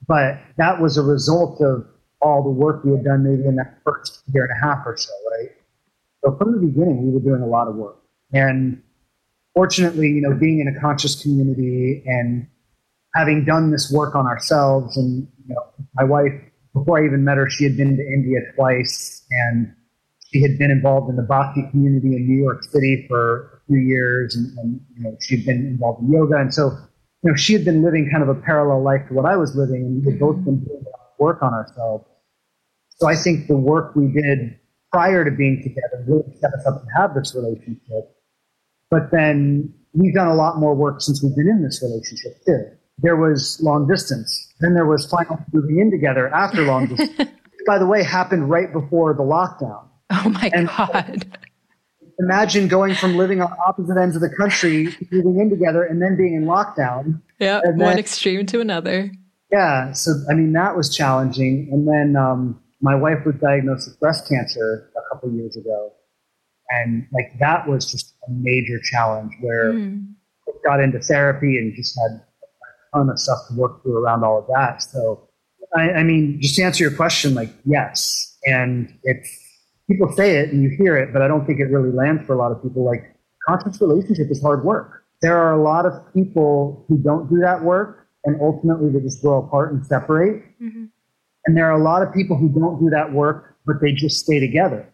But 0.08 0.40
that 0.58 0.82
was 0.82 0.98
a 0.98 1.04
result 1.04 1.62
of 1.62 1.86
all 2.22 2.44
the 2.44 2.50
work 2.50 2.84
we 2.84 2.92
had 2.92 3.04
done 3.04 3.24
maybe 3.24 3.48
in 3.48 3.56
that 3.56 3.80
first 3.86 4.24
year 4.34 4.46
and 4.46 4.52
a 4.52 4.66
half 4.66 4.86
or 4.86 4.98
so, 4.98 5.12
right? 5.32 5.50
So 6.24 6.36
from 6.38 6.54
the 6.54 6.68
beginning, 6.68 7.06
we 7.06 7.14
were 7.14 7.20
doing 7.20 7.42
a 7.42 7.48
lot 7.48 7.68
of 7.68 7.76
work. 7.76 7.98
And 8.34 8.82
fortunately, 9.54 10.10
you 10.10 10.22
know, 10.22 10.34
being 10.34 10.60
in 10.60 10.68
a 10.68 10.80
conscious 10.80 11.22
community 11.22 12.04
and 12.06 12.48
having 13.16 13.46
done 13.46 13.72
this 13.72 13.92
work 13.92 14.16
on 14.16 14.28
ourselves, 14.28 14.98
and 14.98 15.28
you 15.48 15.56
know, 15.56 15.64
my 15.96 16.04
wife, 16.04 16.34
before 16.74 17.02
I 17.02 17.06
even 17.06 17.24
met 17.24 17.38
her, 17.38 17.50
she 17.50 17.64
had 17.64 17.76
been 17.78 17.98
to 17.98 18.04
India 18.04 18.40
twice, 18.56 19.26
and 19.32 19.74
she 20.32 20.42
had 20.42 20.58
been 20.58 20.72
involved 20.72 21.10
in 21.10 21.16
the 21.16 21.24
Bhakti 21.24 21.64
community 21.72 22.16
in 22.16 22.28
New 22.28 22.38
York 22.38 22.64
City 22.64 23.06
for 23.08 23.59
few 23.70 23.80
years, 23.80 24.36
and, 24.36 24.58
and 24.58 24.82
you 24.98 25.04
know, 25.04 25.18
she'd 25.22 25.46
been 25.46 25.66
involved 25.68 26.04
in 26.04 26.12
yoga, 26.12 26.36
and 26.38 26.54
so 26.54 26.72
you 27.24 27.32
know, 27.32 27.36
she 27.36 27.54
had 27.54 27.64
been 27.64 27.84
living 27.84 28.10
kind 28.12 28.24
of 28.24 28.30
a 28.30 28.36
parallel 28.36 28.84
life 28.84 29.08
to 29.08 29.14
what 29.14 29.26
I 29.26 29.38
was 29.38 29.56
living, 29.56 29.84
and 29.86 30.06
we 30.06 30.12
had 30.12 30.20
both 30.20 30.44
been 30.44 30.60
doing 30.64 30.84
work 31.20 31.42
on 31.42 31.54
ourselves. 31.54 32.06
So 32.90 33.08
I 33.08 33.16
think 33.16 33.48
the 33.48 33.58
work 33.58 33.96
we 33.96 34.08
did 34.08 34.60
prior 34.92 35.24
to 35.24 35.32
being 35.32 35.62
together 35.64 36.04
really 36.08 36.36
set 36.42 36.52
us 36.54 36.66
up 36.66 36.82
to 36.82 36.88
have 36.98 37.14
this 37.14 37.36
relationship. 37.36 38.16
But 38.90 39.12
then 39.12 39.74
we've 39.94 40.14
done 40.14 40.28
a 40.28 40.36
lot 40.36 40.58
more 40.58 40.76
work 40.76 41.02
since 41.02 41.24
we've 41.24 41.36
been 41.36 41.48
in 41.48 41.64
this 41.64 41.82
relationship 41.84 42.44
too 42.46 42.80
there 43.02 43.16
was 43.16 43.60
long 43.62 43.88
distance. 43.88 44.54
Then 44.60 44.74
there 44.74 44.86
was 44.86 45.10
finally 45.10 45.38
moving 45.54 45.80
in 45.80 45.92
together 45.92 46.34
after 46.34 46.64
long 46.64 46.88
distance. 46.88 47.32
By 47.66 47.78
the 47.78 47.86
way, 47.86 48.04
happened 48.04 48.50
right 48.50 48.72
before 48.72 49.14
the 49.14 49.24
lockdown. 49.24 49.86
Oh 50.12 50.30
my 50.30 50.50
and 50.54 50.68
God. 50.68 51.38
Imagine 52.20 52.68
going 52.68 52.96
from 52.96 53.18
living 53.18 53.42
on 53.42 53.52
opposite 53.66 53.98
ends 53.98 54.16
of 54.16 54.22
the 54.22 54.30
country, 54.30 54.96
moving 55.12 55.40
in 55.40 55.50
together, 55.50 55.84
and 55.84 56.02
then 56.02 56.18
being 56.18 56.36
in 56.36 56.46
lockdown. 56.46 57.22
Yeah, 57.40 57.62
one 57.64 57.78
then, 57.78 58.00
extreme 58.00 58.46
to 58.48 58.60
another. 58.60 59.12
Yeah, 59.52 59.94
so 59.94 60.12
I 60.30 60.34
mean 60.34 60.54
that 60.54 60.76
was 60.76 60.94
challenging. 60.94 61.70
And 61.72 61.88
then 61.88 62.22
um, 62.22 62.62
my 62.82 62.96
wife 62.96 63.26
was 63.26 63.36
diagnosed 63.36 63.88
with 63.88 64.00
breast 64.00 64.28
cancer 64.28 64.92
a 64.98 65.14
couple 65.16 65.32
years 65.32 65.56
ago, 65.56 65.94
and 66.70 67.08
like 67.14 67.40
that 67.40 67.68
was 67.68 67.90
just 67.90 68.14
a 68.28 68.32
major 68.32 68.80
challenge 68.92 69.32
where 69.42 69.74
mm. 69.74 70.06
got 70.66 70.80
into 70.82 71.00
therapy 71.00 71.58
and 71.58 71.76
just 71.76 71.98
had 72.00 72.20
a 72.20 72.98
ton 72.98 73.10
of 73.10 73.20
stuff 73.20 73.40
to 73.50 73.56
work 73.56 73.82
through 73.82 74.04
around 74.04 74.24
all 74.24 74.40
of 74.40 74.46
that. 74.48 74.82
So, 74.82 75.30
I, 75.76 75.92
I 75.92 76.04
mean, 76.04 76.40
just 76.42 76.56
to 76.56 76.64
answer 76.64 76.84
your 76.84 76.96
question, 76.96 77.34
like, 77.36 77.50
yes. 77.66 78.38
And 78.46 78.98
it's, 79.04 79.30
people 79.90 80.12
say 80.14 80.38
it 80.38 80.54
and 80.54 80.62
you 80.64 80.70
hear 80.70 80.96
it, 80.98 81.12
but 81.12 81.22
I 81.22 81.28
don't 81.28 81.46
think 81.46 81.60
it 81.60 81.66
really 81.66 81.92
lands 81.92 82.26
for 82.26 82.34
a 82.34 82.38
lot 82.38 82.52
of 82.52 82.62
people. 82.62 82.86
Like, 82.86 83.16
conscious 83.48 83.82
relationship 83.82 84.28
is 84.30 84.42
hard 84.42 84.64
work. 84.64 85.04
There 85.22 85.38
are 85.38 85.54
a 85.54 85.62
lot 85.62 85.86
of 85.86 85.94
people 86.14 86.86
who 86.88 86.98
don't 86.98 87.30
do 87.30 87.40
that 87.40 87.64
work 87.64 88.08
and 88.26 88.40
ultimately 88.42 88.92
they 88.92 89.00
just 89.00 89.22
grow 89.22 89.44
apart 89.44 89.74
and 89.74 89.86
separate. 89.86 90.44
Mm-hmm. 90.62 90.86
And 91.46 91.58
there 91.58 91.66
are 91.66 91.80
a 91.80 91.84
lot 91.84 92.02
of 92.02 92.14
people 92.14 92.38
who 92.38 92.50
don't 92.50 92.80
do 92.80 92.90
that 92.92 93.12
work, 93.12 93.58
but 93.66 93.82
they 93.82 93.92
just 93.92 94.24
stay 94.24 94.40
together. 94.40 94.88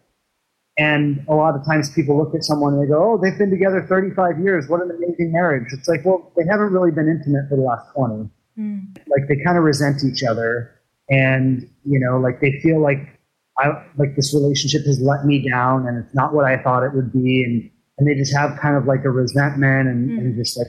And 0.78 1.24
a 1.28 1.34
lot 1.34 1.54
of 1.54 1.64
times 1.64 1.90
people 1.90 2.18
look 2.18 2.34
at 2.34 2.44
someone 2.44 2.74
and 2.74 2.82
they 2.82 2.86
go, 2.86 3.12
oh, 3.12 3.20
they've 3.20 3.36
been 3.38 3.50
together 3.50 3.86
35 3.88 4.40
years. 4.40 4.68
What 4.68 4.82
an 4.82 4.90
amazing 4.90 5.32
marriage. 5.32 5.72
It's 5.72 5.88
like, 5.88 6.04
well, 6.04 6.32
they 6.36 6.44
haven't 6.48 6.72
really 6.72 6.90
been 6.90 7.08
intimate 7.08 7.48
for 7.48 7.56
the 7.56 7.62
last 7.62 7.86
20. 7.94 8.28
Mm. 8.58 8.96
Like 9.08 9.28
they 9.28 9.42
kind 9.42 9.56
of 9.56 9.64
resent 9.64 10.04
each 10.04 10.22
other. 10.22 10.80
And, 11.08 11.68
you 11.84 11.98
know, 11.98 12.18
like 12.18 12.40
they 12.40 12.60
feel 12.60 12.80
like 12.80 13.15
I, 13.58 13.68
like 13.96 14.16
this 14.16 14.34
relationship 14.34 14.84
has 14.86 15.00
let 15.00 15.24
me 15.24 15.48
down 15.48 15.86
and 15.86 16.04
it's 16.04 16.14
not 16.14 16.34
what 16.34 16.44
I 16.44 16.62
thought 16.62 16.82
it 16.82 16.94
would 16.94 17.12
be. 17.12 17.42
And, 17.44 17.70
and 17.98 18.06
they 18.06 18.14
just 18.14 18.34
have 18.36 18.58
kind 18.60 18.76
of 18.76 18.86
like 18.86 19.04
a 19.04 19.10
resentment 19.10 19.88
and, 19.88 20.10
mm. 20.10 20.18
and 20.18 20.36
just 20.36 20.58
like 20.58 20.66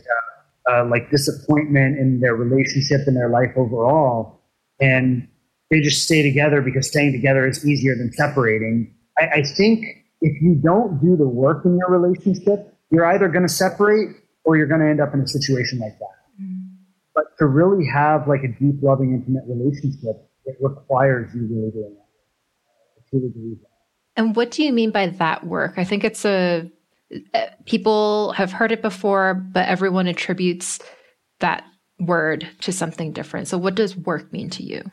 a, 0.69 0.71
a, 0.71 0.75
like 0.85 1.09
disappointment 1.11 1.99
in 1.99 2.19
their 2.21 2.35
relationship 2.35 3.01
and 3.07 3.15
their 3.15 3.29
life 3.29 3.51
overall. 3.57 4.41
And 4.79 5.27
they 5.69 5.81
just 5.81 6.03
stay 6.03 6.23
together 6.23 6.61
because 6.61 6.87
staying 6.87 7.11
together 7.11 7.45
is 7.45 7.67
easier 7.67 7.95
than 7.95 8.13
separating 8.13 8.93
I, 9.17 9.27
I 9.39 9.43
think 9.43 9.85
if 10.21 10.41
you 10.41 10.55
don't 10.55 11.01
do 11.01 11.15
the 11.15 11.27
work 11.27 11.65
in 11.65 11.77
your 11.77 11.89
relationship, 11.89 12.73
you're 12.91 13.05
either 13.05 13.27
going 13.27 13.45
to 13.45 13.53
separate 13.53 14.15
or 14.43 14.57
you're 14.57 14.67
going 14.67 14.81
to 14.81 14.87
end 14.87 15.01
up 15.01 15.13
in 15.13 15.21
a 15.21 15.27
situation 15.27 15.79
like 15.79 15.97
that. 15.99 16.41
Mm. 16.41 16.69
But 17.13 17.25
to 17.39 17.45
really 17.45 17.85
have 17.87 18.27
like 18.27 18.43
a 18.43 18.47
deep, 18.47 18.81
loving, 18.81 19.13
intimate 19.13 19.43
relationship, 19.47 20.29
it 20.45 20.55
requires 20.61 21.33
you 21.35 21.41
really 21.41 21.71
doing 21.71 21.95
that. 21.95 22.06
I 23.17 23.19
truly 23.19 23.33
believe 23.33 23.59
that. 23.61 23.67
And 24.15 24.35
what 24.35 24.51
do 24.51 24.63
you 24.63 24.73
mean 24.73 24.91
by 24.91 25.07
that 25.07 25.45
work? 25.45 25.73
I 25.77 25.83
think 25.83 26.03
it's 26.03 26.25
a 26.25 26.69
uh, 27.33 27.45
people 27.65 28.33
have 28.33 28.51
heard 28.51 28.71
it 28.71 28.81
before, 28.81 29.33
but 29.33 29.67
everyone 29.67 30.07
attributes 30.07 30.79
that 31.39 31.63
word 31.99 32.47
to 32.61 32.71
something 32.71 33.13
different. 33.13 33.47
So, 33.47 33.57
what 33.57 33.75
does 33.75 33.95
work 33.95 34.31
mean 34.33 34.49
to 34.51 34.63
you? 34.63 34.83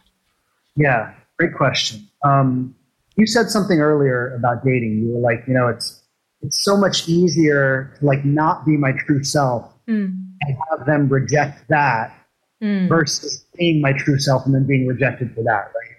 Yeah, 0.77 1.12
great 1.39 1.55
question. 1.55 2.09
Um, 2.25 2.75
you 3.16 3.27
said 3.27 3.51
something 3.51 3.81
earlier 3.81 4.35
about 4.37 4.64
dating. 4.64 5.03
You 5.03 5.14
were 5.14 5.20
like, 5.20 5.45
you 5.47 5.55
know, 5.55 5.68
it's 5.68 6.03
it's 6.43 6.62
so 6.62 6.77
much 6.77 7.09
easier 7.09 7.97
to 7.99 8.07
like 8.07 8.25
not 8.25 8.66
be 8.66 8.77
my 8.77 8.93
true 9.07 9.25
self 9.25 9.72
mm. 9.89 10.14
and 10.41 10.57
have 10.70 10.87
them 10.87 11.09
reject 11.09 11.66
that 11.68 12.14
mm. 12.62 12.89
versus 12.89 13.45
being 13.57 13.81
my 13.81 13.93
true 13.93 14.18
self 14.18 14.45
and 14.45 14.55
then 14.55 14.66
being 14.66 14.87
rejected 14.87 15.35
for 15.35 15.43
that, 15.43 15.72
right? 15.75 15.94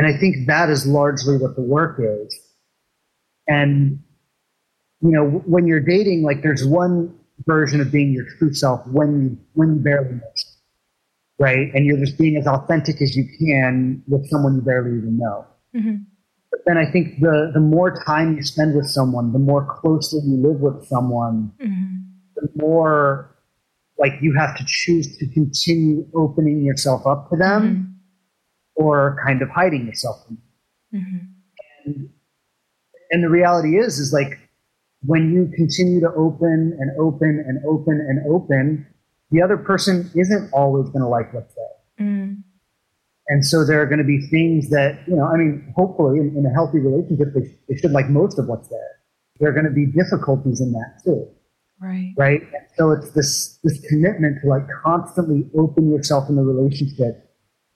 And 0.00 0.08
I 0.08 0.18
think 0.18 0.46
that 0.46 0.70
is 0.70 0.86
largely 0.86 1.36
what 1.36 1.56
the 1.56 1.60
work 1.60 2.00
is. 2.00 2.40
And 3.46 4.02
you 5.02 5.10
know, 5.10 5.42
when 5.44 5.66
you're 5.66 5.80
dating, 5.80 6.22
like 6.22 6.42
there's 6.42 6.66
one 6.66 7.14
version 7.46 7.82
of 7.82 7.92
being 7.92 8.10
your 8.10 8.24
true 8.38 8.54
self 8.54 8.86
when 8.86 9.22
you 9.22 9.38
when 9.52 9.74
you 9.74 9.80
barely 9.80 10.14
know, 10.14 10.32
right? 11.38 11.68
And 11.74 11.84
you're 11.84 11.98
just 11.98 12.16
being 12.16 12.38
as 12.38 12.46
authentic 12.46 13.02
as 13.02 13.14
you 13.14 13.28
can 13.38 14.02
with 14.08 14.26
someone 14.30 14.54
you 14.54 14.62
barely 14.62 14.96
even 14.96 15.18
know. 15.18 15.44
Mm-hmm. 15.76 15.96
But 16.50 16.60
then 16.64 16.78
I 16.78 16.90
think 16.90 17.20
the 17.20 17.50
the 17.52 17.60
more 17.60 18.02
time 18.06 18.36
you 18.36 18.42
spend 18.42 18.74
with 18.74 18.86
someone, 18.86 19.34
the 19.34 19.38
more 19.38 19.66
closely 19.66 20.20
you 20.24 20.36
live 20.36 20.60
with 20.60 20.86
someone, 20.86 21.52
mm-hmm. 21.60 21.96
the 22.36 22.48
more 22.56 23.36
like 23.98 24.14
you 24.22 24.32
have 24.32 24.56
to 24.56 24.64
choose 24.66 25.18
to 25.18 25.26
continue 25.26 26.08
opening 26.14 26.62
yourself 26.62 27.06
up 27.06 27.28
to 27.28 27.36
them 27.36 27.62
mm-hmm. 27.62 27.89
Or 28.74 29.18
kind 29.24 29.42
of 29.42 29.48
hiding 29.48 29.86
yourself 29.86 30.24
from. 30.26 30.38
Mm-hmm. 30.94 31.18
And, 31.86 32.10
and 33.10 33.24
the 33.24 33.28
reality 33.28 33.76
is, 33.78 33.98
is 33.98 34.12
like 34.12 34.38
when 35.02 35.32
you 35.32 35.50
continue 35.56 36.00
to 36.00 36.12
open 36.14 36.76
and 36.78 36.90
open 36.98 37.44
and 37.46 37.64
open 37.66 37.94
and 37.94 38.32
open, 38.32 38.86
the 39.30 39.42
other 39.42 39.56
person 39.56 40.10
isn't 40.14 40.50
always 40.52 40.86
going 40.90 41.02
to 41.02 41.08
like 41.08 41.32
what's 41.32 41.54
there. 41.54 42.06
Mm. 42.06 42.42
And 43.28 43.46
so 43.46 43.64
there 43.64 43.80
are 43.80 43.86
going 43.86 43.98
to 43.98 44.04
be 44.04 44.26
things 44.28 44.70
that, 44.70 44.98
you 45.06 45.14
know, 45.14 45.24
I 45.24 45.36
mean, 45.36 45.72
hopefully 45.76 46.18
in, 46.18 46.36
in 46.36 46.44
a 46.44 46.52
healthy 46.52 46.80
relationship, 46.80 47.28
they, 47.32 47.56
they 47.68 47.78
should 47.78 47.92
like 47.92 48.08
most 48.08 48.38
of 48.38 48.46
what's 48.46 48.68
there. 48.68 49.00
There 49.38 49.48
are 49.48 49.52
going 49.52 49.66
to 49.66 49.70
be 49.70 49.86
difficulties 49.86 50.60
in 50.60 50.72
that 50.72 51.00
too. 51.04 51.28
Right. 51.80 52.12
Right. 52.18 52.42
And 52.42 52.66
so 52.76 52.90
it's 52.90 53.12
this, 53.12 53.58
this 53.62 53.80
commitment 53.88 54.38
to 54.42 54.48
like 54.48 54.64
constantly 54.84 55.48
open 55.56 55.90
yourself 55.90 56.28
in 56.28 56.36
the 56.36 56.42
relationship, 56.42 57.29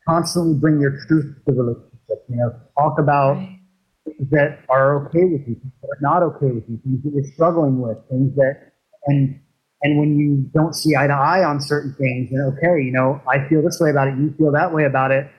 constantly 0.09 0.55
bring 0.55 0.81
your 0.81 0.99
truth 1.07 1.37
to 1.47 1.55
the 1.55 1.63
relationship, 1.63 2.25
you 2.29 2.37
know, 2.37 2.53
talk 2.79 2.99
about 2.99 3.37
Right. 3.37 3.61
things 4.05 4.31
that 4.31 4.61
are 4.69 5.07
okay 5.07 5.25
with 5.25 5.49
you, 5.49 5.55
things 5.55 5.73
that 5.83 5.89
are 5.89 6.01
not 6.01 6.23
okay 6.23 6.51
with 6.53 6.65
you, 6.69 6.79
things 6.85 7.03
that 7.05 7.13
you're 7.15 7.33
struggling 7.35 7.81
with, 7.81 7.97
things 8.11 8.35
that, 8.37 8.73
and, 9.07 9.41
and 9.83 9.99
when 9.99 10.19
you 10.19 10.51
don't 10.55 10.75
see 10.75 10.95
eye 10.97 11.07
to 11.07 11.13
eye 11.13 11.43
on 11.45 11.61
certain 11.61 11.95
things, 11.95 12.31
then 12.31 12.41
okay, 12.41 12.83
you 12.83 12.93
know, 12.93 13.21
I 13.29 13.49
feel 13.49 13.63
this 13.63 13.79
way 13.81 13.91
about 13.91 14.09
it, 14.09 14.17
you 14.19 14.35
feel 14.37 14.53
that 14.53 14.73
way 14.73 14.85
about 14.85 15.11
it, 15.11 15.31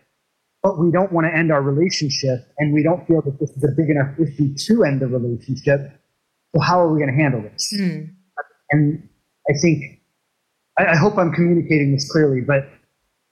but 0.63 0.79
we 0.79 0.91
don't 0.91 1.11
want 1.11 1.27
to 1.27 1.35
end 1.35 1.51
our 1.51 1.61
relationship, 1.61 2.39
and 2.57 2.73
we 2.73 2.81
don't 2.81 3.05
feel 3.07 3.21
that 3.21 3.39
this 3.39 3.51
is 3.51 3.63
a 3.63 3.73
big 3.77 3.89
enough 3.89 4.17
issue 4.19 4.55
to 4.55 4.83
end 4.83 5.01
the 5.01 5.07
relationship. 5.07 5.91
So 6.55 6.61
how 6.61 6.79
are 6.79 6.91
we 6.91 6.99
going 6.99 7.15
to 7.15 7.21
handle 7.21 7.41
this? 7.41 7.71
Hmm. 7.75 8.05
And 8.71 9.09
I 9.47 9.53
think, 9.61 10.01
I, 10.79 10.93
I 10.93 10.95
hope 10.95 11.17
I'm 11.19 11.31
communicating 11.33 11.91
this 11.93 12.11
clearly, 12.11 12.41
but 12.41 12.67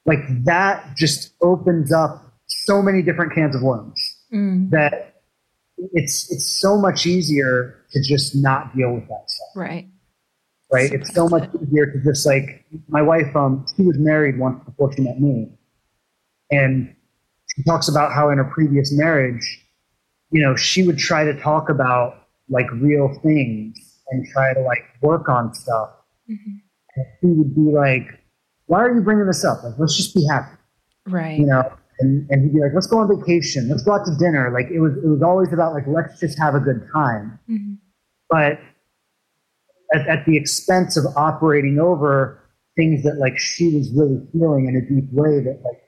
like 0.05 0.19
that 0.45 0.95
just 0.97 1.33
opens 1.41 1.91
up 1.93 2.33
so 2.47 2.81
many 2.81 3.01
different 3.01 3.33
cans 3.33 3.55
of 3.55 3.61
worms 3.61 3.99
Mm. 4.33 4.71
that 4.71 5.21
it's 5.93 6.31
it's 6.31 6.45
so 6.45 6.75
much 6.79 7.05
easier 7.05 7.75
to 7.91 8.01
just 8.01 8.35
not 8.35 8.75
deal 8.75 8.93
with 8.93 9.07
that 9.07 9.23
stuff, 9.29 9.47
Right. 9.55 9.87
right? 10.71 10.91
It's 10.91 11.13
so 11.13 11.27
much 11.29 11.47
easier 11.61 11.85
to 11.91 11.99
just 12.03 12.25
like 12.25 12.65
my 12.87 13.01
wife. 13.01 13.35
Um, 13.35 13.65
she 13.75 13.83
was 13.83 13.97
married 13.99 14.39
once 14.39 14.63
before 14.65 14.91
she 14.93 15.01
met 15.03 15.19
me, 15.21 15.51
and 16.51 16.95
she 17.55 17.63
talks 17.63 17.87
about 17.89 18.11
how 18.11 18.29
in 18.31 18.37
her 18.39 18.43
previous 18.45 18.91
marriage, 18.91 19.63
you 20.31 20.41
know, 20.41 20.55
she 20.55 20.85
would 20.87 20.97
try 20.97 21.23
to 21.23 21.39
talk 21.39 21.69
about 21.69 22.27
like 22.49 22.69
real 22.71 23.13
things 23.21 23.77
and 24.09 24.25
try 24.33 24.53
to 24.53 24.61
like 24.61 24.83
work 25.01 25.29
on 25.29 25.53
stuff. 25.53 25.91
Mhm. 26.29 26.59
And 26.95 27.05
he 27.21 27.27
would 27.27 27.53
be 27.55 27.71
like, 27.71 28.19
"Why 28.65 28.81
are 28.81 28.93
you 28.93 29.01
bringing 29.01 29.27
this 29.27 29.43
up? 29.43 29.63
Like, 29.63 29.73
let's 29.77 29.95
just 29.95 30.15
be 30.15 30.25
happy." 30.29 30.57
Right. 31.05 31.37
you 31.37 31.45
know, 31.45 31.69
and, 31.99 32.29
and 32.29 32.43
he'd 32.43 32.53
be 32.53 32.61
like, 32.61 32.71
let's 32.73 32.87
go 32.87 32.99
on 32.99 33.07
vacation, 33.07 33.69
let's 33.69 33.83
go 33.83 33.93
out 33.93 34.05
to 34.05 34.15
dinner. 34.17 34.51
Like 34.51 34.71
it 34.71 34.79
was, 34.79 34.93
it 34.97 35.07
was 35.07 35.21
always 35.21 35.51
about 35.51 35.73
like, 35.73 35.85
let's 35.87 36.19
just 36.19 36.39
have 36.39 36.55
a 36.55 36.59
good 36.59 36.87
time. 36.93 37.39
Mhm. 37.49 37.77
But 38.29 38.59
at, 39.93 40.07
at 40.07 40.25
the 40.25 40.37
expense 40.37 40.97
of 40.97 41.05
operating 41.15 41.79
over 41.79 42.39
things 42.75 43.03
that 43.03 43.17
like 43.17 43.37
she 43.37 43.75
was 43.75 43.91
really 43.91 44.19
feeling 44.31 44.67
in 44.67 44.75
a 44.75 44.81
deep 44.81 45.11
way 45.11 45.39
that 45.41 45.61
like, 45.63 45.81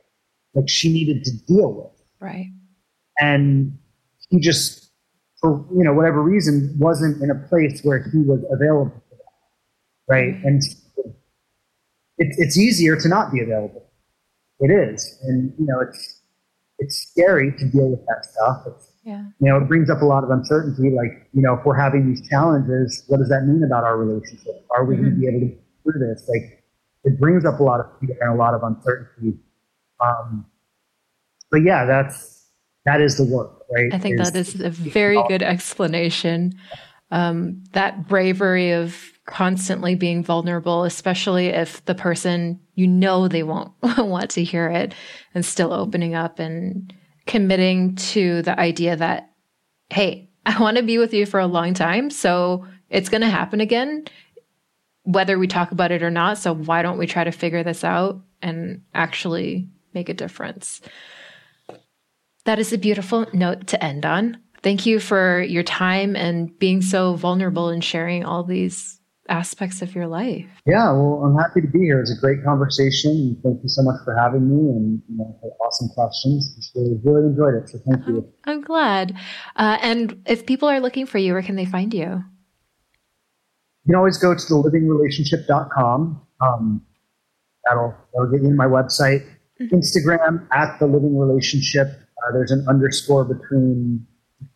like 0.54 0.70
she 0.70 0.92
needed 0.92 1.24
to 1.24 1.32
deal 1.46 1.74
with. 1.74 2.04
Right. 2.20 2.48
And 3.20 3.78
he 4.30 4.40
just, 4.40 4.92
for, 5.42 5.66
you 5.76 5.84
know, 5.84 5.94
whatever 5.94 6.22
reason, 6.22 6.76
wasn't 6.78 7.22
in 7.24 7.32
a 7.32 7.36
place 7.36 7.82
where 7.84 8.04
he 8.12 8.20
was 8.20 8.44
available 8.52 8.92
for 9.10 9.16
that. 9.16 10.14
Right. 10.14 10.36
And 10.44 10.62
it's, 12.18 12.38
it's 12.40 12.58
easier 12.58 12.96
to 12.98 13.08
not 13.10 13.32
be 13.32 13.42
available. 13.42 13.84
It 14.60 14.72
is. 14.72 15.18
And, 15.24 15.54
you 15.60 15.66
know, 15.66 15.80
it's, 15.82 16.22
it's 16.80 17.08
scary 17.10 17.52
to 17.58 17.66
deal 17.70 17.90
with 17.90 18.06
that 18.08 18.26
stuff. 18.26 18.64
It's, 18.68 18.92
Yeah. 19.04 19.24
you 19.40 19.50
know, 19.50 19.58
it 19.58 19.68
brings 19.68 19.90
up 19.90 20.02
a 20.02 20.06
lot 20.06 20.24
of 20.24 20.30
uncertainty. 20.30 20.90
Like, 20.90 21.30
you 21.34 21.42
know, 21.42 21.54
if 21.56 21.66
we're 21.66 21.76
having 21.80 22.08
these 22.10 22.28
challenges, 22.28 23.04
what 23.08 23.18
does 23.18 23.30
that 23.30 23.44
mean 23.46 23.64
about 23.64 23.84
our 23.84 23.98
relationship? 23.98 24.66
Are 24.76 24.86
we 24.86 24.96
going 24.96 25.10
to 25.12 25.16
be 25.16 25.28
able 25.28 25.40
to 25.42 25.46
get 25.48 25.64
through 25.84 26.00
this? 26.08 26.28
Like, 26.28 26.64
it 27.04 27.20
brings 27.20 27.46
up 27.46 27.60
a 27.60 27.64
lot 27.64 27.80
of 27.82 27.86
fear 28.00 28.18
and 28.22 28.32
a 28.32 28.36
lot 28.36 28.54
of 28.54 28.64
uncertainty. 28.64 29.38
Um, 30.00 30.46
but 31.52 31.58
yeah, 31.64 31.86
that's 31.86 32.48
that 32.86 33.02
is 33.02 33.18
the 33.18 33.24
work, 33.24 33.64
right? 33.72 33.94
I 33.94 33.98
think 34.00 34.18
that 34.18 34.36
is 34.36 34.60
a 34.60 34.70
very 34.70 35.22
good 35.28 35.44
explanation. 35.44 36.54
Um, 37.12 37.64
that 37.74 38.08
bravery 38.08 38.72
of 38.72 39.12
constantly 39.26 39.96
being 39.96 40.24
vulnerable, 40.24 40.84
especially 40.84 41.48
if 41.48 41.84
the 41.86 41.96
person 41.96 42.60
you 42.76 42.88
know 42.88 43.28
they 43.28 43.44
won't 43.44 43.72
want 43.98 44.32
to 44.32 44.44
hear 44.44 44.70
it, 44.70 44.94
and 45.34 45.46
still 45.46 45.74
opening 45.74 46.16
up 46.16 46.40
and 46.40 46.94
committing 47.26 47.96
to 47.96 48.42
the 48.44 48.60
idea 48.60 48.96
that, 48.96 49.32
hey, 49.90 50.30
I 50.46 50.62
want 50.62 50.78
to 50.78 50.84
be 50.84 50.98
with 50.98 51.14
you 51.14 51.26
for 51.26 51.40
a 51.40 51.48
long 51.48 51.74
time. 51.74 52.10
So 52.10 52.66
it's 52.90 53.10
going 53.10 53.22
to 53.22 53.30
happen 53.30 53.62
again, 53.62 54.06
whether 55.04 55.40
we 55.40 55.48
talk 55.48 55.72
about 55.72 55.92
it 55.92 56.04
or 56.04 56.12
not. 56.12 56.38
So 56.38 56.54
why 56.54 56.84
don't 56.84 57.00
we 57.00 57.08
try 57.08 57.24
to 57.24 57.32
figure 57.32 57.64
this 57.64 57.84
out 57.84 58.22
and 58.42 58.84
actually 58.94 59.70
make 59.94 60.08
a 60.08 60.14
difference? 60.14 60.82
That 62.46 62.60
is 62.60 62.72
a 62.72 62.78
beautiful 62.78 63.26
note 63.34 63.68
to 63.68 63.84
end 63.84 64.06
on. 64.06 64.38
Thank 64.66 64.88
you 64.88 65.00
for 65.00 65.44
your 65.44 65.62
time 65.62 66.16
and 66.16 66.58
being 66.58 66.82
so 66.82 67.14
vulnerable 67.14 67.70
and 67.70 67.84
sharing 67.84 68.26
all 68.26 68.44
these 68.44 69.00
aspects 69.30 69.84
of 69.84 69.94
your 69.94 70.08
life. 70.08 70.48
Yeah, 70.66 70.92
well, 70.92 71.22
I'm 71.24 71.38
happy 71.38 71.62
to 71.62 71.68
be 71.68 71.82
here. 71.82 72.00
It's 72.02 72.12
a 72.12 72.20
great 72.20 72.44
conversation. 72.44 73.40
Thank 73.44 73.62
you 73.62 73.70
so 73.70 73.84
much 73.84 73.98
for 74.04 74.18
having 74.18 74.50
me 74.50 74.72
and 74.72 75.04
you 75.08 75.18
know, 75.18 75.40
awesome 75.64 75.90
questions. 75.90 76.56
Just 76.56 76.76
really, 76.76 77.00
really 77.04 77.28
enjoyed 77.28 77.54
it. 77.54 77.70
So 77.70 77.78
thank 77.88 78.08
you. 78.08 78.28
I'm 78.46 78.62
glad. 78.62 79.16
Uh, 79.56 79.78
and 79.84 80.24
if 80.26 80.48
people 80.48 80.68
are 80.68 80.80
looking 80.80 81.06
for 81.06 81.20
you, 81.20 81.34
where 81.34 81.44
can 81.44 81.58
they 81.58 81.66
find 81.66 81.94
you? 81.94 82.24
You 83.84 83.92
can 83.92 83.96
always 83.96 84.18
go 84.18 84.34
to 84.34 84.40
thelivingrelationship.com. 84.40 86.22
Um, 86.42 86.82
that'll, 87.70 87.94
that'll 88.16 88.32
get 88.32 88.42
you 88.42 88.50
to 88.50 88.56
my 88.56 88.66
website. 88.66 89.28
Instagram 89.62 90.48
at 90.52 90.80
the 90.80 90.88
living 90.88 91.16
relationship. 91.16 91.86
Uh, 91.90 92.32
there's 92.34 92.50
an 92.50 92.66
underscore 92.68 93.26
between 93.26 94.08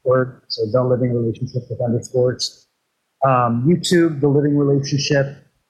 word, 0.10 0.42
so 0.48 0.66
the 0.72 0.84
living 0.84 1.14
relationship 1.14 1.64
with 1.70 1.80
underscores. 1.82 2.68
Um, 3.26 3.66
YouTube, 3.68 4.22
the 4.22 4.28
living 4.28 4.58
relationship. 4.58 5.26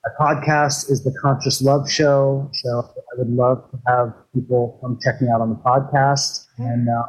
My 0.06 0.12
podcast 0.26 0.90
is 0.90 1.04
the 1.04 1.14
Conscious 1.22 1.62
Love 1.62 1.92
Show. 1.92 2.50
So 2.54 2.70
I 2.80 3.18
would 3.18 3.30
love 3.30 3.70
to 3.72 3.78
have 3.88 4.14
people 4.34 4.80
come 4.82 4.98
check 5.04 5.22
me 5.22 5.28
out 5.34 5.42
on 5.42 5.50
the 5.50 5.56
podcast. 5.56 6.46
And 6.58 6.88
uh, 6.88 7.04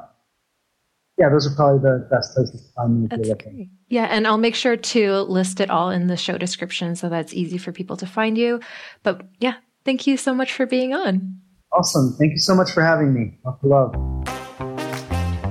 yeah, 1.18 1.28
those 1.28 1.46
are 1.46 1.54
probably 1.54 1.80
the 1.80 2.08
best 2.10 2.34
places 2.34 2.62
to 2.62 2.72
find 2.74 2.98
me 2.98 3.04
if 3.04 3.10
That's 3.10 3.28
you're 3.28 3.36
looking. 3.36 3.54
great. 3.54 3.68
Yeah, 3.88 4.06
and 4.06 4.26
I'll 4.26 4.38
make 4.38 4.54
sure 4.54 4.76
to 4.76 5.20
list 5.22 5.60
it 5.60 5.70
all 5.70 5.90
in 5.90 6.06
the 6.06 6.16
show 6.16 6.38
description 6.38 6.96
so 6.96 7.08
that's 7.08 7.34
easy 7.34 7.58
for 7.58 7.70
people 7.72 7.96
to 7.98 8.06
find 8.06 8.38
you. 8.38 8.60
But 9.02 9.22
yeah, 9.38 9.54
thank 9.84 10.06
you 10.06 10.16
so 10.16 10.34
much 10.34 10.52
for 10.52 10.66
being 10.66 10.94
on. 10.94 11.40
Awesome. 11.72 12.16
Thank 12.18 12.32
you 12.32 12.38
so 12.38 12.54
much 12.54 12.70
for 12.72 12.82
having 12.82 13.12
me. 13.12 13.38
Much 13.44 13.58
love. 13.62 14.39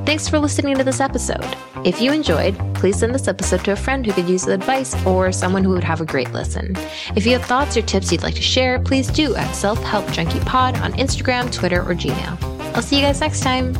Thanks 0.10 0.28
for 0.28 0.39
listening 0.39 0.76
to 0.76 0.84
this 0.84 1.01
episode. 1.01 1.45
If 1.86 2.01
you 2.01 2.12
enjoyed, 2.12 2.57
please 2.74 2.97
send 2.97 3.14
this 3.14 3.28
episode 3.28 3.64
to 3.66 3.74
a 3.74 3.76
friend 3.76 4.03
who 4.03 4.12
could 4.12 4.28
use 4.28 4.41
the 4.41 4.53
advice 4.53 4.95
or 5.05 5.32
someone 5.32 5.64
who 5.64 5.70
would 5.70 5.84
have 5.84 6.01
a 6.01 6.05
great 6.05 6.32
listen. 6.32 6.76
If 7.16 7.28
you 7.28 7.34
have 7.34 7.45
thoughts 7.45 7.78
or 7.78 7.84
tips 7.84 8.12
you'd 8.12 8.24
like 8.24 8.34
to 8.34 8.41
share, 8.41 8.80
please 8.80 9.05
do 9.05 9.36
at 9.36 9.53
Self 9.53 9.78
Help 9.84 10.12
Junkie 10.12 10.39
Pod 10.39 10.76
on 10.80 10.93
Instagram, 10.93 11.53
Twitter, 11.53 11.82
or 11.82 11.93
Gmail. 11.93 12.41
I'll 12.74 12.82
see 12.82 12.95
you 12.95 13.03
guys 13.03 13.22
next 13.22 13.41
time. 13.41 13.76